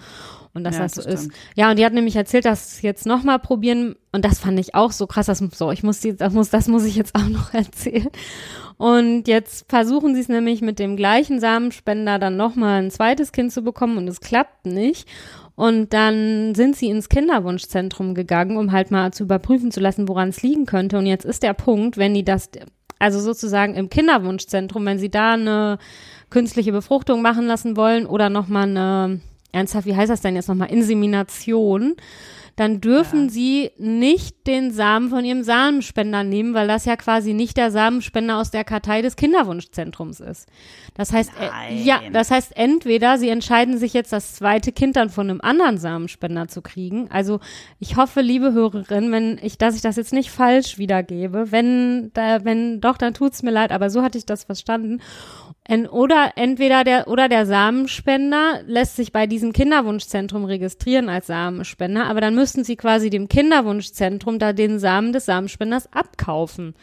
Und 0.52 0.64
dass 0.64 0.76
ja, 0.76 0.82
das 0.82 0.94
so 0.94 1.08
ist. 1.08 1.30
Ja, 1.54 1.70
und 1.70 1.78
die 1.78 1.84
hat 1.84 1.92
nämlich 1.92 2.16
erzählt, 2.16 2.44
dass 2.44 2.78
sie 2.78 2.86
jetzt 2.86 3.06
nochmal 3.06 3.38
probieren. 3.38 3.94
Und 4.14 4.24
das 4.24 4.38
fand 4.38 4.60
ich 4.60 4.76
auch 4.76 4.92
so 4.92 5.08
krass. 5.08 5.26
Das, 5.26 5.38
so, 5.38 5.72
ich 5.72 5.82
muss 5.82 5.98
die, 5.98 6.14
das 6.14 6.32
muss, 6.32 6.48
das 6.48 6.68
muss 6.68 6.84
ich 6.84 6.94
jetzt 6.94 7.16
auch 7.16 7.28
noch 7.28 7.52
erzählen. 7.54 8.10
Und 8.76 9.26
jetzt 9.26 9.66
versuchen 9.68 10.14
sie 10.14 10.20
es 10.20 10.28
nämlich 10.28 10.62
mit 10.62 10.78
dem 10.78 10.96
gleichen 10.96 11.40
Samenspender 11.40 12.20
dann 12.20 12.36
nochmal 12.36 12.80
ein 12.80 12.92
zweites 12.92 13.32
Kind 13.32 13.50
zu 13.50 13.62
bekommen 13.62 13.98
und 13.98 14.06
es 14.06 14.20
klappt 14.20 14.66
nicht. 14.66 15.08
Und 15.56 15.92
dann 15.92 16.54
sind 16.54 16.76
sie 16.76 16.90
ins 16.90 17.08
Kinderwunschzentrum 17.08 18.14
gegangen, 18.14 18.56
um 18.56 18.70
halt 18.70 18.92
mal 18.92 19.12
zu 19.12 19.24
überprüfen 19.24 19.72
zu 19.72 19.80
lassen, 19.80 20.06
woran 20.06 20.28
es 20.28 20.42
liegen 20.42 20.64
könnte. 20.64 20.96
Und 20.96 21.06
jetzt 21.06 21.24
ist 21.24 21.42
der 21.42 21.54
Punkt, 21.54 21.96
wenn 21.96 22.14
die 22.14 22.24
das, 22.24 22.50
also 23.00 23.18
sozusagen 23.18 23.74
im 23.74 23.90
Kinderwunschzentrum, 23.90 24.86
wenn 24.86 25.00
sie 25.00 25.10
da 25.10 25.32
eine 25.32 25.78
künstliche 26.30 26.70
Befruchtung 26.70 27.20
machen 27.20 27.48
lassen 27.48 27.76
wollen 27.76 28.06
oder 28.06 28.30
nochmal 28.30 28.68
eine, 28.68 29.20
ernsthaft, 29.50 29.86
wie 29.86 29.96
heißt 29.96 30.10
das 30.10 30.20
denn 30.20 30.36
jetzt 30.36 30.48
nochmal, 30.48 30.70
Insemination, 30.70 31.96
dann 32.56 32.80
dürfen 32.80 33.24
ja. 33.24 33.30
sie 33.30 33.70
nicht 33.78 34.46
den 34.46 34.70
Samen 34.70 35.10
von 35.10 35.24
ihrem 35.24 35.42
Samenspender 35.42 36.22
nehmen, 36.22 36.54
weil 36.54 36.68
das 36.68 36.84
ja 36.84 36.96
quasi 36.96 37.32
nicht 37.32 37.56
der 37.56 37.70
Samenspender 37.70 38.38
aus 38.38 38.50
der 38.50 38.64
Kartei 38.64 39.02
des 39.02 39.16
Kinderwunschzentrums 39.16 40.20
ist. 40.20 40.48
Das 40.94 41.12
heißt, 41.12 41.32
äh, 41.40 41.74
ja, 41.74 42.00
das 42.12 42.30
heißt 42.30 42.56
entweder 42.56 43.18
sie 43.18 43.28
entscheiden 43.28 43.78
sich 43.78 43.92
jetzt 43.92 44.12
das 44.12 44.34
zweite 44.34 44.70
Kind 44.70 44.96
dann 44.96 45.10
von 45.10 45.28
einem 45.28 45.40
anderen 45.40 45.78
Samenspender 45.78 46.48
zu 46.48 46.62
kriegen. 46.62 47.10
Also 47.10 47.40
ich 47.80 47.96
hoffe, 47.96 48.20
liebe 48.20 48.52
Hörerin, 48.52 49.10
wenn 49.10 49.38
ich, 49.42 49.58
dass 49.58 49.74
ich 49.74 49.82
das 49.82 49.96
jetzt 49.96 50.12
nicht 50.12 50.30
falsch 50.30 50.78
wiedergebe, 50.78 51.50
wenn 51.50 52.12
da, 52.14 52.44
wenn 52.44 52.80
doch, 52.80 52.96
dann 52.96 53.14
tut's 53.14 53.42
mir 53.42 53.50
leid, 53.50 53.72
aber 53.72 53.90
so 53.90 54.02
hatte 54.02 54.18
ich 54.18 54.26
das 54.26 54.44
verstanden. 54.44 55.00
En, 55.66 55.86
oder 55.86 56.32
entweder 56.36 56.84
der 56.84 57.08
oder 57.08 57.28
der 57.30 57.46
Samenspender 57.46 58.60
lässt 58.66 58.96
sich 58.96 59.12
bei 59.12 59.26
diesem 59.26 59.54
Kinderwunschzentrum 59.54 60.44
registrieren 60.44 61.08
als 61.08 61.28
Samenspender, 61.28 62.04
aber 62.04 62.20
dann 62.20 62.34
müssten 62.34 62.64
sie 62.64 62.76
quasi 62.76 63.08
dem 63.08 63.28
Kinderwunschzentrum 63.28 64.38
da 64.38 64.52
den 64.52 64.78
Samen 64.78 65.14
des 65.14 65.24
Samenspenders 65.24 65.90
abkaufen. 65.90 66.74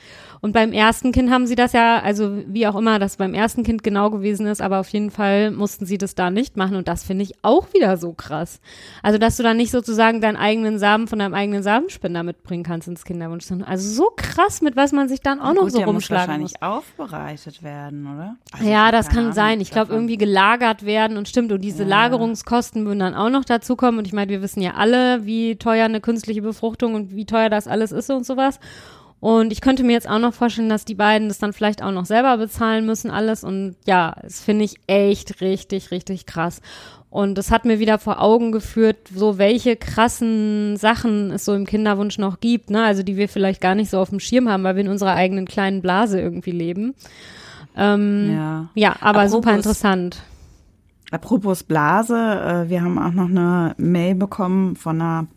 Und 0.41 0.53
beim 0.53 0.73
ersten 0.73 1.11
Kind 1.11 1.29
haben 1.29 1.45
sie 1.45 1.53
das 1.53 1.73
ja, 1.73 1.99
also 1.99 2.41
wie 2.47 2.65
auch 2.65 2.75
immer 2.75 2.97
das 2.97 3.17
beim 3.17 3.35
ersten 3.35 3.61
Kind 3.61 3.83
genau 3.83 4.09
gewesen 4.09 4.47
ist, 4.47 4.63
aber 4.63 4.79
auf 4.79 4.89
jeden 4.89 5.11
Fall 5.11 5.51
mussten 5.51 5.85
sie 5.85 5.99
das 5.99 6.15
da 6.15 6.31
nicht 6.31 6.57
machen 6.57 6.75
und 6.75 6.87
das 6.87 7.03
finde 7.03 7.23
ich 7.23 7.33
auch 7.43 7.71
wieder 7.75 7.97
so 7.97 8.13
krass. 8.13 8.59
Also, 9.03 9.19
dass 9.19 9.37
du 9.37 9.43
dann 9.43 9.57
nicht 9.57 9.69
sozusagen 9.69 10.21
deinen 10.21 10.37
eigenen 10.37 10.79
Samen 10.79 11.07
von 11.07 11.19
deinem 11.19 11.35
eigenen 11.35 11.61
Samenspender 11.61 12.23
mitbringen 12.23 12.63
kannst 12.63 12.87
ins 12.87 13.05
Kinderwunschzentrum. 13.05 13.69
Also 13.69 13.87
so 13.87 14.09
krass, 14.15 14.63
mit 14.63 14.75
was 14.75 14.91
man 14.91 15.07
sich 15.07 15.21
dann 15.21 15.39
auch 15.39 15.49
Na 15.49 15.53
noch 15.53 15.61
gut, 15.63 15.73
so 15.73 15.77
der 15.77 15.85
rumschlagen 15.87 16.41
muss. 16.41 16.53
wahrscheinlich 16.53 16.53
muss. 16.59 17.07
aufbereitet 17.07 17.61
werden, 17.61 18.07
oder? 18.07 18.35
Also 18.51 18.70
ja, 18.71 18.91
das 18.91 19.09
kann 19.09 19.19
Ahnung 19.19 19.33
sein. 19.33 19.61
Ich 19.61 19.71
glaube, 19.71 19.93
irgendwie 19.93 20.17
gelagert 20.17 20.85
werden 20.85 21.17
und 21.17 21.27
stimmt. 21.27 21.51
Und 21.51 21.61
diese 21.61 21.83
Ja. 21.83 21.89
Lagerungskosten 21.89 22.85
würden 22.85 22.99
dann 22.99 23.15
auch 23.15 23.29
noch 23.29 23.45
dazu 23.45 23.75
kommen. 23.75 23.97
Und 23.97 24.07
ich 24.07 24.13
meine, 24.13 24.29
wir 24.29 24.41
wissen 24.41 24.61
ja 24.61 24.73
alle, 24.75 25.25
wie 25.25 25.55
teuer 25.57 25.85
eine 25.85 26.01
künstliche 26.01 26.41
Befruchtung 26.41 26.95
und 26.95 27.15
wie 27.15 27.25
teuer 27.25 27.49
das 27.49 27.67
alles 27.67 27.91
ist 27.91 28.09
und 28.09 28.25
sowas. 28.25 28.59
Und 29.19 29.53
ich 29.53 29.61
könnte 29.61 29.83
mir 29.83 29.91
jetzt 29.91 30.09
auch 30.09 30.17
noch 30.17 30.33
vorstellen, 30.33 30.69
dass 30.69 30.83
die 30.83 30.95
beiden 30.95 31.27
das 31.27 31.37
dann 31.37 31.53
vielleicht 31.53 31.83
auch 31.83 31.91
noch 31.91 32.05
selber 32.05 32.37
bezahlen 32.37 32.87
müssen, 32.87 33.11
alles. 33.11 33.43
Und 33.43 33.75
ja, 33.85 34.15
das 34.23 34.41
finde 34.41 34.65
ich 34.65 34.75
echt 34.87 35.41
richtig, 35.41 35.91
richtig 35.91 36.25
krass. 36.25 36.59
Und 37.11 37.37
das 37.37 37.51
hat 37.51 37.65
mir 37.65 37.77
wieder 37.77 37.99
vor 37.99 38.21
Augen 38.21 38.51
geführt, 38.53 39.09
so 39.13 39.37
welche 39.37 39.75
krassen 39.75 40.77
Sachen 40.77 41.29
es 41.31 41.43
so 41.43 41.53
im 41.53 41.65
Kinderwunsch 41.67 42.17
noch 42.17 42.39
gibt, 42.39 42.69
ne? 42.69 42.83
Also 42.83 43.03
die 43.03 43.17
wir 43.17 43.27
vielleicht 43.27 43.59
gar 43.61 43.75
nicht 43.75 43.91
so 43.91 43.99
auf 43.99 44.09
dem 44.09 44.21
Schirm 44.21 44.47
haben, 44.49 44.63
weil 44.63 44.75
wir 44.75 44.83
in 44.83 44.89
unserer 44.89 45.13
eigenen 45.13 45.45
kleinen 45.45 45.81
Blase 45.81 46.19
irgendwie 46.21 46.51
leben. 46.51 46.95
Ähm, 47.75 48.31
Ja. 48.35 48.69
ja, 48.75 48.95
aber 49.01 49.19
Apropos- 49.19 49.31
super 49.31 49.55
interessant. 49.55 50.23
Apropos 51.11 51.63
Blase, 51.63 52.15
äh, 52.15 52.69
wir 52.69 52.81
haben 52.81 52.97
auch 52.97 53.11
noch 53.11 53.29
eine 53.29 53.73
Mail 53.77 54.15
bekommen 54.15 54.75
von 54.77 55.01
einer 55.01 55.27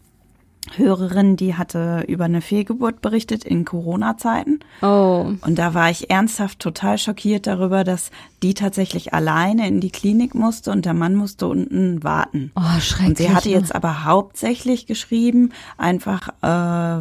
Hörerin, 0.76 1.36
die 1.36 1.56
hatte 1.56 2.04
über 2.08 2.24
eine 2.24 2.40
Fehlgeburt 2.40 3.02
berichtet 3.02 3.44
in 3.44 3.66
Corona-Zeiten. 3.66 4.60
Oh. 4.80 5.26
Und 5.42 5.58
da 5.58 5.74
war 5.74 5.90
ich 5.90 6.08
ernsthaft 6.08 6.58
total 6.58 6.96
schockiert 6.96 7.46
darüber, 7.46 7.84
dass 7.84 8.10
die 8.42 8.54
tatsächlich 8.54 9.12
alleine 9.12 9.68
in 9.68 9.80
die 9.80 9.90
Klinik 9.90 10.34
musste 10.34 10.70
und 10.70 10.86
der 10.86 10.94
Mann 10.94 11.16
musste 11.16 11.48
unten 11.48 12.02
warten. 12.02 12.50
Oh, 12.56 12.80
schrecklich. 12.80 13.08
Und 13.08 13.18
sie 13.18 13.34
hatte 13.34 13.48
ne? 13.50 13.56
jetzt 13.56 13.74
aber 13.74 14.04
hauptsächlich 14.04 14.86
geschrieben, 14.86 15.50
einfach 15.76 16.28
äh, 16.40 16.46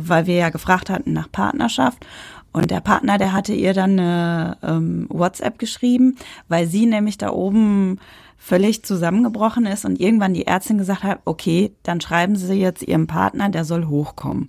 weil 0.09 0.25
wir 0.27 0.35
ja 0.35 0.49
gefragt 0.49 0.89
hatten 0.89 1.13
nach 1.13 1.31
Partnerschaft. 1.31 2.05
Und 2.53 2.71
der 2.71 2.79
Partner, 2.81 3.17
der 3.17 3.33
hatte 3.33 3.53
ihr 3.53 3.73
dann 3.73 3.99
eine 3.99 4.57
ähm, 4.63 5.07
WhatsApp 5.09 5.57
geschrieben, 5.59 6.15
weil 6.47 6.67
sie 6.67 6.85
nämlich 6.85 7.17
da 7.17 7.31
oben 7.31 7.99
völlig 8.37 8.83
zusammengebrochen 8.83 9.65
ist 9.65 9.85
und 9.85 9.99
irgendwann 9.99 10.33
die 10.33 10.45
Ärztin 10.45 10.77
gesagt 10.77 11.03
hat, 11.03 11.19
okay, 11.23 11.71
dann 11.83 12.01
schreiben 12.01 12.35
Sie 12.35 12.55
jetzt 12.55 12.83
Ihrem 12.83 13.07
Partner, 13.07 13.49
der 13.49 13.63
soll 13.63 13.85
hochkommen. 13.85 14.47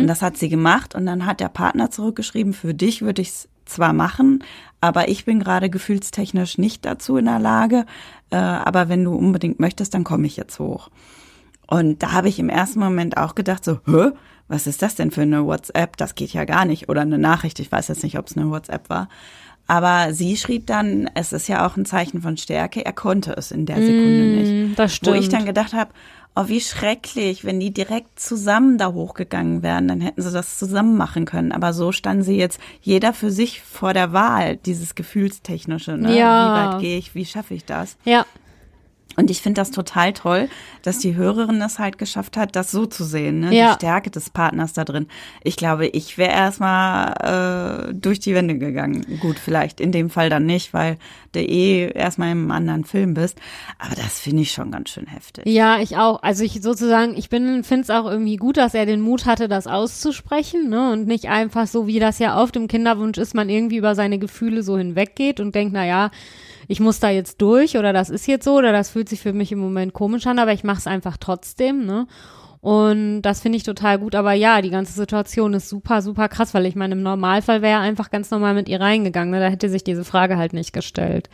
Und 0.00 0.06
das 0.08 0.20
hat 0.20 0.36
sie 0.36 0.48
gemacht 0.48 0.96
und 0.96 1.06
dann 1.06 1.26
hat 1.26 1.38
der 1.38 1.48
Partner 1.48 1.90
zurückgeschrieben, 1.90 2.52
für 2.54 2.74
dich 2.74 3.02
würde 3.02 3.22
ich 3.22 3.28
es 3.28 3.48
zwar 3.64 3.92
machen, 3.92 4.42
aber 4.80 5.08
ich 5.08 5.24
bin 5.24 5.38
gerade 5.38 5.70
gefühlstechnisch 5.70 6.58
nicht 6.58 6.84
dazu 6.84 7.16
in 7.16 7.26
der 7.26 7.38
Lage, 7.38 7.86
äh, 8.30 8.36
aber 8.36 8.88
wenn 8.88 9.04
du 9.04 9.14
unbedingt 9.14 9.60
möchtest, 9.60 9.94
dann 9.94 10.04
komme 10.04 10.26
ich 10.26 10.36
jetzt 10.36 10.58
hoch. 10.58 10.90
Und 11.66 12.02
da 12.02 12.12
habe 12.12 12.28
ich 12.28 12.38
im 12.38 12.48
ersten 12.48 12.80
Moment 12.80 13.16
auch 13.16 13.34
gedacht, 13.34 13.64
so, 13.64 13.80
hä, 13.86 14.10
was 14.48 14.66
ist 14.66 14.82
das 14.82 14.94
denn 14.94 15.10
für 15.10 15.22
eine 15.22 15.44
WhatsApp? 15.44 15.96
Das 15.96 16.14
geht 16.14 16.32
ja 16.32 16.44
gar 16.44 16.64
nicht. 16.64 16.88
Oder 16.88 17.00
eine 17.00 17.18
Nachricht, 17.18 17.58
ich 17.58 17.70
weiß 17.70 17.88
jetzt 17.88 18.04
nicht, 18.04 18.18
ob 18.18 18.26
es 18.28 18.36
eine 18.36 18.50
WhatsApp 18.50 18.88
war. 18.88 19.08
Aber 19.66 20.12
sie 20.12 20.36
schrieb 20.36 20.66
dann, 20.68 21.10
es 21.14 21.32
ist 21.32 21.48
ja 21.48 21.66
auch 21.66 21.76
ein 21.76 21.84
Zeichen 21.84 22.22
von 22.22 22.36
Stärke, 22.36 22.84
er 22.84 22.92
konnte 22.92 23.32
es 23.36 23.50
in 23.50 23.66
der 23.66 23.76
Sekunde 23.76 24.22
nicht. 24.22 24.52
Mm, 24.52 24.74
das 24.76 24.92
Wo 24.92 24.94
stimmt. 24.94 25.16
ich 25.18 25.28
dann 25.28 25.44
gedacht 25.44 25.72
habe, 25.72 25.90
oh, 26.36 26.44
wie 26.46 26.60
schrecklich, 26.60 27.44
wenn 27.44 27.58
die 27.58 27.72
direkt 27.72 28.20
zusammen 28.20 28.78
da 28.78 28.92
hochgegangen 28.92 29.64
wären, 29.64 29.88
dann 29.88 30.00
hätten 30.00 30.22
sie 30.22 30.30
das 30.30 30.58
zusammen 30.58 30.96
machen 30.96 31.24
können. 31.24 31.50
Aber 31.50 31.72
so 31.72 31.90
standen 31.90 32.22
sie 32.22 32.36
jetzt 32.36 32.60
jeder 32.80 33.12
für 33.12 33.32
sich 33.32 33.62
vor 33.62 33.92
der 33.92 34.12
Wahl, 34.12 34.56
dieses 34.56 34.94
Gefühlstechnische. 34.94 35.96
Ne? 35.96 36.16
Ja. 36.16 36.70
Wie 36.70 36.74
weit 36.74 36.80
gehe 36.82 36.98
ich, 36.98 37.16
wie 37.16 37.24
schaffe 37.24 37.54
ich 37.54 37.64
das? 37.64 37.96
ja, 38.04 38.24
Und 39.16 39.30
ich 39.30 39.40
finde 39.40 39.60
das 39.60 39.70
total 39.70 40.12
toll, 40.12 40.48
dass 40.82 40.98
die 40.98 41.16
Hörerin 41.16 41.60
es 41.62 41.78
halt 41.78 41.98
geschafft 41.98 42.36
hat, 42.36 42.54
das 42.54 42.70
so 42.70 42.86
zu 42.86 43.04
sehen, 43.04 43.40
ne? 43.40 43.54
Ja. 43.54 43.70
die 43.70 43.74
Stärke 43.76 44.10
des 44.10 44.30
Partners 44.30 44.74
da 44.74 44.84
drin. 44.84 45.06
Ich 45.42 45.56
glaube, 45.56 45.86
ich 45.86 46.18
wäre 46.18 46.32
erstmal 46.32 47.88
äh, 47.90 47.94
durch 47.94 48.20
die 48.20 48.34
Wände 48.34 48.58
gegangen. 48.58 49.18
Gut, 49.20 49.38
vielleicht 49.38 49.80
in 49.80 49.90
dem 49.90 50.10
Fall 50.10 50.28
dann 50.28 50.44
nicht, 50.44 50.74
weil 50.74 50.98
du 51.32 51.40
eh 51.40 51.90
erstmal 51.92 52.32
im 52.32 52.50
anderen 52.50 52.84
Film 52.84 53.14
bist. 53.14 53.38
Aber 53.78 53.94
das 53.94 54.20
finde 54.20 54.42
ich 54.42 54.52
schon 54.52 54.70
ganz 54.70 54.90
schön 54.90 55.06
heftig. 55.06 55.46
Ja, 55.46 55.78
ich 55.80 55.96
auch. 55.96 56.22
Also 56.22 56.44
ich 56.44 56.60
sozusagen, 56.62 57.16
ich 57.16 57.30
bin, 57.30 57.64
finde 57.64 57.82
es 57.82 57.90
auch 57.90 58.04
irgendwie 58.04 58.36
gut, 58.36 58.56
dass 58.56 58.74
er 58.74 58.86
den 58.86 59.00
Mut 59.00 59.26
hatte, 59.26 59.48
das 59.48 59.66
auszusprechen, 59.66 60.68
ne? 60.68 60.92
Und 60.92 61.06
nicht 61.06 61.28
einfach 61.28 61.66
so, 61.66 61.86
wie 61.86 61.98
das 61.98 62.18
ja 62.18 62.40
oft 62.40 62.56
im 62.56 62.68
Kinderwunsch 62.68 63.18
ist, 63.18 63.34
man 63.34 63.48
irgendwie 63.48 63.78
über 63.78 63.94
seine 63.94 64.18
Gefühle 64.18 64.62
so 64.62 64.76
hinweggeht 64.76 65.40
und 65.40 65.54
denkt, 65.54 65.72
na 65.72 65.86
ja, 65.86 66.10
ich 66.68 66.80
muss 66.80 67.00
da 67.00 67.10
jetzt 67.10 67.40
durch 67.40 67.76
oder 67.76 67.92
das 67.92 68.10
ist 68.10 68.26
jetzt 68.26 68.44
so 68.44 68.54
oder 68.56 68.72
das 68.72 68.90
fühlt 68.90 69.08
sich 69.08 69.20
für 69.20 69.32
mich 69.32 69.52
im 69.52 69.58
Moment 69.58 69.92
komisch 69.92 70.26
an, 70.26 70.38
aber 70.38 70.52
ich 70.52 70.64
mache 70.64 70.78
es 70.78 70.86
einfach 70.86 71.16
trotzdem, 71.16 71.84
ne? 71.86 72.06
Und 72.60 73.22
das 73.22 73.42
finde 73.42 73.58
ich 73.58 73.62
total 73.62 73.96
gut. 73.96 74.16
Aber 74.16 74.32
ja, 74.32 74.60
die 74.60 74.70
ganze 74.70 74.92
Situation 74.92 75.54
ist 75.54 75.68
super, 75.68 76.02
super 76.02 76.28
krass, 76.28 76.52
weil 76.52 76.66
ich 76.66 76.74
meine, 76.74 76.94
im 76.94 77.02
Normalfall 77.02 77.62
wäre 77.62 77.78
er 77.78 77.80
einfach 77.80 78.10
ganz 78.10 78.32
normal 78.32 78.54
mit 78.54 78.68
ihr 78.68 78.80
reingegangen. 78.80 79.30
Ne? 79.30 79.38
Da 79.38 79.46
hätte 79.46 79.68
sich 79.68 79.84
diese 79.84 80.04
Frage 80.04 80.36
halt 80.36 80.52
nicht 80.52 80.72
gestellt. 80.72 81.30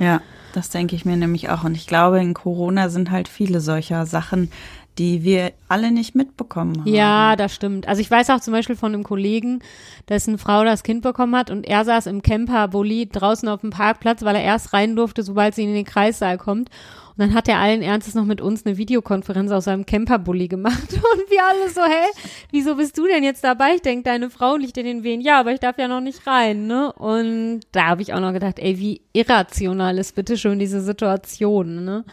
Ja, 0.00 0.20
das 0.54 0.70
denke 0.70 0.96
ich 0.96 1.04
mir 1.04 1.16
nämlich 1.16 1.48
auch. 1.50 1.62
Und 1.62 1.76
ich 1.76 1.86
glaube, 1.86 2.18
in 2.18 2.34
Corona 2.34 2.88
sind 2.88 3.12
halt 3.12 3.28
viele 3.28 3.60
solcher 3.60 4.04
Sachen, 4.04 4.50
die 4.98 5.22
wir 5.22 5.52
alle 5.68 5.92
nicht 5.92 6.14
mitbekommen 6.14 6.80
haben. 6.80 6.92
Ja, 6.92 7.36
das 7.36 7.54
stimmt. 7.54 7.86
Also 7.86 8.00
ich 8.00 8.10
weiß 8.10 8.30
auch 8.30 8.40
zum 8.40 8.52
Beispiel 8.52 8.76
von 8.76 8.92
einem 8.92 9.04
Kollegen, 9.04 9.60
dessen 10.08 10.38
Frau 10.38 10.64
das 10.64 10.82
Kind 10.82 11.02
bekommen 11.02 11.36
hat 11.36 11.50
und 11.50 11.66
er 11.66 11.84
saß 11.84 12.06
im 12.06 12.22
Camper-Bulli 12.22 13.08
draußen 13.10 13.48
auf 13.48 13.60
dem 13.60 13.70
Parkplatz, 13.70 14.22
weil 14.22 14.36
er 14.36 14.42
erst 14.42 14.72
rein 14.72 14.96
durfte, 14.96 15.22
sobald 15.22 15.54
sie 15.54 15.64
in 15.64 15.74
den 15.74 15.84
Kreissaal 15.84 16.36
kommt. 16.36 16.70
Und 17.18 17.26
dann 17.26 17.34
hat 17.34 17.48
er 17.48 17.58
allen 17.58 17.82
Ernstes 17.82 18.14
noch 18.14 18.24
mit 18.24 18.40
uns 18.40 18.64
eine 18.64 18.78
Videokonferenz 18.78 19.50
aus 19.50 19.64
seinem 19.64 19.84
Camper-Bulli 19.84 20.46
gemacht. 20.46 20.88
Und 20.92 21.30
wir 21.30 21.44
alle 21.44 21.68
so, 21.68 21.82
hä, 21.82 22.06
wieso 22.52 22.76
bist 22.76 22.96
du 22.96 23.08
denn 23.08 23.24
jetzt 23.24 23.42
dabei? 23.42 23.74
Ich 23.74 23.82
denke, 23.82 24.04
deine 24.04 24.30
Frau 24.30 24.54
liegt 24.54 24.76
in 24.78 24.86
den 24.86 25.02
Wehen. 25.02 25.20
Ja, 25.20 25.40
aber 25.40 25.52
ich 25.52 25.58
darf 25.58 25.78
ja 25.78 25.88
noch 25.88 26.00
nicht 26.00 26.28
rein, 26.28 26.68
ne? 26.68 26.92
Und 26.92 27.62
da 27.72 27.86
habe 27.88 28.02
ich 28.02 28.14
auch 28.14 28.20
noch 28.20 28.32
gedacht, 28.32 28.60
ey, 28.60 28.78
wie 28.78 29.00
irrational 29.12 29.98
ist 29.98 30.14
bitte 30.14 30.36
schon 30.36 30.60
diese 30.60 30.80
Situation, 30.80 31.84
ne? 31.84 32.04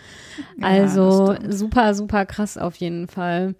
Ja, 0.59 0.67
Also 0.67 1.35
stimmt. 1.35 1.53
super, 1.53 1.93
super 1.93 2.25
krass 2.25 2.57
auf 2.57 2.75
jeden 2.77 3.07
Fall. 3.07 3.53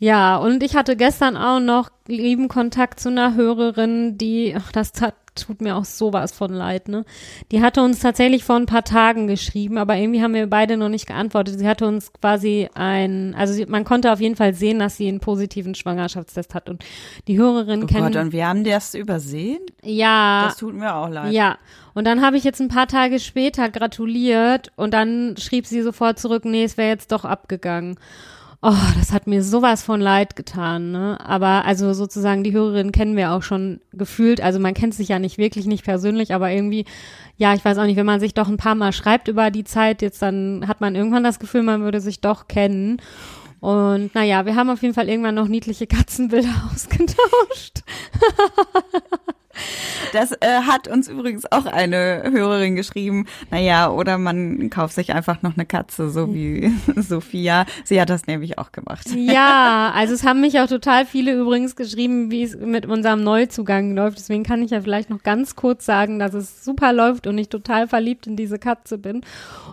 Ja, 0.00 0.36
und 0.38 0.64
ich 0.64 0.74
hatte 0.74 0.96
gestern 0.96 1.36
auch 1.36 1.60
noch 1.60 1.90
lieben 2.08 2.48
Kontakt 2.48 2.98
zu 2.98 3.08
einer 3.08 3.36
Hörerin, 3.36 4.18
die, 4.18 4.52
ach, 4.58 4.72
das 4.72 4.90
tat, 4.90 5.14
tut 5.34 5.60
mir 5.62 5.76
auch 5.76 5.84
sowas 5.84 6.32
von 6.32 6.52
leid, 6.52 6.88
ne? 6.88 7.04
Die 7.50 7.62
hatte 7.62 7.82
uns 7.82 8.00
tatsächlich 8.00 8.44
vor 8.44 8.56
ein 8.56 8.66
paar 8.66 8.84
Tagen 8.84 9.26
geschrieben, 9.26 9.78
aber 9.78 9.96
irgendwie 9.96 10.22
haben 10.22 10.34
wir 10.34 10.46
beide 10.46 10.76
noch 10.76 10.88
nicht 10.88 11.06
geantwortet. 11.06 11.58
Sie 11.58 11.66
hatte 11.66 11.86
uns 11.86 12.12
quasi 12.12 12.68
ein, 12.74 13.34
also 13.36 13.52
sie, 13.54 13.66
man 13.66 13.84
konnte 13.84 14.12
auf 14.12 14.20
jeden 14.20 14.36
Fall 14.36 14.54
sehen, 14.54 14.78
dass 14.78 14.96
sie 14.96 15.08
einen 15.08 15.20
positiven 15.20 15.74
Schwangerschaftstest 15.74 16.54
hat 16.54 16.68
und 16.68 16.84
die 17.28 17.38
Hörerin 17.38 17.84
Oh 17.84 17.86
kennt, 17.86 18.12
Gott, 18.14 18.16
und 18.22 18.32
wir 18.32 18.46
haben 18.46 18.64
das 18.64 18.94
übersehen? 18.94 19.60
ja, 19.82 20.44
Das 20.48 20.56
tut 20.58 20.74
mir 20.74 20.94
auch 20.94 21.08
leid. 21.08 21.32
ja, 21.32 21.56
und 21.94 22.06
dann 22.06 22.22
habe 22.22 22.36
ich 22.36 22.44
jetzt 22.44 22.60
ein 22.60 22.68
paar 22.68 22.86
Tage 22.86 23.18
später 23.20 23.68
gratuliert 23.68 24.72
und 24.76 24.92
dann 24.94 25.36
schrieb 25.38 25.66
sie 25.66 25.82
sofort 25.82 26.18
zurück, 26.18 26.44
nee, 26.44 26.64
es 26.64 26.76
wäre 26.76 26.88
jetzt 26.90 27.12
doch 27.12 27.24
abgegangen. 27.24 27.98
Oh, 28.64 28.76
das 28.96 29.10
hat 29.10 29.26
mir 29.26 29.42
sowas 29.42 29.82
von 29.82 30.00
leid 30.00 30.36
getan, 30.36 30.92
ne? 30.92 31.18
Aber 31.20 31.64
also 31.64 31.92
sozusagen 31.94 32.44
die 32.44 32.52
Hörerin 32.52 32.92
kennen 32.92 33.16
wir 33.16 33.32
auch 33.32 33.42
schon 33.42 33.80
gefühlt. 33.92 34.40
Also 34.40 34.60
man 34.60 34.72
kennt 34.72 34.94
sich 34.94 35.08
ja 35.08 35.18
nicht 35.18 35.36
wirklich, 35.36 35.66
nicht 35.66 35.82
persönlich, 35.84 36.32
aber 36.32 36.48
irgendwie, 36.52 36.84
ja, 37.36 37.54
ich 37.54 37.64
weiß 37.64 37.76
auch 37.78 37.86
nicht, 37.86 37.96
wenn 37.96 38.06
man 38.06 38.20
sich 38.20 38.34
doch 38.34 38.46
ein 38.46 38.58
paar 38.58 38.76
Mal 38.76 38.92
schreibt 38.92 39.26
über 39.26 39.50
die 39.50 39.64
Zeit, 39.64 40.00
jetzt 40.00 40.22
dann 40.22 40.68
hat 40.68 40.80
man 40.80 40.94
irgendwann 40.94 41.24
das 41.24 41.40
Gefühl, 41.40 41.64
man 41.64 41.82
würde 41.82 42.00
sich 42.00 42.20
doch 42.20 42.46
kennen. 42.46 42.98
Und 43.58 44.14
naja, 44.14 44.46
wir 44.46 44.54
haben 44.54 44.70
auf 44.70 44.82
jeden 44.82 44.94
Fall 44.94 45.08
irgendwann 45.08 45.34
noch 45.34 45.48
niedliche 45.48 45.88
Katzenbilder 45.88 46.54
ausgetauscht. 46.72 47.82
Das 50.12 50.32
äh, 50.32 50.62
hat 50.66 50.88
uns 50.88 51.08
übrigens 51.08 51.50
auch 51.50 51.66
eine 51.66 52.24
Hörerin 52.30 52.76
geschrieben. 52.76 53.26
Naja, 53.50 53.90
oder 53.90 54.18
man 54.18 54.68
kauft 54.70 54.94
sich 54.94 55.12
einfach 55.12 55.42
noch 55.42 55.56
eine 55.56 55.66
Katze, 55.66 56.10
so 56.10 56.34
wie 56.34 56.72
Sophia. 56.96 57.66
Sie 57.84 58.00
hat 58.00 58.10
das 58.10 58.26
nämlich 58.26 58.58
auch 58.58 58.72
gemacht. 58.72 59.06
Ja, 59.14 59.92
also 59.94 60.14
es 60.14 60.24
haben 60.24 60.40
mich 60.40 60.60
auch 60.60 60.66
total 60.66 61.06
viele 61.06 61.32
übrigens 61.32 61.76
geschrieben, 61.76 62.30
wie 62.30 62.42
es 62.42 62.56
mit 62.56 62.86
unserem 62.86 63.22
Neuzugang 63.22 63.94
läuft. 63.94 64.18
Deswegen 64.18 64.42
kann 64.42 64.62
ich 64.62 64.70
ja 64.70 64.80
vielleicht 64.80 65.10
noch 65.10 65.22
ganz 65.22 65.56
kurz 65.56 65.86
sagen, 65.86 66.18
dass 66.18 66.34
es 66.34 66.64
super 66.64 66.92
läuft 66.92 67.26
und 67.26 67.38
ich 67.38 67.48
total 67.48 67.88
verliebt 67.88 68.26
in 68.26 68.36
diese 68.36 68.58
Katze 68.58 68.98
bin. 68.98 69.22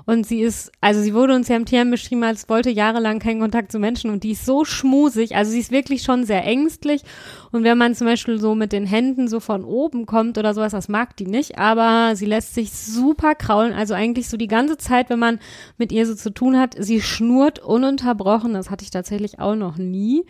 Und 0.05 0.25
sie 0.25 0.41
ist, 0.41 0.71
also 0.82 1.01
sie 1.01 1.13
wurde 1.13 1.36
uns 1.36 1.47
ja 1.47 1.55
im 1.55 1.65
Tieren 1.65 1.91
beschrieben, 1.91 2.23
als 2.23 2.49
wollte 2.49 2.69
jahrelang 2.69 3.19
keinen 3.19 3.41
Kontakt 3.41 3.71
zu 3.71 3.80
Menschen 3.80 4.09
und 4.09 4.23
die 4.23 4.32
ist 4.32 4.45
so 4.45 4.65
schmusig. 4.65 5.36
Also 5.36 5.51
sie 5.51 5.59
ist 5.59 5.71
wirklich 5.71 6.03
schon 6.03 6.23
sehr 6.23 6.43
ängstlich. 6.45 7.03
Und 7.52 7.64
wenn 7.64 7.78
man 7.78 7.95
zum 7.95 8.08
Beispiel 8.08 8.39
so 8.39 8.56
mit 8.56 8.72
den 8.72 8.86
Händen 8.86 9.28
so 9.28 9.39
von 9.39 9.64
oben 9.64 10.06
kommt 10.06 10.38
oder 10.38 10.54
sowas, 10.54 10.72
das 10.72 10.88
mag 10.88 11.16
die 11.18 11.26
nicht, 11.26 11.58
aber 11.58 12.16
sie 12.16 12.26
lässt 12.26 12.54
sich 12.54 12.72
super 12.72 13.36
kraulen. 13.36 13.74
Also 13.74 13.93
eigentlich 13.93 14.30
so 14.30 14.38
die 14.38 14.47
ganze 14.47 14.78
Zeit, 14.78 15.10
wenn 15.10 15.20
man 15.20 15.39
mit 15.78 15.91
ihr 15.91 16.06
so 16.06 16.16
zu 16.16 16.32
tun 16.32 16.58
hat, 16.58 16.76
sie 16.78 17.02
schnurrt 17.02 17.60
ununterbrochen. 17.60 18.54
Das 18.54 18.70
hatte 18.70 18.84
ich 18.84 18.91
tatsächlich 18.91 19.39
auch 19.39 19.56
noch 19.56 19.78
nie. 19.78 20.26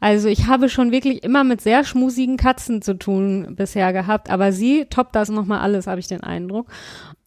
Also 0.00 0.28
ich 0.28 0.46
habe 0.46 0.68
schon 0.68 0.92
wirklich 0.92 1.22
immer 1.24 1.44
mit 1.44 1.60
sehr 1.60 1.84
schmusigen 1.84 2.36
Katzen 2.36 2.82
zu 2.82 2.98
tun 2.98 3.54
bisher 3.56 3.92
gehabt, 3.92 4.30
aber 4.30 4.52
sie 4.52 4.84
toppt 4.86 5.14
das 5.14 5.28
nochmal 5.28 5.60
alles, 5.60 5.86
habe 5.86 6.00
ich 6.00 6.06
den 6.06 6.22
Eindruck. 6.22 6.68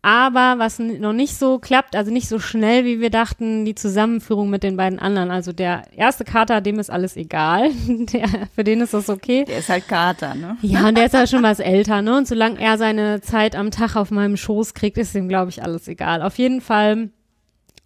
Aber 0.01 0.59
was 0.59 0.79
noch 0.79 1.11
nicht 1.11 1.35
so 1.35 1.59
klappt, 1.59 1.95
also 1.95 2.09
nicht 2.11 2.29
so 2.29 2.39
schnell, 2.39 2.85
wie 2.85 3.01
wir 3.01 3.09
dachten, 3.09 3.65
die 3.65 3.75
Zusammenführung 3.75 4.49
mit 4.49 4.63
den 4.63 4.77
beiden 4.77 4.97
anderen. 4.97 5.29
Also 5.29 5.51
der 5.51 5.83
erste 5.95 6.23
Kater, 6.23 6.61
dem 6.61 6.79
ist 6.79 6.89
alles 6.89 7.17
egal. 7.17 7.69
Der, 7.87 8.27
für 8.55 8.63
den 8.63 8.81
ist 8.81 8.93
das 8.93 9.09
okay. 9.09 9.43
Der 9.45 9.59
ist 9.59 9.69
halt 9.69 9.87
Kater, 9.87 10.35
ne? 10.35 10.57
Ja, 10.61 10.87
und 10.87 10.97
der 10.97 11.05
ist 11.05 11.13
ja 11.13 11.27
schon 11.27 11.43
was 11.43 11.59
älter, 11.59 12.01
ne? 12.01 12.17
Und 12.17 12.27
solange 12.27 12.59
er 12.59 12.77
seine 12.77 13.21
Zeit 13.21 13.55
am 13.55 13.71
Tag 13.71 13.95
auf 13.95 14.09
meinem 14.09 14.37
Schoß 14.37 14.73
kriegt, 14.73 14.97
ist 14.97 15.15
ihm, 15.15 15.27
glaube 15.27 15.49
ich, 15.49 15.63
alles 15.63 15.87
egal. 15.87 16.21
Auf 16.21 16.37
jeden 16.37 16.61
Fall 16.61 17.09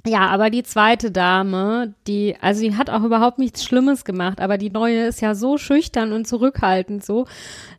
ja, 0.06 0.28
aber 0.28 0.50
die 0.50 0.64
zweite 0.64 1.12
Dame, 1.12 1.94
die, 2.08 2.36
also 2.42 2.62
die 2.62 2.76
hat 2.76 2.90
auch 2.90 3.04
überhaupt 3.04 3.40
nichts 3.40 3.64
Schlimmes 3.64 4.04
gemacht, 4.04 4.42
aber 4.42 4.58
die 4.58 4.70
neue 4.70 5.06
ist 5.06 5.22
ja 5.22 5.34
so 5.34 5.58
schüchtern 5.58 6.12
und 6.12 6.28
zurückhaltend 6.28 7.06
so. 7.06 7.26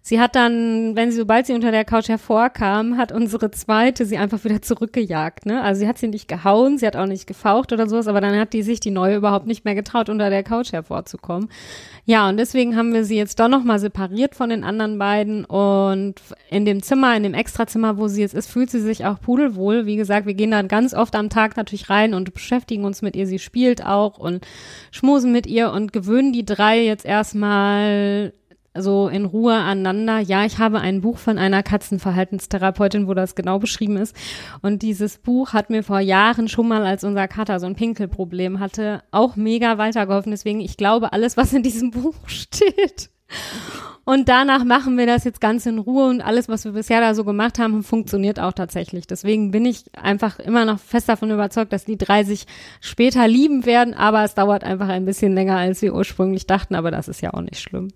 Sie 0.00 0.18
hat 0.18 0.34
dann, 0.34 0.96
wenn 0.96 1.10
sie, 1.10 1.18
sobald 1.18 1.44
sie 1.44 1.52
unter 1.52 1.70
der 1.70 1.84
Couch 1.84 2.08
hervorkam, 2.08 2.96
hat 2.96 3.12
unsere 3.12 3.50
zweite 3.50 4.06
sie 4.06 4.16
einfach 4.16 4.42
wieder 4.44 4.62
zurückgejagt, 4.62 5.44
ne? 5.44 5.60
Also 5.62 5.80
sie 5.80 5.88
hat 5.88 5.98
sie 5.98 6.08
nicht 6.08 6.26
gehauen, 6.26 6.78
sie 6.78 6.86
hat 6.86 6.96
auch 6.96 7.06
nicht 7.06 7.26
gefaucht 7.26 7.74
oder 7.74 7.86
sowas, 7.88 8.08
aber 8.08 8.22
dann 8.22 8.38
hat 8.38 8.54
die 8.54 8.62
sich 8.62 8.80
die 8.80 8.90
neue 8.90 9.16
überhaupt 9.16 9.46
nicht 9.46 9.66
mehr 9.66 9.74
getraut, 9.74 10.08
unter 10.08 10.30
der 10.30 10.42
Couch 10.42 10.72
hervorzukommen. 10.72 11.50
Ja, 12.06 12.28
und 12.28 12.36
deswegen 12.36 12.76
haben 12.76 12.92
wir 12.92 13.06
sie 13.06 13.16
jetzt 13.16 13.40
doch 13.40 13.48
nochmal 13.48 13.78
separiert 13.78 14.34
von 14.34 14.50
den 14.50 14.62
anderen 14.62 14.98
beiden 14.98 15.46
und 15.46 16.16
in 16.50 16.66
dem 16.66 16.82
Zimmer, 16.82 17.16
in 17.16 17.22
dem 17.22 17.32
Extrazimmer, 17.32 17.96
wo 17.96 18.08
sie 18.08 18.20
jetzt 18.20 18.34
ist, 18.34 18.50
fühlt 18.50 18.70
sie 18.70 18.80
sich 18.80 19.06
auch 19.06 19.18
pudelwohl. 19.20 19.86
Wie 19.86 19.96
gesagt, 19.96 20.26
wir 20.26 20.34
gehen 20.34 20.50
dann 20.50 20.68
ganz 20.68 20.92
oft 20.92 21.16
am 21.16 21.30
Tag 21.30 21.56
natürlich 21.56 21.88
rein 21.88 22.12
und 22.12 22.34
beschäftigen 22.34 22.84
uns 22.84 23.00
mit 23.00 23.16
ihr. 23.16 23.26
Sie 23.26 23.38
spielt 23.38 23.86
auch 23.86 24.18
und 24.18 24.46
schmusen 24.90 25.32
mit 25.32 25.46
ihr 25.46 25.72
und 25.72 25.94
gewöhnen 25.94 26.34
die 26.34 26.44
drei 26.44 26.84
jetzt 26.84 27.06
erstmal 27.06 28.34
so 28.76 29.08
in 29.08 29.24
Ruhe 29.24 29.54
aneinander. 29.54 30.18
Ja, 30.18 30.44
ich 30.44 30.58
habe 30.58 30.80
ein 30.80 31.00
Buch 31.00 31.18
von 31.18 31.38
einer 31.38 31.62
Katzenverhaltenstherapeutin, 31.62 33.06
wo 33.06 33.14
das 33.14 33.34
genau 33.34 33.58
beschrieben 33.58 33.96
ist. 33.96 34.16
Und 34.62 34.82
dieses 34.82 35.18
Buch 35.18 35.52
hat 35.52 35.70
mir 35.70 35.82
vor 35.82 36.00
Jahren 36.00 36.48
schon 36.48 36.68
mal, 36.68 36.84
als 36.84 37.04
unser 37.04 37.28
Kater 37.28 37.60
so 37.60 37.66
ein 37.66 37.76
Pinkelproblem 37.76 38.60
hatte, 38.60 39.02
auch 39.10 39.36
mega 39.36 39.78
weitergeholfen. 39.78 40.32
Deswegen, 40.32 40.60
ich 40.60 40.76
glaube, 40.76 41.12
alles, 41.12 41.36
was 41.36 41.52
in 41.52 41.62
diesem 41.62 41.90
Buch 41.92 42.14
steht. 42.26 43.10
Und 44.04 44.28
danach 44.28 44.64
machen 44.64 44.98
wir 44.98 45.06
das 45.06 45.24
jetzt 45.24 45.40
ganz 45.40 45.64
in 45.64 45.78
Ruhe 45.78 46.08
und 46.08 46.20
alles, 46.20 46.48
was 46.48 46.66
wir 46.66 46.72
bisher 46.72 47.00
da 47.00 47.14
so 47.14 47.24
gemacht 47.24 47.58
haben, 47.58 47.82
funktioniert 47.82 48.38
auch 48.38 48.52
tatsächlich. 48.52 49.06
Deswegen 49.06 49.50
bin 49.50 49.64
ich 49.64 49.84
einfach 49.96 50.38
immer 50.38 50.66
noch 50.66 50.78
fest 50.78 51.08
davon 51.08 51.30
überzeugt, 51.30 51.72
dass 51.72 51.86
die 51.86 51.96
drei 51.96 52.22
sich 52.22 52.46
später 52.82 53.26
lieben 53.26 53.64
werden, 53.64 53.94
aber 53.94 54.22
es 54.22 54.34
dauert 54.34 54.62
einfach 54.62 54.88
ein 54.88 55.06
bisschen 55.06 55.32
länger, 55.32 55.56
als 55.56 55.80
wir 55.80 55.94
ursprünglich 55.94 56.46
dachten, 56.46 56.74
aber 56.74 56.90
das 56.90 57.08
ist 57.08 57.22
ja 57.22 57.32
auch 57.32 57.40
nicht 57.40 57.60
schlimm. 57.60 57.88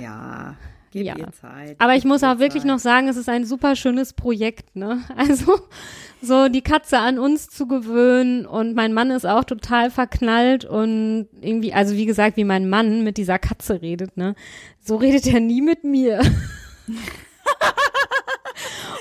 Ja, 0.00 0.56
gib 0.90 1.06
ja. 1.06 1.14
Zeit. 1.32 1.76
Aber 1.78 1.94
ich 1.94 2.04
muss 2.04 2.22
auch 2.22 2.38
wirklich 2.38 2.62
Zeit. 2.62 2.70
noch 2.70 2.78
sagen, 2.78 3.08
es 3.08 3.16
ist 3.16 3.28
ein 3.28 3.44
super 3.44 3.76
schönes 3.76 4.12
Projekt, 4.12 4.76
ne? 4.76 5.02
Also 5.16 5.60
so 6.22 6.48
die 6.48 6.62
Katze 6.62 6.98
an 6.98 7.18
uns 7.18 7.48
zu 7.48 7.66
gewöhnen 7.66 8.46
und 8.46 8.74
mein 8.74 8.92
Mann 8.92 9.10
ist 9.10 9.26
auch 9.26 9.44
total 9.44 9.90
verknallt 9.90 10.64
und 10.64 11.28
irgendwie, 11.40 11.74
also 11.74 11.94
wie 11.96 12.06
gesagt, 12.06 12.36
wie 12.36 12.44
mein 12.44 12.68
Mann 12.68 13.04
mit 13.04 13.18
dieser 13.18 13.38
Katze 13.38 13.82
redet, 13.82 14.16
ne? 14.16 14.34
So 14.80 14.96
redet 14.96 15.26
er 15.26 15.40
nie 15.40 15.60
mit 15.62 15.84
mir. 15.84 16.20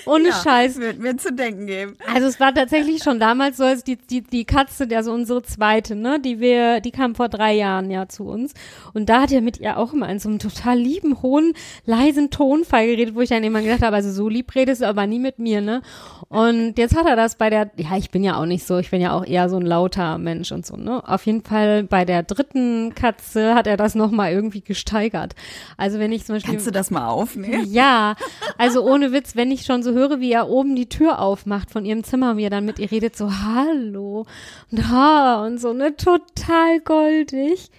Ohne 0.05 0.29
ja, 0.29 0.41
Scheiß. 0.43 0.79
Wird 0.79 0.99
mir 0.99 1.17
zu 1.17 1.33
denken 1.33 1.67
geben. 1.67 1.97
Also 2.13 2.27
es 2.27 2.39
war 2.39 2.53
tatsächlich 2.53 3.03
schon 3.03 3.19
damals 3.19 3.57
so, 3.57 3.63
als 3.63 3.83
die, 3.83 3.97
die, 3.97 4.21
die 4.21 4.45
Katze, 4.45 4.87
also 4.95 5.11
unsere 5.13 5.43
zweite, 5.43 5.95
ne, 5.95 6.19
die 6.19 6.39
wir, 6.39 6.81
die 6.81 6.91
kam 6.91 7.15
vor 7.15 7.29
drei 7.29 7.53
Jahren 7.53 7.89
ja 7.89 8.07
zu 8.07 8.25
uns. 8.25 8.53
Und 8.93 9.09
da 9.09 9.21
hat 9.21 9.31
er 9.31 9.41
mit 9.41 9.59
ihr 9.59 9.77
auch 9.77 9.93
immer 9.93 10.09
in 10.09 10.19
so 10.19 10.29
einem 10.29 10.39
total 10.39 10.77
lieben, 10.77 11.21
hohen, 11.21 11.53
leisen 11.85 12.29
Tonfall 12.29 12.87
geredet, 12.87 13.15
wo 13.15 13.21
ich 13.21 13.29
dann 13.29 13.43
immer 13.43 13.61
gedacht 13.61 13.81
habe, 13.81 13.95
also 13.95 14.11
so 14.11 14.29
lieb 14.29 14.53
redest 14.55 14.81
du 14.81 14.87
aber 14.87 15.07
nie 15.07 15.19
mit 15.19 15.39
mir, 15.39 15.61
ne? 15.61 15.81
Und 16.29 16.77
jetzt 16.77 16.95
hat 16.95 17.05
er 17.05 17.15
das 17.15 17.35
bei 17.35 17.49
der, 17.49 17.71
ja, 17.77 17.95
ich 17.97 18.09
bin 18.09 18.23
ja 18.23 18.37
auch 18.37 18.45
nicht 18.45 18.65
so, 18.65 18.77
ich 18.79 18.89
bin 18.89 19.01
ja 19.01 19.13
auch 19.13 19.25
eher 19.25 19.49
so 19.49 19.57
ein 19.57 19.65
lauter 19.65 20.17
Mensch 20.17 20.51
und 20.51 20.65
so, 20.65 20.75
ne? 20.75 21.07
Auf 21.07 21.25
jeden 21.25 21.43
Fall 21.43 21.83
bei 21.83 22.05
der 22.05 22.23
dritten 22.23 22.95
Katze 22.95 23.55
hat 23.55 23.67
er 23.67 23.77
das 23.77 23.95
nochmal 23.95 24.31
irgendwie 24.31 24.61
gesteigert. 24.61 25.35
Also 25.77 25.99
wenn 25.99 26.11
ich 26.11 26.25
zum 26.25 26.35
Beispiel. 26.35 26.53
Kannst 26.53 26.67
du 26.67 26.71
das 26.71 26.91
mal 26.91 27.07
aufnehmen? 27.07 27.65
Ja. 27.71 28.15
Also 28.57 28.83
ohne 28.83 29.11
Witz, 29.11 29.35
wenn 29.35 29.51
ich 29.51 29.65
schon 29.65 29.83
so 29.83 29.92
höre, 29.93 30.19
wie 30.19 30.31
er 30.31 30.49
oben 30.49 30.75
die 30.75 30.89
Tür 30.89 31.19
aufmacht 31.19 31.71
von 31.71 31.85
ihrem 31.85 32.03
Zimmer, 32.03 32.37
wie 32.37 32.43
er 32.43 32.49
dann 32.49 32.65
mit 32.65 32.79
ihr 32.79 32.91
redet, 32.91 33.15
so 33.15 33.31
Hallo 33.31 34.25
und 34.71 34.89
ha 34.89 35.45
und 35.45 35.59
so, 35.59 35.73
ne, 35.73 35.95
total 35.95 36.79
goldig. 36.83 37.69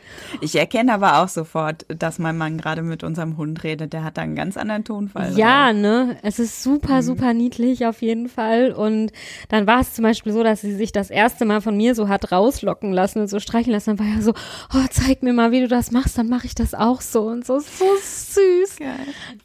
Ich 0.41 0.57
erkenne 0.57 0.93
aber 0.95 1.23
auch 1.23 1.29
sofort, 1.29 1.87
dass 1.89 2.19
mein 2.19 2.37
Mann 2.39 2.59
gerade 2.59 2.83
mit 2.83 3.05
unserem 3.05 3.37
Hund 3.37 3.65
redet. 3.65 3.93
Der 3.93 4.05
hat 4.05 4.17
da 4.17 4.23
einen 4.23 4.37
ganz 4.37 4.57
anderen 4.57 4.85
Tonfall. 4.85 5.37
Ja, 5.37 5.73
drauf. 5.73 5.81
ne, 5.81 6.17
es 6.23 6.39
ist 6.39 6.63
super, 6.63 6.97
mhm. 6.97 7.03
super 7.03 7.35
niedlich 7.35 7.87
auf 7.87 8.03
jeden 8.03 8.29
Fall. 8.29 8.73
Und 8.73 9.13
dann 9.49 9.67
war 9.67 9.81
es 9.81 9.95
zum 9.95 10.03
Beispiel 10.03 10.33
so, 10.33 10.43
dass 10.43 10.61
sie 10.61 10.75
sich 10.75 10.93
das 10.93 11.11
erste 11.11 11.45
Mal 11.45 11.61
von 11.61 11.77
mir 11.77 11.95
so 11.95 12.09
hat 12.09 12.33
rauslocken 12.33 12.93
lassen 12.93 13.21
und 13.21 13.29
so 13.29 13.41
streichen 13.41 13.73
lassen. 13.73 13.97
Dann 13.97 14.07
war 14.07 14.17
er 14.17 14.23
so, 14.23 14.33
oh, 14.75 14.87
zeig 14.91 15.23
mir 15.23 15.33
mal, 15.33 15.53
wie 15.53 15.61
du 15.61 15.69
das 15.69 15.91
machst, 15.91 16.17
dann 16.19 16.29
mache 16.29 16.47
ich 16.47 16.55
das 16.55 16.75
auch 16.75 17.01
so 17.01 17.23
und 17.23 17.45
so, 17.45 17.59
so 17.59 17.85
süß. 18.03 18.77
Geil. 18.79 18.95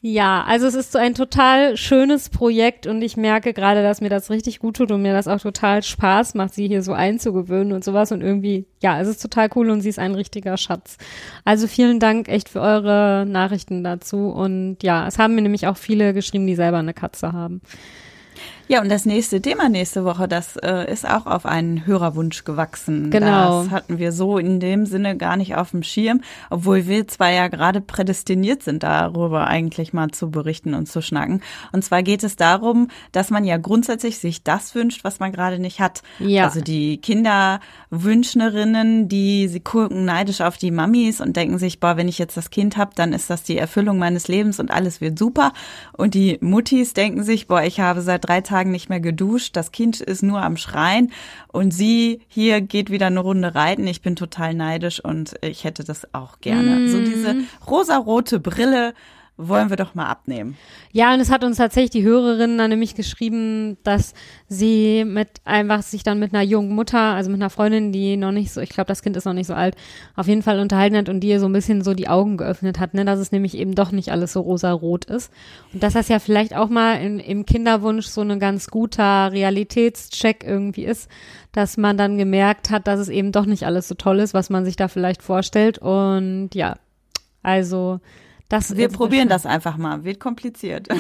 Ja, 0.02 0.44
also 0.48 0.68
es 0.68 0.76
ist 0.76 0.92
so 0.92 1.00
ein 1.00 1.16
total 1.16 1.78
schönes 1.78 2.30
Projekt 2.30 2.59
und 2.88 3.02
ich 3.02 3.18
merke 3.18 3.54
gerade, 3.54 3.84
dass 3.84 4.02
mir 4.02 4.10
das 4.10 4.30
richtig 4.30 4.60
gut 4.60 4.78
tut 4.78 4.92
und 4.92 5.02
mir 5.02 5.14
das 5.14 5.28
auch 5.28 5.40
total 5.40 5.84
Spaß 5.84 6.36
macht, 6.36 6.54
sie 6.54 6.68
hier 6.68 6.84
so 6.84 6.94
einzugewöhnen 6.94 7.74
und 7.74 7.84
sowas 7.84 8.12
und 8.12 8.22
irgendwie, 8.22 8.66
ja, 8.82 9.00
es 9.00 9.08
ist 9.08 9.22
total 9.22 9.50
cool 9.56 9.70
und 9.70 9.82
sie 9.82 9.90
ist 9.90 10.00
ein 10.00 10.16
richtiger 10.16 10.58
Schatz. 10.58 10.98
Also 11.46 11.68
vielen 11.68 12.00
Dank 12.00 12.28
echt 12.28 12.50
für 12.50 12.62
eure 12.62 13.26
Nachrichten 13.28 13.84
dazu 13.84 14.30
und 14.30 14.78
ja, 14.82 15.08
es 15.08 15.18
haben 15.18 15.36
mir 15.36 15.42
nämlich 15.42 15.68
auch 15.68 15.78
viele 15.78 16.14
geschrieben, 16.14 16.48
die 16.48 16.56
selber 16.56 16.78
eine 16.78 16.94
Katze 16.94 17.34
haben. 17.34 17.62
Ja, 18.72 18.82
und 18.82 18.90
das 18.90 19.08
nächste 19.08 19.42
Thema 19.42 19.68
nächste 19.68 20.06
Woche, 20.06 20.28
das 20.28 20.56
äh, 20.58 20.94
ist 20.94 21.10
auch 21.10 21.26
auf 21.26 21.48
einen 21.48 21.88
Hörerwunsch 21.88 22.44
gewachsen. 22.44 23.10
Genau. 23.10 23.64
Das 23.64 23.72
hatten 23.72 23.98
wir 23.98 24.12
so 24.12 24.38
in 24.38 24.60
dem 24.60 24.86
Sinne 24.86 25.18
gar 25.18 25.38
nicht 25.38 25.56
auf 25.56 25.72
dem 25.72 25.82
Schirm, 25.82 26.22
obwohl 26.52 26.86
wir 26.86 27.08
zwar 27.08 27.32
ja 27.32 27.48
gerade 27.48 27.82
prädestiniert 27.82 28.62
sind, 28.62 28.84
darüber 28.84 29.48
eigentlich 29.48 29.92
mal 29.92 30.12
zu 30.12 30.30
berichten 30.30 30.76
und 30.76 30.86
zu 30.86 31.02
schnacken. 31.02 31.42
Und 31.72 31.84
zwar 31.84 32.04
geht 32.04 32.24
es 32.24 32.36
darum, 32.36 32.90
dass 33.12 33.32
man 33.32 33.44
ja 33.44 33.58
grundsätzlich 33.58 34.20
sich 34.20 34.44
das 34.44 34.76
wünscht, 34.76 35.04
was 35.04 35.20
man 35.20 35.32
gerade 35.32 35.58
nicht 35.58 35.80
hat. 35.80 36.04
Ja. 36.20 36.44
Also 36.44 36.62
die 36.62 37.02
Kinderwünschnerinnen, 37.02 39.10
die 39.10 39.48
sie 39.48 39.62
gucken 39.62 40.06
neidisch 40.06 40.42
auf 40.42 40.58
die 40.58 40.70
Mamis 40.70 41.22
und 41.22 41.36
denken 41.36 41.58
sich, 41.58 41.80
boah, 41.80 41.98
wenn 41.98 42.08
ich 42.08 42.20
jetzt 42.20 42.38
das 42.38 42.52
Kind 42.52 42.78
habe, 42.78 42.92
dann 42.94 43.14
ist 43.14 43.32
das 43.32 43.42
die 43.42 43.58
Erfüllung 43.58 43.98
meines 43.98 44.28
Lebens 44.28 44.60
und 44.60 44.70
alles 44.70 45.02
wird 45.02 45.18
super. 45.18 45.54
Und 45.94 46.14
die 46.14 46.38
Muttis 46.40 46.94
denken 46.94 47.24
sich, 47.24 47.48
boah, 47.48 47.64
ich 47.64 47.80
habe 47.80 48.04
seit 48.04 48.28
drei 48.28 48.42
Tagen 48.42 48.59
Tagen 48.60 48.72
nicht 48.72 48.90
mehr 48.90 49.00
geduscht, 49.00 49.56
das 49.56 49.72
Kind 49.72 50.02
ist 50.02 50.22
nur 50.22 50.42
am 50.42 50.58
Schreien 50.58 51.14
und 51.48 51.72
sie 51.72 52.20
hier 52.28 52.60
geht 52.60 52.92
wieder 52.92 53.08
eine 53.08 53.22
Runde 53.22 53.56
reiten. 53.56 53.88
Ich 53.88 54.02
bin 54.02 54.18
total 54.18 54.54
neidisch 54.54 55.02
und 55.04 55.36
ich 55.42 55.64
hätte 55.64 55.86
das 55.86 56.14
auch 56.14 56.42
gerne. 56.42 56.76
Mm. 56.76 56.88
So 56.90 57.00
diese 57.00 57.36
rosarote 57.66 58.42
Brille 58.42 58.94
wollen 59.40 59.70
wir 59.70 59.78
doch 59.78 59.96
mal 59.96 60.08
abnehmen. 60.08 60.58
Ja, 60.92 61.14
und 61.14 61.22
es 61.22 61.32
hat 61.32 61.46
uns 61.46 61.58
tatsächlich 61.58 61.92
die 61.92 62.04
Hörerin 62.04 62.58
dann 62.58 62.70
nämlich 62.70 62.94
geschrieben, 62.94 63.78
dass 63.84 64.14
sie 64.50 65.06
mit 65.06 65.30
einfach 65.46 65.82
sich 65.82 66.04
dann 66.04 66.20
mit 66.20 66.34
einer 66.34 66.44
jungen 66.44 66.76
Mutter, 66.76 67.00
also 67.00 67.32
mit 67.32 67.40
einer 67.40 67.50
Freundin, 67.50 67.94
die 67.94 68.18
noch 68.18 68.34
nicht 68.34 68.52
so, 68.52 68.60
ich 68.60 68.70
glaube, 68.70 68.90
das 68.90 69.02
Kind 69.02 69.16
ist 69.16 69.24
noch 69.24 69.34
nicht 69.34 69.48
so 69.48 69.54
alt, 69.54 69.76
auf 70.18 70.28
jeden 70.28 70.44
Fall 70.44 70.60
unterhalten 70.60 70.98
hat 70.98 71.08
und 71.08 71.22
die 71.22 71.30
ihr 71.30 71.40
so 71.40 71.48
ein 71.48 71.54
bisschen 71.54 71.84
so 71.84 71.94
die 71.94 72.10
Augen 72.10 72.36
geöffnet 72.36 72.80
hat, 72.80 72.94
ne, 72.94 73.06
dass 73.06 73.18
es 73.18 73.32
nämlich 73.32 73.58
eben 73.58 73.76
doch 73.76 73.92
nicht 73.92 74.12
alles 74.12 74.34
so 74.34 74.42
rosa-rot 74.42 75.06
ist. 75.06 75.32
Und 75.74 75.84
dass 75.84 75.94
das 75.94 76.10
ja 76.10 76.20
vielleicht 76.20 76.54
auch 76.54 76.68
mal 76.68 76.96
in, 76.96 77.20
im 77.20 77.46
Kinderwunsch 77.46 78.08
so 78.08 78.22
ein 78.22 78.40
ganz 78.40 78.68
guter 78.68 79.32
Realitätscheck 79.32 80.44
irgendwie 80.46 80.84
ist, 80.84 81.10
dass 81.54 81.78
man 81.78 81.96
dann 81.96 82.18
gemerkt 82.18 82.72
hat, 82.72 82.88
dass 82.88 83.00
es 83.00 83.08
eben 83.08 83.32
doch 83.32 83.46
nicht 83.46 83.66
alles 83.66 83.88
so 83.88 83.96
toll 83.96 84.20
ist, 84.20 84.34
was 84.34 84.50
man 84.50 84.66
sich 84.66 84.76
da 84.76 84.90
vielleicht 84.90 85.24
vorstellt. 85.24 85.78
Und 85.80 86.50
ja, 86.54 86.76
also 87.42 88.02
das 88.50 88.76
Wir 88.76 88.90
probieren 88.90 89.30
das 89.30 89.46
einfach 89.46 89.78
mal. 89.78 90.04
Wird 90.04 90.20
kompliziert. 90.20 90.88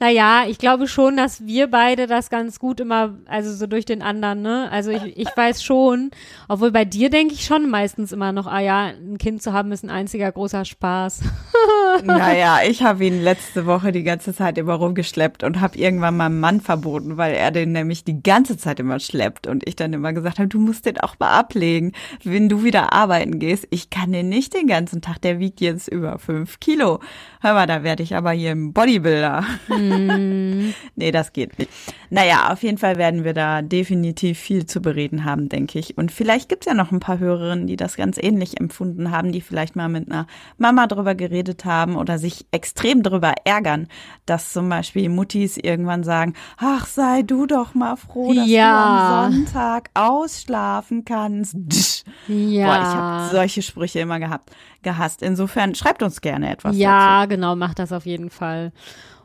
Naja, 0.00 0.44
ich 0.46 0.58
glaube 0.58 0.86
schon, 0.86 1.16
dass 1.16 1.44
wir 1.44 1.68
beide 1.68 2.06
das 2.06 2.30
ganz 2.30 2.60
gut 2.60 2.78
immer, 2.78 3.14
also 3.26 3.52
so 3.52 3.66
durch 3.66 3.84
den 3.84 4.00
anderen, 4.00 4.42
ne? 4.42 4.68
Also 4.70 4.92
ich, 4.92 5.16
ich 5.16 5.28
weiß 5.36 5.62
schon, 5.62 6.10
obwohl 6.46 6.70
bei 6.70 6.84
dir 6.84 7.10
denke 7.10 7.34
ich 7.34 7.44
schon 7.44 7.68
meistens 7.68 8.12
immer 8.12 8.30
noch, 8.30 8.46
ah 8.46 8.60
ja, 8.60 8.86
ein 8.86 9.18
Kind 9.18 9.42
zu 9.42 9.52
haben 9.52 9.72
ist 9.72 9.82
ein 9.82 9.90
einziger 9.90 10.30
großer 10.30 10.64
Spaß. 10.64 11.22
naja, 12.04 12.60
ich 12.64 12.84
habe 12.84 13.06
ihn 13.06 13.22
letzte 13.22 13.66
Woche 13.66 13.90
die 13.90 14.04
ganze 14.04 14.32
Zeit 14.32 14.56
immer 14.56 14.74
rumgeschleppt 14.74 15.42
und 15.42 15.60
habe 15.60 15.76
irgendwann 15.76 16.16
meinem 16.16 16.38
Mann 16.38 16.60
verboten, 16.60 17.16
weil 17.16 17.34
er 17.34 17.50
den 17.50 17.72
nämlich 17.72 18.04
die 18.04 18.22
ganze 18.22 18.56
Zeit 18.56 18.78
immer 18.78 19.00
schleppt 19.00 19.48
und 19.48 19.66
ich 19.66 19.74
dann 19.74 19.92
immer 19.92 20.12
gesagt 20.12 20.38
habe, 20.38 20.48
du 20.48 20.60
musst 20.60 20.86
den 20.86 20.98
auch 21.00 21.18
mal 21.18 21.36
ablegen, 21.36 21.92
wenn 22.22 22.48
du 22.48 22.62
wieder 22.62 22.92
arbeiten 22.92 23.40
gehst. 23.40 23.66
Ich 23.70 23.90
kann 23.90 24.12
den 24.12 24.28
nicht 24.28 24.54
den 24.54 24.68
ganzen 24.68 25.02
Tag, 25.02 25.20
der 25.22 25.40
wiegt 25.40 25.60
jetzt 25.60 25.88
über 25.88 26.20
fünf 26.20 26.60
Kilo. 26.60 27.00
Hör 27.40 27.54
mal, 27.54 27.66
da 27.66 27.82
werde 27.82 28.04
ich 28.04 28.14
aber 28.14 28.30
hier 28.30 28.52
ein 28.52 28.72
Bodybuilder. 28.72 29.44
Mm. 29.88 30.74
nee, 30.96 31.10
das 31.10 31.32
geht 31.32 31.58
nicht. 31.58 31.70
Naja, 32.10 32.52
auf 32.52 32.62
jeden 32.62 32.78
Fall 32.78 32.96
werden 32.96 33.24
wir 33.24 33.34
da 33.34 33.62
definitiv 33.62 34.38
viel 34.38 34.66
zu 34.66 34.80
bereden 34.80 35.24
haben, 35.24 35.48
denke 35.48 35.78
ich. 35.78 35.98
Und 35.98 36.12
vielleicht 36.12 36.48
gibt's 36.48 36.66
ja 36.66 36.74
noch 36.74 36.90
ein 36.92 37.00
paar 37.00 37.18
Hörerinnen, 37.18 37.66
die 37.66 37.76
das 37.76 37.96
ganz 37.96 38.18
ähnlich 38.18 38.58
empfunden 38.60 39.10
haben, 39.10 39.32
die 39.32 39.40
vielleicht 39.40 39.76
mal 39.76 39.88
mit 39.88 40.10
einer 40.10 40.26
Mama 40.56 40.86
drüber 40.86 41.14
geredet 41.14 41.64
haben 41.64 41.96
oder 41.96 42.18
sich 42.18 42.46
extrem 42.50 43.02
drüber 43.02 43.34
ärgern, 43.44 43.88
dass 44.26 44.52
zum 44.52 44.68
Beispiel 44.68 45.08
Muttis 45.08 45.56
irgendwann 45.56 46.04
sagen, 46.04 46.34
ach, 46.56 46.86
sei 46.86 47.22
du 47.22 47.46
doch 47.46 47.74
mal 47.74 47.96
froh, 47.96 48.32
dass 48.32 48.48
ja. 48.48 48.72
du 48.72 49.26
am 49.26 49.32
Sonntag 49.32 49.90
ausschlafen 49.94 51.04
kannst. 51.04 52.04
Ja. 52.26 52.66
Boah, 52.66 52.76
ich 52.76 52.88
habe 52.88 53.30
solche 53.30 53.62
Sprüche 53.62 54.00
immer 54.00 54.18
gehabt, 54.18 54.50
gehasst. 54.82 55.22
Insofern 55.22 55.74
schreibt 55.74 56.02
uns 56.02 56.20
gerne 56.20 56.50
etwas. 56.50 56.76
Ja, 56.76 57.20
dazu. 57.20 57.30
genau, 57.30 57.56
macht 57.56 57.78
das 57.78 57.92
auf 57.92 58.06
jeden 58.06 58.30
Fall. 58.30 58.72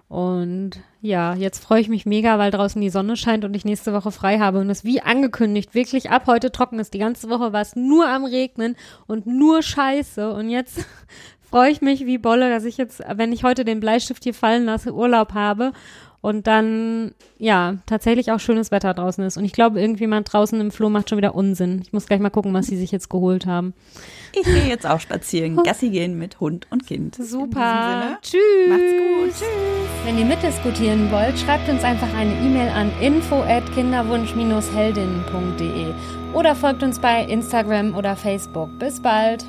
Und 0.07 0.71
ja, 1.01 1.33
jetzt 1.33 1.63
freue 1.63 1.81
ich 1.81 1.89
mich 1.89 2.05
mega, 2.05 2.37
weil 2.37 2.51
draußen 2.51 2.79
die 2.79 2.89
Sonne 2.89 3.17
scheint 3.17 3.45
und 3.45 3.55
ich 3.55 3.65
nächste 3.65 3.93
Woche 3.93 4.11
frei 4.11 4.39
habe 4.39 4.59
und 4.59 4.69
es 4.69 4.83
wie 4.83 5.01
angekündigt 5.01 5.73
wirklich 5.73 6.11
ab 6.11 6.27
heute 6.27 6.51
trocken 6.51 6.79
ist. 6.79 6.93
Die 6.93 6.99
ganze 6.99 7.29
Woche 7.29 7.51
war 7.51 7.61
es 7.61 7.75
nur 7.75 8.07
am 8.07 8.23
Regnen 8.23 8.75
und 9.07 9.25
nur 9.25 9.63
Scheiße. 9.63 10.31
Und 10.31 10.49
jetzt 10.49 10.85
freue 11.41 11.71
ich 11.71 11.81
mich 11.81 12.05
wie 12.05 12.17
Bolle, 12.17 12.49
dass 12.49 12.65
ich 12.65 12.77
jetzt, 12.77 13.01
wenn 13.15 13.31
ich 13.31 13.43
heute 13.43 13.65
den 13.65 13.79
Bleistift 13.79 14.23
hier 14.23 14.33
fallen 14.33 14.65
lasse, 14.65 14.93
Urlaub 14.93 15.33
habe 15.33 15.73
und 16.23 16.47
dann, 16.47 17.13
ja, 17.37 17.75
tatsächlich 17.85 18.31
auch 18.31 18.39
schönes 18.39 18.71
Wetter 18.71 18.93
draußen 18.93 19.21
ist. 19.25 19.35
Und 19.35 19.43
ich 19.43 19.51
glaube, 19.51 19.81
irgendjemand 19.81 20.31
draußen 20.31 20.61
im 20.61 20.71
Floh 20.71 20.87
macht 20.87 21.09
schon 21.09 21.17
wieder 21.17 21.35
Unsinn. 21.35 21.81
Ich 21.83 21.91
muss 21.91 22.05
gleich 22.05 22.21
mal 22.21 22.29
gucken, 22.29 22.53
was 22.53 22.67
sie 22.67 22.77
sich 22.77 22.93
jetzt 22.93 23.09
geholt 23.09 23.45
haben. 23.45 23.73
Ich 24.33 24.45
gehe 24.45 24.69
jetzt 24.69 24.87
auch 24.87 25.01
spazieren. 25.01 25.61
Gassi 25.63 25.89
gehen 25.89 26.17
mit 26.17 26.39
Hund 26.39 26.65
und 26.69 26.87
Kind. 26.87 27.15
Super. 27.15 28.19
Tschüss. 28.21 28.39
Macht's 28.69 28.93
gut. 28.97 29.31
Tschüss. 29.31 29.43
Wenn 30.05 30.17
ihr 30.17 30.23
mitdiskutieren 30.23 31.11
wollt, 31.11 31.37
schreibt 31.37 31.67
uns 31.67 31.83
einfach 31.83 32.13
eine 32.15 32.31
E-Mail 32.31 32.69
an 32.69 32.89
info 33.01 33.41
at 33.41 33.69
kinderwunsch-heldinnen.de 33.73 35.87
oder 36.33 36.55
folgt 36.55 36.83
uns 36.83 36.99
bei 36.99 37.25
Instagram 37.25 37.97
oder 37.97 38.15
Facebook. 38.15 38.69
Bis 38.79 39.01
bald. 39.01 39.43